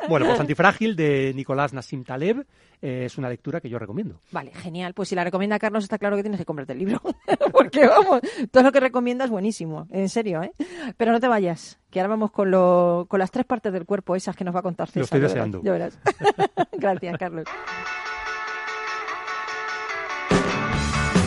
Bueno, 0.07 0.25
pues 0.25 0.39
Antifrágil 0.39 0.95
de 0.95 1.33
Nicolás 1.35 1.71
Nassim 1.73 2.03
Taleb 2.03 2.43
eh, 2.81 3.05
es 3.05 3.17
una 3.17 3.29
lectura 3.29 3.59
que 3.61 3.69
yo 3.69 3.77
recomiendo. 3.79 4.19
Vale, 4.31 4.51
genial. 4.53 4.93
Pues 4.93 5.09
si 5.09 5.15
la 5.15 5.23
recomienda 5.23 5.59
Carlos, 5.59 5.83
está 5.83 5.97
claro 5.97 6.15
que 6.15 6.23
tienes 6.23 6.39
que 6.39 6.45
comprarte 6.45 6.73
el 6.73 6.79
libro. 6.79 7.01
Porque 7.51 7.87
vamos, 7.87 8.21
todo 8.51 8.63
lo 8.63 8.71
que 8.71 8.79
recomienda 8.79 9.25
es 9.25 9.31
buenísimo, 9.31 9.87
en 9.91 10.09
serio, 10.09 10.43
¿eh? 10.43 10.53
Pero 10.97 11.11
no 11.11 11.19
te 11.19 11.27
vayas, 11.27 11.79
que 11.89 11.99
ahora 11.99 12.09
vamos 12.09 12.31
con, 12.31 12.51
lo, 12.51 13.05
con 13.09 13.19
las 13.19 13.31
tres 13.31 13.45
partes 13.45 13.73
del 13.73 13.85
cuerpo, 13.85 14.15
esas 14.15 14.35
que 14.35 14.43
nos 14.43 14.55
va 14.55 14.59
a 14.59 14.63
contar 14.63 14.87
César. 14.87 14.99
Lo 14.99 15.03
estoy 15.05 15.19
deseando. 15.21 15.61
ya 15.63 15.71
verás. 15.71 15.99
Gracias, 16.77 17.17
Carlos. 17.17 17.45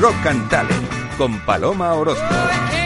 Rock 0.01 0.27
and 0.27 0.49
Talent 0.49 1.17
con 1.17 1.39
Paloma 1.41 1.95
Orozco. 1.95 2.82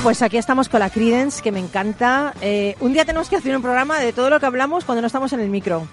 Bueno, 0.00 0.14
pues 0.14 0.22
aquí 0.22 0.38
estamos 0.38 0.70
con 0.70 0.80
la 0.80 0.88
Credence, 0.88 1.42
que 1.42 1.52
me 1.52 1.58
encanta. 1.58 2.32
Eh, 2.40 2.74
un 2.80 2.94
día 2.94 3.04
tenemos 3.04 3.28
que 3.28 3.36
hacer 3.36 3.54
un 3.54 3.60
programa 3.60 3.98
de 3.98 4.14
todo 4.14 4.30
lo 4.30 4.40
que 4.40 4.46
hablamos 4.46 4.86
cuando 4.86 5.02
no 5.02 5.06
estamos 5.06 5.30
en 5.34 5.40
el 5.40 5.50
micro. 5.50 5.86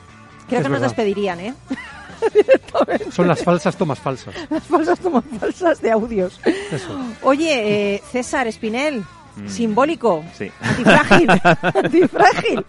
Creo 0.48 0.62
Es 0.62 0.66
que 0.66 0.72
nos 0.72 0.80
despedirían, 0.80 1.42
¿eh? 1.42 1.54
Son 3.12 3.28
las 3.28 3.44
falsas 3.44 3.76
tomas 3.76 4.00
falsas. 4.00 4.34
Las 4.50 4.64
falsas 4.64 4.98
tomas 5.00 5.26
falsas 5.42 5.82
de 5.82 5.92
audios. 5.92 6.40
Eso. 6.72 6.98
Oye, 7.22 7.96
eh, 7.96 8.04
César 8.10 8.48
Espinel, 8.48 9.04
Mm. 9.38 9.48
simbólico, 9.48 10.24
Sí. 10.34 10.50
antifrágil, 10.62 11.30
antifrágil. 11.76 12.66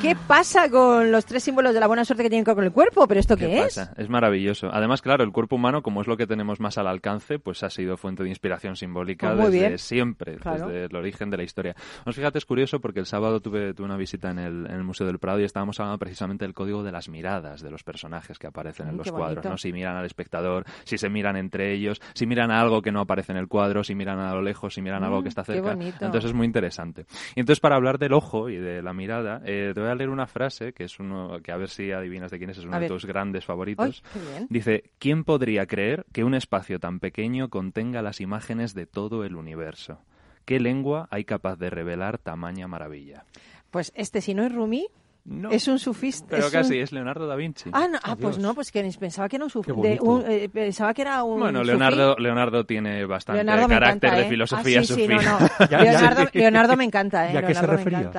¿Qué 0.00 0.14
pasa 0.28 0.68
con 0.68 1.10
los 1.10 1.24
tres 1.24 1.42
símbolos 1.42 1.72
de 1.72 1.80
la 1.80 1.86
buena 1.86 2.04
suerte 2.04 2.22
que 2.24 2.28
tienen 2.28 2.44
con 2.44 2.62
el 2.62 2.72
cuerpo? 2.72 3.06
¿Pero 3.08 3.20
esto 3.20 3.36
qué, 3.36 3.46
¿Qué 3.46 3.58
es? 3.60 3.62
pasa? 3.76 3.94
Es 3.96 4.08
maravilloso. 4.10 4.68
Además, 4.70 5.00
claro, 5.00 5.24
el 5.24 5.32
cuerpo 5.32 5.56
humano, 5.56 5.82
como 5.82 6.02
es 6.02 6.06
lo 6.06 6.16
que 6.18 6.26
tenemos 6.26 6.60
más 6.60 6.76
al 6.76 6.86
alcance, 6.88 7.38
pues 7.38 7.62
ha 7.62 7.70
sido 7.70 7.96
fuente 7.96 8.22
de 8.22 8.28
inspiración 8.28 8.76
simbólica 8.76 9.34
Pues 9.34 9.50
desde 9.52 9.66
bien. 9.68 9.78
siempre, 9.78 10.36
Claro. 10.36 10.68
desde 10.68 10.84
el 10.86 10.96
origen 10.96 11.30
de 11.30 11.36
la 11.38 11.42
historia. 11.42 11.74
Fíjate, 12.12 12.36
es 12.38 12.44
curioso 12.44 12.80
porque 12.80 13.00
el 13.00 13.06
sábado 13.06 13.40
tuve, 13.40 13.72
tuve 13.72 13.86
una 13.86 13.96
visita 13.96 14.30
en 14.30 14.38
el, 14.38 14.66
en 14.66 14.72
el 14.74 14.84
Museo 14.84 15.06
del 15.06 15.18
Prado 15.18 15.40
y 15.40 15.44
estábamos 15.44 15.80
hablando 15.80 15.98
precisamente 15.98 16.44
del 16.44 16.52
código 16.54 16.82
de 16.82 16.92
las 16.92 17.08
miradas 17.08 17.62
de 17.62 17.70
los 17.70 17.82
personajes 17.82 18.38
que 18.38 18.46
aparecen 18.46 18.88
en 18.88 18.94
Mm, 18.94 18.98
los 18.98 19.10
cuadros, 19.10 19.36
bonito. 19.36 19.48
¿no? 19.48 19.56
Si 19.58 19.72
miran 19.72 19.96
al 19.96 20.04
espectador, 20.04 20.64
si 20.84 20.98
se 20.98 21.08
miran 21.08 21.36
entre 21.36 21.72
ellos, 21.72 22.00
si 22.14 22.26
miran 22.26 22.50
a 22.50 22.60
algo 22.60 22.82
que 22.82 22.92
no 22.92 23.00
aparece 23.00 23.32
en 23.32 23.38
el 23.38 23.48
cuadro, 23.48 23.82
si 23.84 23.94
miran 23.94 24.18
a 24.18 24.34
lo 24.34 24.42
lejos, 24.42 24.74
si 24.74 24.82
miran 24.82 25.02
a 25.02 25.06
algo 25.06 25.20
Mm, 25.20 25.22
que 25.22 25.28
está 25.30 25.44
cerca. 25.44 25.74
Bonito. 25.94 26.06
Entonces 26.06 26.30
es 26.30 26.34
muy 26.34 26.46
interesante. 26.46 27.06
Y 27.34 27.40
entonces 27.40 27.60
para 27.60 27.76
hablar 27.76 27.98
del 27.98 28.12
ojo 28.12 28.48
y 28.48 28.56
de 28.56 28.82
la 28.82 28.92
mirada, 28.92 29.40
eh, 29.44 29.72
te 29.74 29.80
voy 29.80 29.90
a 29.90 29.94
leer 29.94 30.10
una 30.10 30.26
frase 30.26 30.72
que 30.72 30.84
es 30.84 30.98
uno 30.98 31.40
que 31.42 31.52
a 31.52 31.56
ver 31.56 31.68
si 31.68 31.92
adivinas 31.92 32.30
de 32.30 32.38
quién 32.38 32.50
es, 32.50 32.58
es 32.58 32.64
uno 32.64 32.74
A 32.76 32.80
de 32.80 32.82
ver. 32.84 32.90
tus 32.90 33.06
grandes 33.06 33.44
favoritos. 33.44 34.02
Dice, 34.48 34.84
¿quién 34.98 35.24
podría 35.24 35.66
creer 35.66 36.06
que 36.12 36.24
un 36.24 36.34
espacio 36.34 36.78
tan 36.80 37.00
pequeño 37.00 37.48
contenga 37.48 38.02
las 38.02 38.20
imágenes 38.20 38.74
de 38.74 38.86
todo 38.86 39.24
el 39.24 39.36
universo? 39.36 40.00
¿Qué 40.44 40.60
lengua 40.60 41.08
hay 41.10 41.24
capaz 41.24 41.56
de 41.56 41.70
revelar 41.70 42.18
tamaña 42.18 42.68
maravilla? 42.68 43.24
Pues 43.70 43.92
este, 43.94 44.20
si 44.20 44.34
no 44.34 44.44
es 44.44 44.54
Rumi, 44.54 44.88
No. 45.26 45.50
es 45.50 45.66
un 45.68 45.78
sufista. 45.78 46.26
Pero 46.28 46.46
es 46.46 46.52
casi, 46.52 46.74
un- 46.76 46.82
es 46.82 46.92
Leonardo 46.92 47.26
da 47.26 47.34
Vinci. 47.34 47.70
Ah, 47.72 47.88
no, 47.90 47.98
ah, 48.02 48.14
pues 48.14 48.38
no, 48.38 48.54
pues 48.54 48.70
que 48.70 48.82
pensaba 49.00 49.26
que 49.28 49.36
era 49.36 49.44
un 49.46 49.50
sufista. 49.50 49.72
bonito. 49.72 50.24
pensaba 50.52 50.92
que 50.92 51.00
era 51.02 51.22
un 51.22 51.40
Bueno, 51.40 51.60
sufí. 51.60 51.68
Leonardo, 51.68 52.16
Leonardo 52.18 52.66
tiene 52.66 53.06
bastante 53.06 53.42
Leonardo 53.42 53.68
carácter 53.68 54.08
encanta, 54.10 54.16
de 54.16 54.26
¿eh? 54.26 54.28
filosofía 54.28 54.80
Ah, 54.80 54.82
sí, 54.84 54.94
sí, 54.94 55.00
sufí. 55.06 55.14
no, 55.14 55.22
no. 55.22 55.48
Leonardo, 55.82 56.24
Leonardo 56.34 56.76
me 56.76 56.84
encanta, 56.84 57.30
¿eh? 57.30 57.34
¿Y 57.34 57.36
a 57.38 57.46
qué 57.46 57.54
se 57.54 57.66
refería? 57.66 58.10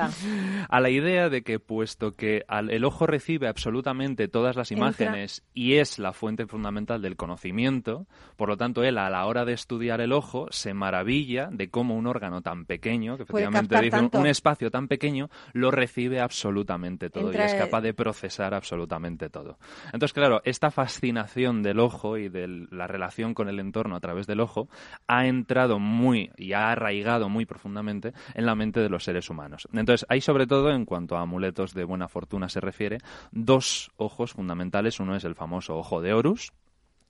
a 0.68 0.80
la 0.80 0.90
idea 0.90 1.28
de 1.28 1.42
que 1.42 1.60
puesto 1.60 2.16
que 2.16 2.44
al- 2.48 2.70
el 2.70 2.84
ojo 2.84 3.06
recibe 3.06 3.46
absolutamente 3.46 4.26
todas 4.26 4.56
las 4.56 4.72
Entra- 4.72 4.78
imágenes 4.78 5.44
y 5.54 5.74
es 5.74 6.00
la 6.00 6.12
fuente 6.12 6.46
fundamental 6.46 7.02
del 7.02 7.14
conocimiento, 7.16 8.06
por 8.36 8.48
lo 8.48 8.56
tanto 8.56 8.82
él 8.82 8.98
a 8.98 9.10
la 9.10 9.26
hora 9.26 9.44
de 9.44 9.52
estudiar 9.52 10.00
el 10.00 10.12
ojo 10.12 10.48
se 10.50 10.74
maravilla 10.74 11.50
de 11.52 11.70
cómo 11.70 11.94
un 11.94 12.08
órgano 12.08 12.42
tan 12.42 12.64
pequeño, 12.64 13.16
que 13.16 13.22
efectivamente 13.22 13.80
dice 13.80 14.10
un 14.12 14.26
espacio 14.26 14.70
tan 14.72 14.88
pequeño, 14.88 15.30
lo 15.52 15.70
recibe 15.70 16.20
absolutamente 16.20 16.95
todo 17.10 17.30
Entra- 17.30 17.42
y 17.42 17.46
es 17.46 17.54
capaz 17.54 17.80
de 17.82 17.94
procesar 17.94 18.54
absolutamente 18.54 19.28
todo. 19.30 19.58
Entonces, 19.86 20.12
claro, 20.12 20.40
esta 20.44 20.70
fascinación 20.70 21.62
del 21.62 21.78
ojo 21.80 22.16
y 22.16 22.28
de 22.28 22.66
la 22.70 22.86
relación 22.86 23.34
con 23.34 23.48
el 23.48 23.60
entorno 23.60 23.96
a 23.96 24.00
través 24.00 24.26
del 24.26 24.40
ojo 24.40 24.68
ha 25.06 25.26
entrado 25.26 25.78
muy 25.78 26.30
y 26.36 26.52
ha 26.52 26.70
arraigado 26.70 27.28
muy 27.28 27.46
profundamente 27.46 28.12
en 28.34 28.46
la 28.46 28.54
mente 28.54 28.80
de 28.80 28.88
los 28.88 29.04
seres 29.04 29.30
humanos. 29.30 29.68
Entonces, 29.72 30.06
hay 30.08 30.20
sobre 30.20 30.46
todo, 30.46 30.70
en 30.70 30.84
cuanto 30.84 31.16
a 31.16 31.20
amuletos 31.20 31.74
de 31.74 31.84
buena 31.84 32.08
fortuna 32.08 32.48
se 32.48 32.60
refiere, 32.60 32.98
dos 33.30 33.90
ojos 33.96 34.32
fundamentales. 34.32 35.00
Uno 35.00 35.16
es 35.16 35.24
el 35.24 35.34
famoso 35.34 35.76
ojo 35.76 36.00
de 36.00 36.14
Horus, 36.14 36.52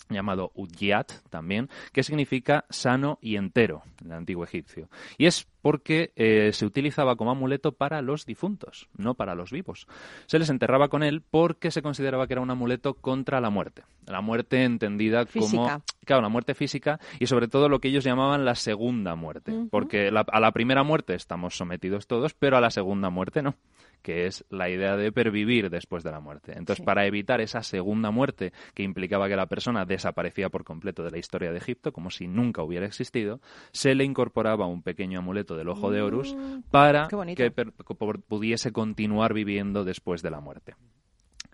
llamado 0.08 0.52
Udyat 0.54 1.10
también, 1.30 1.68
que 1.92 2.02
significa 2.04 2.64
sano 2.70 3.18
y 3.20 3.36
entero 3.36 3.82
en 4.00 4.08
el 4.08 4.12
antiguo 4.18 4.44
egipcio. 4.44 4.88
Y 5.18 5.26
es 5.26 5.48
porque 5.62 6.12
eh, 6.14 6.50
se 6.52 6.64
utilizaba 6.64 7.16
como 7.16 7.32
amuleto 7.32 7.72
para 7.72 8.00
los 8.02 8.24
difuntos, 8.24 8.88
no 8.96 9.14
para 9.14 9.34
los 9.34 9.50
vivos. 9.50 9.88
Se 10.26 10.38
les 10.38 10.48
enterraba 10.48 10.88
con 10.88 11.02
él 11.02 11.22
porque 11.28 11.72
se 11.72 11.82
consideraba 11.82 12.26
que 12.28 12.34
era 12.34 12.40
un 12.42 12.50
amuleto 12.50 12.94
contra 12.94 13.40
la 13.40 13.50
muerte. 13.50 13.82
La 14.06 14.20
muerte 14.20 14.62
entendida 14.62 15.26
como... 15.26 15.44
Física. 15.46 15.82
Claro, 16.04 16.22
la 16.22 16.28
muerte 16.28 16.54
física 16.54 17.00
y 17.18 17.26
sobre 17.26 17.48
todo 17.48 17.68
lo 17.68 17.80
que 17.80 17.88
ellos 17.88 18.04
llamaban 18.04 18.44
la 18.44 18.54
segunda 18.54 19.16
muerte. 19.16 19.52
Porque 19.70 20.12
la- 20.12 20.24
a 20.30 20.38
la 20.38 20.52
primera 20.52 20.84
muerte 20.84 21.14
estamos 21.14 21.56
sometidos 21.56 22.06
todos, 22.06 22.32
pero 22.34 22.56
a 22.56 22.60
la 22.60 22.70
segunda 22.70 23.10
muerte 23.10 23.42
no 23.42 23.56
que 24.02 24.26
es 24.26 24.44
la 24.50 24.68
idea 24.68 24.96
de 24.96 25.12
pervivir 25.12 25.70
después 25.70 26.02
de 26.04 26.10
la 26.10 26.20
muerte. 26.20 26.52
Entonces, 26.56 26.84
para 26.84 27.06
evitar 27.06 27.40
esa 27.40 27.62
segunda 27.62 28.10
muerte 28.10 28.52
que 28.74 28.82
implicaba 28.82 29.28
que 29.28 29.36
la 29.36 29.46
persona 29.46 29.84
desaparecía 29.84 30.48
por 30.48 30.64
completo 30.64 31.02
de 31.02 31.10
la 31.10 31.18
historia 31.18 31.50
de 31.52 31.58
Egipto, 31.58 31.92
como 31.92 32.10
si 32.10 32.28
nunca 32.28 32.62
hubiera 32.62 32.86
existido, 32.86 33.40
se 33.72 33.94
le 33.94 34.04
incorporaba 34.04 34.66
un 34.66 34.82
pequeño 34.82 35.18
amuleto 35.18 35.56
del 35.56 35.68
ojo 35.68 35.90
de 35.90 36.02
Horus 36.02 36.36
para 36.70 37.06
Mm, 37.06 37.16
bonito. 37.16 37.42
que 37.42 37.50
pudiese 38.28 38.72
continuar 38.72 39.34
viviendo 39.34 39.84
después 39.84 40.22
de 40.22 40.30
la 40.30 40.40
muerte. 40.40 40.74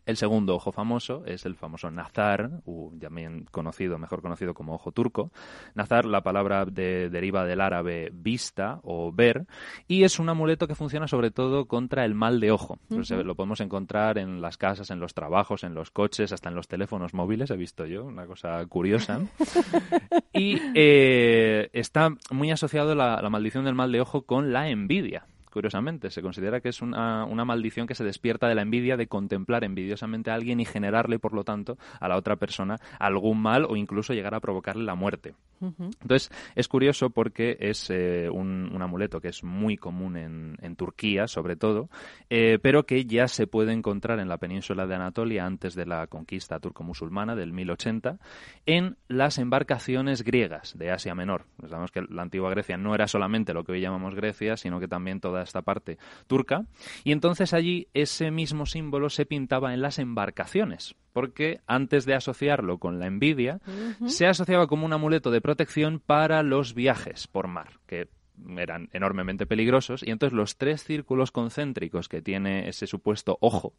El 0.04 0.16
segundo 0.16 0.54
ojo 0.56 0.72
famoso 0.72 1.22
es 1.26 1.46
el 1.46 1.54
famoso 1.54 1.90
nazar, 1.90 2.50
u 2.64 2.90
también 2.98 3.46
conocido, 3.50 3.98
mejor 3.98 4.20
conocido 4.20 4.52
como 4.52 4.74
ojo 4.74 4.90
turco. 4.92 5.30
Nazar, 5.74 6.04
la 6.06 6.22
palabra 6.22 6.64
de- 6.64 7.08
deriva 7.08 7.44
del 7.44 7.60
árabe 7.60 8.10
vista 8.12 8.80
o 8.82 9.12
ver, 9.12 9.46
y 9.86 10.02
es 10.02 10.18
un 10.18 10.28
amuleto 10.28 10.66
que 10.66 10.74
funciona 10.74 11.06
sobre 11.06 11.30
todo 11.30 11.66
contra 11.66 12.04
el 12.04 12.14
mal 12.14 12.40
de 12.40 12.50
ojo. 12.50 12.78
Pues, 12.88 13.10
eh, 13.12 13.22
lo 13.22 13.34
podemos 13.36 13.60
encontrar 13.60 14.18
en 14.18 14.40
las 14.40 14.56
casas, 14.56 14.90
en 14.90 14.98
los 14.98 15.14
trabajos, 15.14 15.62
en 15.64 15.74
los 15.74 15.90
coches, 15.90 16.32
hasta 16.32 16.48
en 16.48 16.56
los 16.56 16.66
teléfonos 16.68 17.14
móviles, 17.14 17.50
he 17.50 17.56
visto 17.56 17.86
yo, 17.86 18.04
una 18.04 18.26
cosa 18.26 18.64
curiosa. 18.66 19.20
y 20.32 20.58
eh, 20.74 21.70
está 21.72 22.10
muy 22.30 22.50
asociado 22.50 22.94
la, 22.94 23.20
la 23.22 23.30
maldición 23.30 23.64
del 23.64 23.74
mal 23.74 23.92
de 23.92 24.00
ojo 24.00 24.22
con 24.22 24.52
la 24.52 24.68
envidia. 24.68 25.26
Curiosamente, 25.52 26.10
se 26.10 26.22
considera 26.22 26.60
que 26.60 26.70
es 26.70 26.80
una, 26.80 27.24
una 27.26 27.44
maldición 27.44 27.86
que 27.86 27.94
se 27.94 28.04
despierta 28.04 28.48
de 28.48 28.54
la 28.54 28.62
envidia 28.62 28.96
de 28.96 29.06
contemplar 29.06 29.64
envidiosamente 29.64 30.30
a 30.30 30.34
alguien 30.34 30.60
y 30.60 30.64
generarle, 30.64 31.18
por 31.18 31.34
lo 31.34 31.44
tanto, 31.44 31.76
a 32.00 32.08
la 32.08 32.16
otra 32.16 32.36
persona 32.36 32.78
algún 32.98 33.42
mal 33.42 33.66
o 33.66 33.76
incluso 33.76 34.14
llegar 34.14 34.34
a 34.34 34.40
provocarle 34.40 34.84
la 34.84 34.94
muerte. 34.94 35.34
Entonces, 35.60 36.30
es 36.56 36.66
curioso 36.66 37.10
porque 37.10 37.56
es 37.60 37.88
eh, 37.90 38.28
un, 38.28 38.70
un 38.74 38.82
amuleto 38.82 39.20
que 39.20 39.28
es 39.28 39.44
muy 39.44 39.76
común 39.76 40.16
en, 40.16 40.56
en 40.60 40.74
Turquía, 40.74 41.28
sobre 41.28 41.54
todo, 41.54 41.88
eh, 42.30 42.58
pero 42.60 42.84
que 42.84 43.04
ya 43.04 43.28
se 43.28 43.46
puede 43.46 43.72
encontrar 43.72 44.18
en 44.18 44.28
la 44.28 44.38
península 44.38 44.86
de 44.86 44.96
Anatolia 44.96 45.46
antes 45.46 45.74
de 45.74 45.86
la 45.86 46.06
conquista 46.08 46.58
turco-musulmana 46.58 47.36
del 47.36 47.52
1080, 47.52 48.18
en 48.66 48.96
las 49.06 49.38
embarcaciones 49.38 50.22
griegas 50.24 50.76
de 50.76 50.90
Asia 50.90 51.14
Menor. 51.14 51.44
Sabemos 51.60 51.92
que 51.92 52.02
la 52.08 52.22
antigua 52.22 52.50
Grecia 52.50 52.76
no 52.76 52.94
era 52.94 53.06
solamente 53.06 53.54
lo 53.54 53.62
que 53.62 53.72
hoy 53.72 53.80
llamamos 53.80 54.14
Grecia, 54.14 54.56
sino 54.56 54.80
que 54.80 54.88
también 54.88 55.20
toda 55.20 55.41
esta 55.44 55.62
parte 55.62 55.98
turca. 56.26 56.66
Y 57.04 57.12
entonces 57.12 57.52
allí 57.52 57.88
ese 57.94 58.30
mismo 58.30 58.66
símbolo 58.66 59.10
se 59.10 59.26
pintaba 59.26 59.74
en 59.74 59.82
las 59.82 59.98
embarcaciones, 59.98 60.94
porque 61.12 61.60
antes 61.66 62.04
de 62.06 62.14
asociarlo 62.14 62.78
con 62.78 62.98
la 62.98 63.06
envidia, 63.06 63.60
se 64.06 64.26
asociaba 64.26 64.66
como 64.66 64.86
un 64.86 64.92
amuleto 64.92 65.30
de 65.30 65.40
protección 65.40 66.00
para 66.00 66.42
los 66.42 66.74
viajes 66.74 67.26
por 67.26 67.48
mar, 67.48 67.80
que 67.86 68.08
eran 68.56 68.88
enormemente 68.92 69.46
peligrosos, 69.46 70.02
y 70.02 70.10
entonces 70.10 70.36
los 70.36 70.56
tres 70.56 70.84
círculos 70.84 71.30
concéntricos 71.30 72.08
que 72.08 72.22
tiene 72.22 72.68
ese 72.68 72.86
supuesto 72.86 73.38
ojo 73.40 73.74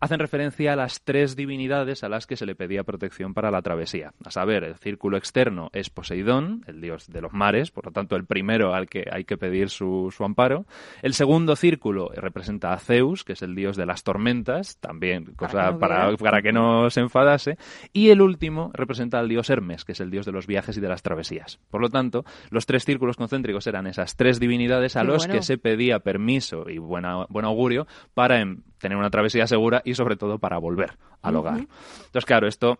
hacen 0.00 0.18
referencia 0.18 0.72
a 0.72 0.76
las 0.76 1.02
tres 1.02 1.36
divinidades 1.36 2.02
a 2.02 2.08
las 2.08 2.26
que 2.26 2.36
se 2.36 2.44
le 2.46 2.54
pedía 2.56 2.82
protección 2.82 3.34
para 3.34 3.50
la 3.50 3.62
travesía. 3.62 4.12
A 4.24 4.30
saber, 4.30 4.64
el 4.64 4.74
círculo 4.74 5.16
externo 5.16 5.70
es 5.72 5.90
Poseidón, 5.90 6.64
el 6.66 6.80
dios 6.80 7.06
de 7.08 7.20
los 7.20 7.32
mares, 7.32 7.70
por 7.70 7.86
lo 7.86 7.92
tanto 7.92 8.16
el 8.16 8.24
primero 8.24 8.74
al 8.74 8.88
que 8.88 9.04
hay 9.10 9.24
que 9.24 9.36
pedir 9.36 9.70
su, 9.70 10.12
su 10.16 10.24
amparo. 10.24 10.66
El 11.02 11.14
segundo 11.14 11.54
círculo 11.54 12.10
representa 12.14 12.72
a 12.72 12.78
Zeus, 12.78 13.22
que 13.22 13.34
es 13.34 13.42
el 13.42 13.54
dios 13.54 13.76
de 13.76 13.86
las 13.86 14.02
tormentas, 14.02 14.76
también 14.78 15.26
cosa 15.36 15.78
para, 15.78 16.08
hubiera- 16.08 16.16
para 16.16 16.42
que 16.42 16.52
no 16.52 16.90
se 16.90 17.00
enfadase. 17.00 17.56
Y 17.92 18.10
el 18.10 18.20
último 18.22 18.70
representa 18.74 19.20
al 19.20 19.28
dios 19.28 19.50
Hermes, 19.50 19.84
que 19.84 19.92
es 19.92 20.00
el 20.00 20.10
dios 20.10 20.26
de 20.26 20.32
los 20.32 20.46
viajes 20.48 20.76
y 20.76 20.80
de 20.80 20.88
las 20.88 21.02
travesías. 21.02 21.60
Por 21.70 21.80
lo 21.80 21.90
tanto, 21.90 22.24
los 22.50 22.66
tres 22.66 22.84
círculos 22.84 23.16
concéntricos 23.16 23.66
eran 23.68 23.86
esas 23.92 24.16
tres 24.16 24.40
divinidades 24.40 24.96
a 24.96 25.00
Qué 25.00 25.06
los 25.06 25.18
bueno. 25.18 25.34
que 25.34 25.42
se 25.42 25.56
pedía 25.56 26.00
permiso 26.00 26.68
y 26.68 26.78
buena, 26.78 27.26
buen 27.28 27.44
augurio 27.44 27.86
para 28.14 28.40
em, 28.40 28.62
tener 28.78 28.98
una 28.98 29.10
travesía 29.10 29.46
segura 29.46 29.80
y 29.84 29.94
sobre 29.94 30.16
todo 30.16 30.38
para 30.38 30.58
volver 30.58 30.98
al 31.22 31.36
hogar. 31.36 31.58
Entonces, 31.58 32.24
claro, 32.26 32.48
esto 32.48 32.78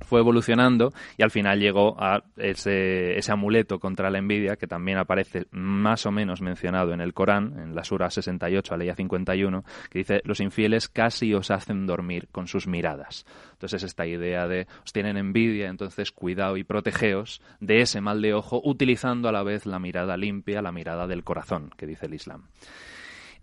fue 0.00 0.20
evolucionando 0.20 0.92
y 1.16 1.22
al 1.22 1.30
final 1.30 1.60
llegó 1.60 1.96
a 1.98 2.22
ese, 2.36 3.18
amuleto 3.28 3.78
contra 3.78 4.10
la 4.10 4.18
envidia 4.18 4.56
que 4.56 4.66
también 4.66 4.98
aparece 4.98 5.46
más 5.50 6.06
o 6.06 6.12
menos 6.12 6.40
mencionado 6.40 6.92
en 6.92 7.00
el 7.00 7.14
Corán, 7.14 7.58
en 7.58 7.74
la 7.74 7.84
Sura 7.84 8.10
68, 8.10 8.74
Aleya 8.74 8.94
51, 8.94 9.64
que 9.90 9.98
dice, 9.98 10.20
los 10.24 10.40
infieles 10.40 10.88
casi 10.88 11.34
os 11.34 11.50
hacen 11.50 11.86
dormir 11.86 12.28
con 12.30 12.46
sus 12.46 12.66
miradas. 12.66 13.26
Entonces 13.52 13.82
esta 13.82 14.06
idea 14.06 14.46
de 14.46 14.66
os 14.84 14.92
tienen 14.92 15.16
envidia, 15.16 15.68
entonces 15.68 16.12
cuidado 16.12 16.56
y 16.56 16.64
protegeos 16.64 17.42
de 17.60 17.80
ese 17.80 18.00
mal 18.00 18.22
de 18.22 18.34
ojo 18.34 18.60
utilizando 18.64 19.28
a 19.28 19.32
la 19.32 19.42
vez 19.42 19.66
la 19.66 19.78
mirada 19.78 20.16
limpia, 20.16 20.62
la 20.62 20.72
mirada 20.72 21.06
del 21.06 21.24
corazón, 21.24 21.70
que 21.76 21.86
dice 21.86 22.06
el 22.06 22.14
Islam. 22.14 22.44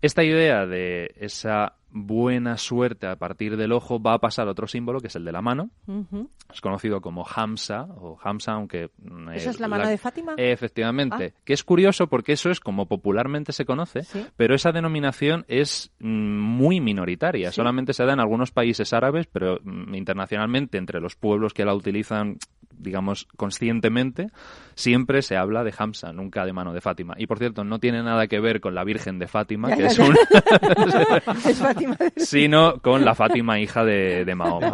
Esta 0.02 0.22
idea 0.22 0.66
de 0.66 1.14
esa 1.18 1.74
buena 1.90 2.58
suerte 2.58 3.06
a 3.06 3.16
partir 3.16 3.56
del 3.56 3.72
ojo, 3.72 4.00
va 4.00 4.14
a 4.14 4.18
pasar 4.18 4.48
otro 4.48 4.66
símbolo, 4.66 5.00
que 5.00 5.06
es 5.06 5.16
el 5.16 5.24
de 5.24 5.32
la 5.32 5.40
mano. 5.42 5.70
Ujú. 5.86 6.30
Es 6.52 6.60
conocido 6.60 7.00
como 7.00 7.26
Hamsa 7.26 7.82
o 7.96 8.18
Hamsa, 8.22 8.52
aunque... 8.52 8.90
mm, 8.98 9.30
¿Esa 9.30 9.48
eh, 9.48 9.52
es 9.52 9.60
la 9.60 9.68
mano 9.68 9.88
de 9.88 9.98
Fátima? 9.98 10.34
Efectivamente. 10.36 11.34
Ah. 11.34 11.40
Que 11.44 11.52
es 11.52 11.64
curioso 11.64 12.06
porque 12.08 12.32
eso 12.32 12.50
es 12.50 12.60
como 12.60 12.86
popularmente 12.86 13.52
se 13.52 13.64
conoce, 13.64 14.02
Sí. 14.02 14.26
pero 14.36 14.54
esa 14.54 14.72
denominación 14.72 15.44
es 15.48 15.92
mm, 16.00 16.38
muy 16.38 16.80
minoritaria. 16.80 17.50
Sí. 17.50 17.56
Solamente 17.56 17.92
se 17.92 18.04
da 18.04 18.12
en 18.12 18.20
algunos 18.20 18.50
países 18.50 18.92
árabes, 18.92 19.26
pero 19.26 19.58
mm, 19.62 19.94
internacionalmente, 19.94 20.78
entre 20.78 21.00
los 21.00 21.16
pueblos 21.16 21.54
que 21.54 21.64
la 21.64 21.74
utilizan 21.74 22.38
digamos, 22.78 23.26
conscientemente, 23.36 24.28
siempre 24.74 25.22
se 25.22 25.36
habla 25.36 25.64
de 25.64 25.72
Hamsa, 25.76 26.12
nunca 26.12 26.44
de 26.44 26.52
mano 26.52 26.72
de 26.72 26.80
Fátima. 26.80 27.14
Y 27.16 27.26
por 27.26 27.38
cierto, 27.38 27.64
no 27.64 27.78
tiene 27.78 28.02
nada 28.02 28.26
que 28.26 28.40
ver 28.40 28.60
con 28.60 28.74
la 28.74 28.84
Virgen 28.84 29.18
de 29.18 29.26
Fátima, 29.26 29.74
que 29.74 29.86
es 29.86 29.98
un... 29.98 30.14
Fátima. 31.76 31.96
sino 32.16 32.80
con 32.80 33.04
la 33.04 33.14
Fátima, 33.14 33.58
hija 33.60 33.84
de, 33.84 34.24
de 34.24 34.34
Mahoma. 34.34 34.72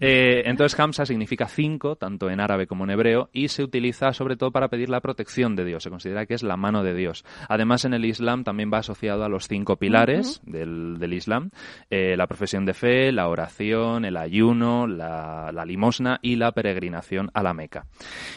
Eh, 0.00 0.42
entonces, 0.46 0.78
Hamsa 0.78 1.06
significa 1.06 1.48
cinco, 1.48 1.96
tanto 1.96 2.30
en 2.30 2.40
árabe 2.40 2.66
como 2.66 2.84
en 2.84 2.90
hebreo, 2.90 3.30
y 3.32 3.48
se 3.48 3.62
utiliza 3.62 4.12
sobre 4.12 4.36
todo 4.36 4.50
para 4.50 4.68
pedir 4.68 4.88
la 4.88 5.00
protección 5.00 5.56
de 5.56 5.64
Dios. 5.64 5.82
Se 5.82 5.90
considera 5.90 6.26
que 6.26 6.34
es 6.34 6.42
la 6.42 6.56
mano 6.56 6.82
de 6.82 6.94
Dios. 6.94 7.24
Además, 7.48 7.84
en 7.84 7.94
el 7.94 8.04
Islam 8.04 8.44
también 8.44 8.70
va 8.72 8.78
asociado 8.78 9.24
a 9.24 9.28
los 9.28 9.48
cinco 9.48 9.76
pilares 9.76 10.40
del, 10.44 10.98
del 10.98 11.12
Islam, 11.12 11.50
eh, 11.90 12.16
la 12.16 12.26
profesión 12.26 12.64
de 12.64 12.74
fe, 12.74 13.12
la 13.12 13.28
oración, 13.28 14.04
el 14.04 14.16
ayuno, 14.16 14.86
la, 14.86 15.50
la 15.52 15.64
limosna 15.64 16.18
y 16.22 16.36
la 16.36 16.52
peregrinación 16.52 17.30
a 17.34 17.42
la 17.42 17.54
Meca. 17.54 17.86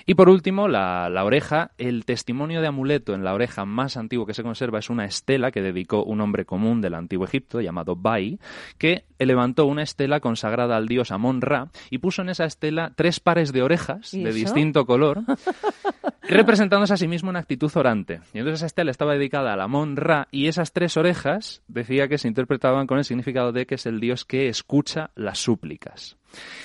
Y 0.06 0.16
por 0.16 0.30
último, 0.30 0.68
la, 0.68 1.10
la 1.10 1.24
oreja. 1.24 1.72
El 1.78 2.06
testimonio 2.06 2.62
de 2.62 2.68
amuleto 2.68 3.14
en 3.14 3.24
la 3.24 3.34
oreja 3.34 3.66
más 3.66 3.98
antiguo 3.98 4.26
que 4.26 4.34
se 4.34 4.44
conserva 4.44 4.80
es 4.80 4.90
una 4.90 5.06
estela 5.06 5.52
que 5.52 5.62
dedicó 5.62 6.04
un 6.04 6.22
hombre 6.22 6.46
común 6.46 6.82
del 6.82 6.94
antiguo 6.94 7.26
Egipto 7.26 7.62
llamado 7.62 7.96
Bai, 8.06 8.40
que 8.78 9.06
levantó 9.18 9.66
una 9.66 9.82
estela 9.82 10.20
consagrada 10.20 10.78
al 10.78 10.88
dios 10.88 11.10
Amon-Ra 11.10 11.70
y 11.90 11.98
puso 11.98 12.22
en 12.22 12.30
esa 12.30 12.46
estela 12.46 12.94
tres 12.96 13.20
pares 13.20 13.52
de 13.52 13.64
orejas 13.64 14.14
¿Y 14.14 14.24
de 14.24 14.30
eso? 14.30 14.38
distinto 14.38 14.86
color, 14.86 15.24
representándose 16.22 16.94
a 16.94 16.98
sí 16.98 17.08
mismo 17.08 17.32
en 17.32 17.38
actitud 17.38 17.72
orante. 17.74 18.22
Y 18.32 18.38
entonces 18.38 18.60
esa 18.60 18.68
estela 18.68 18.92
estaba 18.92 19.14
dedicada 19.14 19.54
al 19.54 19.62
Amon-Ra 19.62 20.28
y 20.30 20.46
esas 20.46 20.72
tres 20.72 20.98
orejas 20.98 21.64
decía 21.68 22.08
que 22.08 22.20
se 22.20 22.28
interpretaban 22.28 22.86
con 22.86 23.00
el 23.00 23.06
significado 23.06 23.52
de 23.52 23.66
que 23.66 23.76
es 23.76 23.88
el 23.88 24.00
dios 24.00 24.24
que 24.24 24.50
escucha 24.50 25.10
las 25.16 25.40
súplicas. 25.40 26.18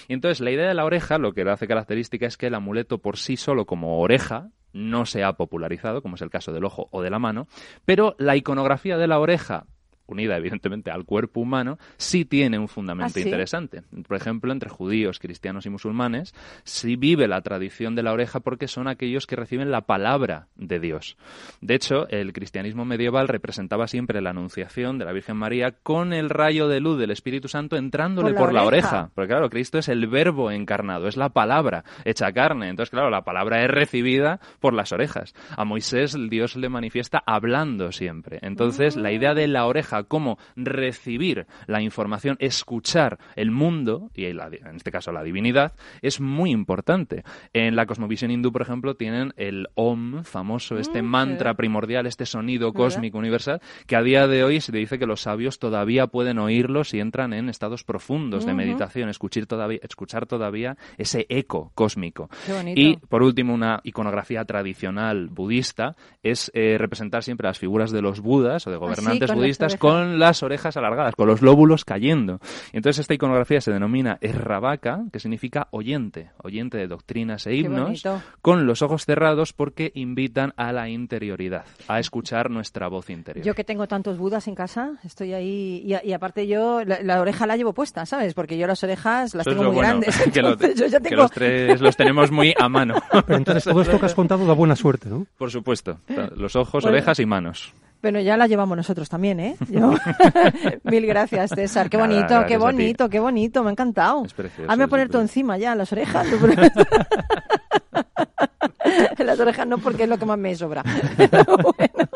Y 0.06 0.12
entonces 0.12 0.40
la 0.40 0.50
idea 0.50 0.68
de 0.68 0.74
la 0.74 0.84
oreja, 0.84 1.16
lo 1.16 1.32
que 1.32 1.44
la 1.44 1.54
hace 1.54 1.66
característica 1.66 2.26
es 2.26 2.36
que 2.36 2.48
el 2.48 2.54
amuleto 2.54 2.98
por 2.98 3.16
sí 3.16 3.38
solo 3.38 3.64
como 3.64 3.98
oreja 4.00 4.50
no 4.74 5.06
se 5.06 5.24
ha 5.24 5.32
popularizado, 5.32 6.02
como 6.02 6.16
es 6.16 6.22
el 6.22 6.30
caso 6.30 6.52
del 6.52 6.66
ojo 6.66 6.88
o 6.90 7.00
de 7.00 7.10
la 7.10 7.18
mano, 7.18 7.48
pero 7.86 8.14
la 8.18 8.36
iconografía 8.36 8.98
de 8.98 9.06
la 9.06 9.18
oreja 9.18 9.64
unida 10.12 10.36
evidentemente 10.36 10.90
al 10.90 11.04
cuerpo 11.04 11.40
humano, 11.40 11.78
sí 11.96 12.24
tiene 12.24 12.58
un 12.58 12.68
fundamento 12.68 13.12
¿Ah, 13.18 13.20
sí? 13.20 13.22
interesante. 13.22 13.82
Por 14.06 14.16
ejemplo, 14.16 14.52
entre 14.52 14.70
judíos, 14.70 15.18
cristianos 15.18 15.66
y 15.66 15.70
musulmanes, 15.70 16.34
sí 16.64 16.96
vive 16.96 17.28
la 17.28 17.40
tradición 17.42 17.94
de 17.94 18.02
la 18.02 18.12
oreja 18.12 18.40
porque 18.40 18.68
son 18.68 18.88
aquellos 18.88 19.26
que 19.26 19.36
reciben 19.36 19.70
la 19.70 19.82
palabra 19.82 20.48
de 20.56 20.78
Dios. 20.80 21.16
De 21.60 21.74
hecho, 21.74 22.08
el 22.08 22.32
cristianismo 22.32 22.84
medieval 22.84 23.28
representaba 23.28 23.86
siempre 23.86 24.20
la 24.20 24.30
anunciación 24.30 24.98
de 24.98 25.04
la 25.04 25.12
Virgen 25.12 25.36
María 25.36 25.72
con 25.82 26.12
el 26.12 26.30
rayo 26.30 26.68
de 26.68 26.80
luz 26.80 26.98
del 26.98 27.10
Espíritu 27.10 27.48
Santo 27.48 27.76
entrándole 27.76 28.30
Por 28.30 28.34
la 28.34 28.40
por 28.40 28.52
la 28.54 28.62
oreja. 28.64 28.88
oreja. 28.88 29.10
Porque 29.14 29.28
claro, 29.28 29.50
Cristo 29.50 29.78
es 29.78 29.88
el 29.88 30.06
verbo 30.06 30.50
encarnado, 30.50 31.08
es 31.08 31.16
la 31.16 31.28
palabra 31.30 31.84
hecha 32.04 32.32
carne. 32.32 32.68
Entonces, 32.68 32.90
claro, 32.90 33.10
la 33.10 33.22
palabra 33.24 33.62
es 33.62 33.70
recibida 33.70 34.40
por 34.60 34.74
las 34.74 34.92
orejas. 34.92 35.34
A 35.56 35.64
Moisés 35.64 36.16
Dios 36.28 36.56
le 36.56 36.68
manifiesta 36.68 37.22
hablando 37.26 37.92
siempre. 37.92 38.38
Entonces, 38.42 38.96
la 38.96 39.12
idea 39.12 39.34
de 39.34 39.48
la 39.48 39.66
oreja 39.66 39.99
como 40.04 40.38
recibir 40.56 41.46
la 41.66 41.82
información, 41.82 42.36
escuchar 42.40 43.18
el 43.36 43.50
mundo, 43.50 44.10
y 44.14 44.32
la- 44.32 44.46
en 44.48 44.76
este 44.76 44.90
caso 44.90 45.12
la 45.12 45.22
divinidad, 45.22 45.72
es 46.02 46.20
muy 46.20 46.50
importante. 46.50 47.22
En 47.52 47.76
la 47.76 47.86
cosmovisión 47.86 48.30
hindú, 48.30 48.52
por 48.52 48.62
ejemplo, 48.62 48.94
tienen 48.94 49.32
el 49.36 49.68
Om 49.74 50.24
famoso, 50.24 50.78
este 50.78 51.02
Mm, 51.02 51.06
mantra 51.06 51.54
primordial, 51.54 52.06
este 52.06 52.26
sonido 52.26 52.72
¿Verdad? 52.72 52.84
cósmico 52.86 53.18
universal, 53.18 53.60
que 53.86 53.96
a 53.96 54.02
día 54.02 54.26
de 54.26 54.44
hoy 54.44 54.60
se 54.60 54.72
dice 54.72 54.98
que 54.98 55.06
los 55.06 55.22
sabios 55.22 55.58
todavía 55.58 56.06
pueden 56.06 56.38
oírlo 56.38 56.84
si 56.84 57.00
entran 57.00 57.32
en 57.32 57.48
estados 57.48 57.84
profundos 57.84 58.46
de 58.46 58.54
meditación, 58.54 59.08
escuchar 59.08 59.46
todavía, 59.46 59.78
escuchar 59.82 60.26
todavía 60.26 60.76
ese 60.98 61.26
eco 61.28 61.72
cósmico. 61.74 62.28
Qué. 62.46 62.72
Y, 62.76 62.96
por 62.96 63.22
último, 63.22 63.54
una 63.54 63.80
iconografía 63.84 64.44
tradicional 64.44 65.28
budista 65.28 65.96
es 66.22 66.50
eh, 66.54 66.76
representar 66.78 67.22
siempre 67.22 67.46
las 67.48 67.58
figuras 67.58 67.90
de 67.90 68.02
los 68.02 68.20
budas 68.20 68.66
o 68.66 68.70
de 68.70 68.76
gobernantes 68.76 69.30
Ah, 69.30 69.34
con 69.34 69.36
las 69.40 69.44
budistas 69.44 69.72
orejas. 69.72 69.80
Con 69.90 70.18
las 70.18 70.42
orejas 70.42 70.76
alargadas, 70.76 71.14
con 71.14 71.26
los 71.26 71.42
lóbulos 71.42 71.84
cayendo. 71.84 72.40
Y 72.72 72.76
entonces 72.78 73.00
esta 73.00 73.14
iconografía 73.14 73.60
se 73.60 73.72
denomina 73.72 74.18
Errabaka, 74.20 75.04
que 75.12 75.20
significa 75.20 75.68
oyente, 75.70 76.30
oyente 76.42 76.78
de 76.78 76.86
doctrinas 76.86 77.46
e 77.46 77.54
himnos, 77.56 78.02
con 78.42 78.66
los 78.66 78.82
ojos 78.82 79.04
cerrados 79.04 79.52
porque 79.52 79.92
invitan 79.94 80.52
a 80.56 80.72
la 80.72 80.88
interioridad, 80.88 81.64
a 81.88 81.98
escuchar 82.00 82.50
nuestra 82.50 82.88
voz 82.88 83.10
interior. 83.10 83.44
Yo 83.44 83.54
que 83.54 83.64
tengo 83.64 83.86
tantos 83.86 84.18
budas 84.18 84.48
en 84.48 84.54
casa, 84.54 84.92
estoy 85.04 85.32
ahí 85.34 85.82
y, 85.84 86.08
y 86.08 86.12
aparte 86.12 86.46
yo 86.46 86.84
la, 86.84 87.00
la 87.02 87.20
oreja 87.20 87.46
la 87.46 87.56
llevo 87.56 87.72
puesta, 87.72 88.06
¿sabes? 88.06 88.34
Porque 88.34 88.56
yo 88.58 88.66
las 88.66 88.82
orejas 88.84 89.34
las 89.34 89.46
Eso 89.46 89.50
tengo 89.56 89.64
muy 89.72 89.74
bueno, 89.76 89.88
grandes. 90.00 90.16
que, 90.32 90.42
lo- 90.42 90.56
yo 90.58 90.86
ya 90.86 91.00
que 91.00 91.08
tengo 91.08 91.22
los 91.22 91.30
tres 91.30 91.80
los 91.80 91.96
tenemos 91.96 92.30
muy 92.30 92.54
a 92.58 92.68
mano. 92.68 92.94
Pero 93.26 93.38
entonces 93.38 93.64
todo 93.64 93.80
esto 93.82 93.98
que 93.98 94.06
has 94.06 94.14
contado 94.14 94.46
da 94.46 94.52
buena 94.54 94.76
suerte, 94.76 95.08
¿no? 95.08 95.26
Por 95.36 95.50
supuesto, 95.50 95.98
los 96.36 96.56
ojos, 96.56 96.82
Bueno. 96.84 96.96
orejas 96.96 97.18
y 97.20 97.26
manos. 97.26 97.72
Bueno, 98.02 98.20
ya 98.20 98.36
la 98.36 98.46
llevamos 98.46 98.76
nosotros 98.76 99.08
también, 99.08 99.40
¿eh? 99.40 99.56
Yo- 99.70 99.94
Mil 100.84 101.06
gracias, 101.06 101.50
César. 101.54 101.90
Qué 101.90 101.96
bonito, 101.96 102.44
qué 102.46 102.56
bonito, 102.56 103.08
qué 103.08 103.20
bonito. 103.20 103.62
Me 103.62 103.70
ha 103.70 103.72
encantado. 103.72 104.24
Es 104.24 104.34
precioso, 104.34 104.70
Hazme 104.70 104.88
poner 104.88 105.08
todo 105.08 105.22
encima 105.22 105.58
ya, 105.58 105.74
las 105.74 105.92
orejas. 105.92 106.26
las 109.18 109.40
orejas 109.40 109.66
no, 109.66 109.78
porque 109.78 110.04
es 110.04 110.08
lo 110.08 110.18
que 110.18 110.26
más 110.26 110.38
me 110.38 110.54
sobra. 110.54 110.82
Bueno. 111.22 112.08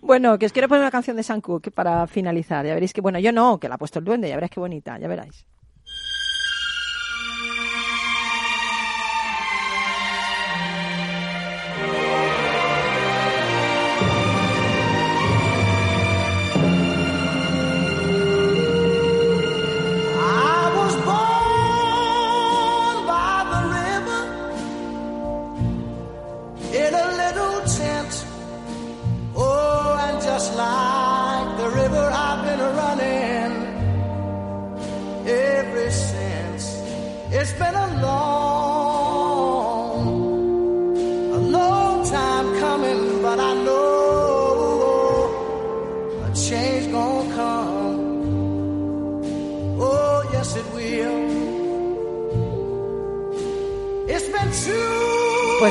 Bueno, 0.00 0.38
que 0.38 0.46
os 0.46 0.52
quiero 0.52 0.68
poner 0.68 0.82
una 0.82 0.90
canción 0.90 1.16
de 1.16 1.22
Sam 1.22 1.40
Cooke 1.40 1.70
para 1.70 2.06
finalizar. 2.06 2.66
Ya 2.66 2.74
veréis 2.74 2.92
que, 2.92 3.00
bueno, 3.00 3.18
yo 3.20 3.32
no, 3.32 3.58
que 3.58 3.68
la 3.68 3.76
ha 3.76 3.78
puesto 3.78 4.00
el 4.00 4.04
duende, 4.04 4.28
ya 4.28 4.34
veréis 4.34 4.50
qué 4.50 4.60
bonita, 4.60 4.98
ya 4.98 5.08
veréis. 5.08 5.46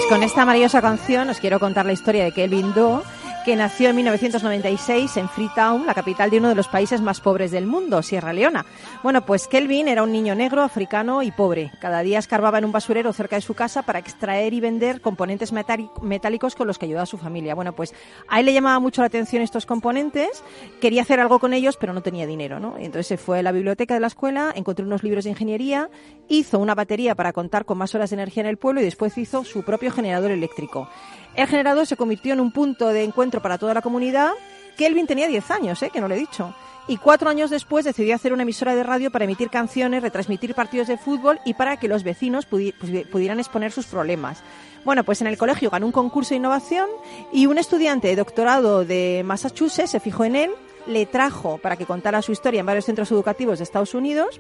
Con 0.10 0.24
esta 0.24 0.46
maravillosa 0.46 0.82
canción 0.82 1.30
os 1.30 1.40
quiero 1.40 1.60
contar 1.60 1.86
la 1.86 1.92
historia 1.92 2.24
de 2.24 2.32
Kelvin 2.32 2.74
Doe, 2.74 3.04
que 3.44 3.56
nació 3.56 3.90
en 3.90 3.98
1996 3.98 5.18
en 5.18 5.28
Freetown, 5.28 5.86
la 5.86 5.94
capital 5.94 6.30
de 6.30 6.38
uno 6.38 6.50
de 6.50 6.56
los 6.56 6.68
países 6.68 7.02
más 7.02 7.20
pobres 7.20 7.52
del 7.52 7.66
mundo, 7.66 8.02
Sierra 8.02 8.32
Leona. 8.32 8.66
Bueno, 9.04 9.26
pues 9.26 9.48
Kelvin 9.48 9.88
era 9.88 10.02
un 10.02 10.12
niño 10.12 10.34
negro, 10.34 10.64
africano 10.64 11.22
y 11.22 11.32
pobre. 11.32 11.72
Cada 11.80 12.02
día 12.02 12.18
escarbaba 12.18 12.58
en 12.58 12.66
un 12.66 12.72
basurero 12.72 13.14
cerca 13.14 13.36
de 13.36 13.42
su 13.42 13.54
casa 13.54 13.84
para 13.84 14.00
extraer 14.00 14.54
y 14.54 14.60
vender 14.60 15.02
componentes 15.02 15.54
metálicos 15.54 16.56
con 16.56 16.68
los 16.68 16.80
que 16.80 16.86
ayudaba 16.86 17.04
a 17.04 17.08
su 17.08 17.18
familia. 17.18 17.54
Bueno, 17.54 17.74
pues 17.74 17.94
a 18.28 18.40
él 18.40 18.48
le 18.48 18.54
llamaba 18.54 18.80
mucho 18.80 19.02
la 19.02 19.08
atención 19.08 19.44
estos 19.44 19.66
componentes, 19.66 20.44
quería 20.82 21.04
hacer 21.04 21.20
algo 21.20 21.40
con 21.40 21.54
ellos, 21.54 21.78
pero 21.78 21.94
no 21.94 22.02
tenía 22.02 22.26
dinero, 22.26 22.60
¿no? 22.60 22.76
Entonces 22.78 23.08
se 23.08 23.18
fue 23.18 23.40
a 23.40 23.44
la 23.44 23.52
biblioteca 23.52 23.94
de 23.94 24.00
la 24.00 24.08
escuela, 24.08 24.52
encontró 24.56 24.86
unos 24.86 25.04
libros 25.04 25.26
de 25.26 25.30
ingeniería, 25.30 25.90
hizo 26.28 26.58
una 26.58 26.74
batería 26.74 27.14
para 27.14 27.34
contar 27.34 27.66
con 27.66 27.78
más 27.78 27.94
horas 27.94 28.10
de 28.10 28.16
energía 28.16 28.42
en 28.42 28.50
el 28.50 28.58
pueblo 28.58 28.82
y 28.82 28.86
después 28.86 29.18
hizo 29.18 29.44
su 29.44 29.64
propio 29.64 29.92
generador 29.92 30.32
eléctrico. 30.32 30.90
El 31.36 31.48
generador 31.48 31.86
se 31.86 31.98
convirtió 31.98 32.34
en 32.34 32.40
un 32.40 32.52
punto 32.52 32.88
de 32.88 33.04
encuentro 33.04 33.42
para 33.44 33.60
toda 33.60 33.76
la 33.76 33.84
comunidad. 33.84 34.32
Kelvin 34.76 35.06
tenía 35.06 35.28
10 35.28 35.52
años, 35.52 35.84
¿eh? 35.84 35.92
que 35.92 36.02
no 36.02 36.08
lo 36.08 36.16
he 36.16 36.20
dicho. 36.20 36.54
Y 36.90 36.98
cuatro 36.98 37.30
años 37.30 37.50
después 37.50 37.84
decidió 37.84 38.16
hacer 38.16 38.32
una 38.32 38.44
emisora 38.44 38.74
de 38.74 38.84
radio 38.84 39.12
para 39.12 39.26
emitir 39.26 39.50
canciones, 39.50 40.02
retransmitir 40.02 40.56
partidos 40.56 40.88
de 40.88 40.98
fútbol 40.98 41.40
y 41.46 41.54
para 41.54 41.78
que 41.78 41.88
los 41.90 42.04
vecinos 42.04 42.50
pudi- 42.50 42.74
pudi- 42.74 43.06
pudieran 43.06 43.40
exponer 43.40 43.72
sus 43.74 43.88
problemas. 43.88 44.42
Bueno, 44.86 45.04
pues 45.04 45.20
en 45.20 45.28
el 45.28 45.38
colegio 45.38 45.70
ganó 45.70 45.86
un 45.86 45.92
concurso 45.92 46.30
de 46.30 46.38
innovación 46.38 46.88
y 47.34 47.46
un 47.48 47.58
estudiante 47.58 48.08
de 48.08 48.16
doctorado 48.16 48.86
de 48.86 49.22
Massachusetts 49.26 49.90
se 49.92 50.00
fijó 50.00 50.24
en 50.24 50.38
él, 50.38 50.52
le 50.86 51.06
trajo 51.06 51.58
para 51.58 51.76
que 51.76 51.86
contara 51.86 52.22
su 52.22 52.32
historia 52.32 52.62
en 52.62 52.66
varios 52.66 52.86
centros 52.86 53.12
educativos 53.12 53.58
de 53.60 53.66
Estados 53.66 53.94
Unidos, 53.94 54.40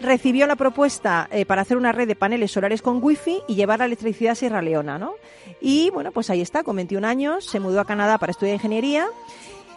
recibió 0.00 0.48
la 0.48 0.56
propuesta 0.56 1.28
eh, 1.30 1.46
para 1.46 1.62
hacer 1.62 1.76
una 1.76 1.92
red 1.92 2.08
de 2.08 2.16
paneles 2.16 2.50
solares 2.50 2.82
con 2.82 2.98
wifi 3.00 3.38
y 3.46 3.54
llevar 3.54 3.78
la 3.78 3.84
electricidad 3.84 4.32
a 4.32 4.34
Sierra 4.34 4.60
Leona, 4.62 4.98
¿no? 4.98 5.14
Y 5.60 5.90
bueno, 5.90 6.10
pues 6.10 6.28
ahí 6.30 6.40
está, 6.40 6.64
con 6.64 6.74
21 6.74 7.06
años, 7.06 7.44
se 7.44 7.60
mudó 7.60 7.78
a 7.80 7.84
Canadá 7.84 8.18
para 8.18 8.32
estudiar 8.32 8.54
ingeniería 8.56 9.06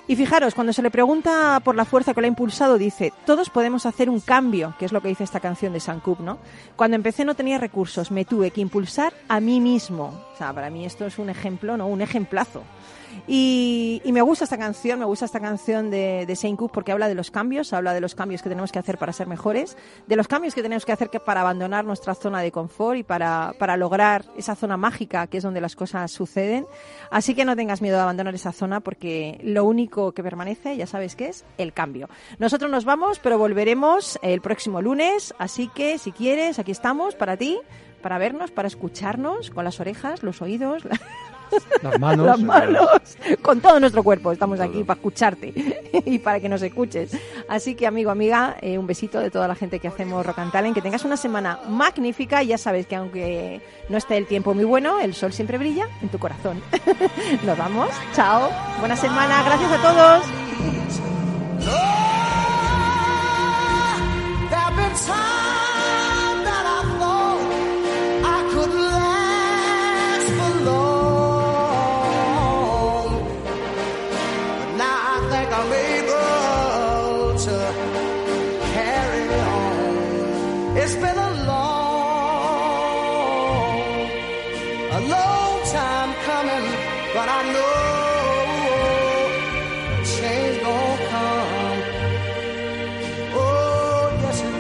y 0.08 0.16
fijaros, 0.16 0.56
cuando 0.56 0.74
se 0.74 0.82
le 0.82 0.92
pregunta 0.92 1.60
por 1.64 1.76
la 1.76 1.86
fuerza 1.86 2.14
que 2.14 2.22
lo 2.22 2.26
ha 2.26 2.30
impulsado, 2.30 2.78
dice, 2.78 3.12
todos 3.26 3.50
podemos 3.50 3.86
hacer 3.86 4.10
un 4.10 4.22
cambio, 4.22 4.74
que 4.80 4.86
es 4.86 4.92
lo 4.94 5.02
que 5.02 5.10
dice 5.10 5.24
esta 5.24 5.40
canción 5.40 5.74
de 5.74 5.80
Sankup, 5.80 6.22
¿no? 6.22 6.38
Cuando 6.76 6.96
empecé 6.96 7.26
no 7.26 7.36
tenía 7.36 7.58
recursos, 7.58 8.12
me 8.12 8.26
tuve 8.26 8.52
que 8.52 8.62
impulsar 8.62 9.14
a 9.28 9.40
mí 9.40 9.60
mismo. 9.60 10.27
O 10.40 10.54
para 10.54 10.70
mí 10.70 10.86
esto 10.86 11.06
es 11.06 11.18
un 11.18 11.30
ejemplo, 11.30 11.78
¿no? 11.78 11.88
Un 11.88 12.02
ejemplazo. 12.02 12.64
Y, 13.28 14.02
me 14.06 14.22
gusta 14.22 14.44
esta 14.44 14.58
canción, 14.58 15.00
me 15.00 15.06
gusta 15.06 15.26
esta 15.26 15.40
canción 15.40 15.90
de, 15.90 16.26
de 16.26 16.36
Saint 16.36 16.58
Cook 16.58 16.72
porque 16.72 16.92
habla 16.92 17.08
de 17.08 17.16
los 17.16 17.32
cambios, 17.32 17.74
habla 17.74 17.94
de 17.94 18.02
los 18.02 18.16
cambios 18.16 18.42
que 18.42 18.50
tenemos 18.50 18.72
que 18.72 18.80
hacer 18.80 18.98
para 18.98 19.14
ser 19.14 19.28
mejores, 19.28 19.78
de 20.08 20.16
los 20.16 20.28
cambios 20.28 20.54
que 20.54 20.62
tenemos 20.62 20.86
que 20.86 20.92
hacer 20.92 21.10
para 21.10 21.42
abandonar 21.42 21.86
nuestra 21.86 22.16
zona 22.16 22.42
de 22.42 22.52
confort 22.52 22.98
y 22.98 23.04
para, 23.04 23.54
para 23.58 23.78
lograr 23.78 24.26
esa 24.38 24.56
zona 24.56 24.78
mágica 24.78 25.28
que 25.28 25.38
es 25.38 25.44
donde 25.44 25.62
las 25.62 25.76
cosas 25.76 26.12
suceden. 26.12 26.68
Así 27.10 27.34
que 27.34 27.46
no 27.46 27.56
tengas 27.56 27.82
miedo 27.82 27.96
de 27.96 28.04
abandonar 28.04 28.36
esa 28.36 28.52
zona 28.52 28.82
porque 28.82 29.40
lo 29.44 29.64
único 29.66 30.12
que 30.12 30.24
permanece, 30.24 30.76
ya 30.76 30.88
sabes 30.88 31.16
qué 31.16 31.28
es, 31.30 31.46
el 31.58 31.74
cambio. 31.74 32.10
Nosotros 32.40 32.70
nos 32.70 32.86
vamos, 32.86 33.20
pero 33.20 33.38
volveremos 33.38 34.20
el 34.22 34.42
próximo 34.42 34.82
lunes, 34.82 35.34
así 35.38 35.70
que 35.70 35.98
si 35.98 36.12
quieres, 36.12 36.60
aquí 36.60 36.72
estamos 36.72 37.16
para 37.16 37.38
ti, 37.38 37.58
para 38.02 38.18
vernos, 38.18 38.52
para 38.52 38.68
escucharnos 38.68 39.50
con 39.50 39.66
las 39.66 39.80
orejas, 39.80 40.24
los 40.24 40.42
oídos. 40.42 40.84
Las 41.82 42.00
manos. 42.00 42.26
Las 42.26 42.40
manos. 42.42 42.90
Con 43.42 43.62
todo 43.62 43.80
nuestro 43.80 44.04
cuerpo 44.04 44.34
estamos 44.34 44.60
aquí 44.60 44.84
para 44.84 44.98
escucharte 44.98 45.54
y 46.06 46.20
para 46.20 46.42
que 46.42 46.50
nos 46.50 46.62
escuches. 46.62 47.12
Así 47.48 47.76
que, 47.76 47.88
amigo, 47.88 48.12
amiga, 48.12 48.58
eh, 48.62 48.78
un 48.78 48.86
besito 48.88 49.20
de 49.20 49.32
toda 49.32 49.48
la 49.48 49.56
gente 49.56 49.80
que 49.80 49.88
hacemos 49.88 50.26
Rock 50.26 50.40
and 50.40 50.52
Talent. 50.52 50.76
Que 50.76 50.82
tengas 50.82 51.06
una 51.06 51.16
semana 51.16 51.60
magnífica. 51.70 52.44
Y 52.44 52.48
ya 52.48 52.58
sabes 52.58 52.86
que 52.88 52.96
aunque 52.98 53.62
no 53.90 53.98
esté 53.98 54.18
el 54.18 54.26
tiempo 54.26 54.54
muy 54.54 54.66
bueno, 54.66 55.00
el 55.00 55.14
sol 55.14 55.32
siempre 55.34 55.58
brilla 55.58 55.88
en 56.02 56.10
tu 56.10 56.20
corazón. 56.20 56.62
Nos 57.46 57.58
vamos. 57.58 57.90
Chao. 58.14 58.50
Buena 58.80 58.96
semana. 58.96 59.44
Gracias 59.44 59.72
a 59.72 59.82
todos. 59.82 60.24
It's 80.88 80.96
been 80.96 81.20
a 81.30 81.32
long, 81.52 82.78
a 84.98 85.00
long 85.16 85.56
time 85.78 86.12
coming, 86.30 86.68
but 87.14 87.28
I 87.38 87.40
know 87.54 87.76
change 90.16 90.58
gonna 90.64 91.08
come. 91.12 91.80
Oh, 93.36 94.06
yes 94.24 94.40
it 94.48 94.56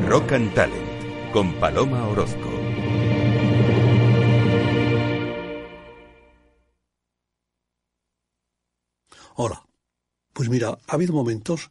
will. 0.00 0.08
Rock 0.08 0.32
and 0.32 0.48
Talent 0.54 0.98
con 1.30 1.46
Paloma 1.60 2.08
Orozco. 2.08 2.50
Hola. 9.36 9.58
Pues 10.32 10.48
mira, 10.48 10.78
ha 10.88 10.94
habido 10.94 11.12
momentos 11.12 11.70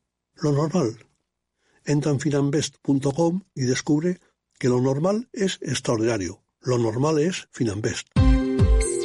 lo 0.35 0.51
normal. 0.51 0.97
Entra 1.85 2.11
en 2.11 2.19
finambest.com 2.19 3.41
y 3.55 3.61
descubre 3.61 4.19
que 4.59 4.69
lo 4.69 4.79
normal 4.79 5.29
es 5.33 5.59
extraordinario. 5.61 6.43
Lo 6.61 6.77
normal 6.77 7.19
es 7.19 7.47
Finambest. 7.51 8.09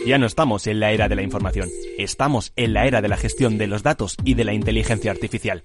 Ya 0.07 0.19
no 0.19 0.27
estamos 0.27 0.67
en 0.67 0.79
la 0.79 0.93
era 0.93 1.09
de 1.09 1.17
la 1.17 1.23
información, 1.23 1.69
estamos 1.99 2.53
en 2.55 2.75
la 2.75 2.87
era 2.87 3.03
de 3.03 3.09
la 3.09 3.17
gestión 3.17 3.59
de 3.59 3.67
los 3.67 3.83
datos 3.83 4.17
y 4.25 4.35
de 4.35 4.45
la 4.45 4.53
inteligencia 4.53 5.11
artificial. 5.11 5.65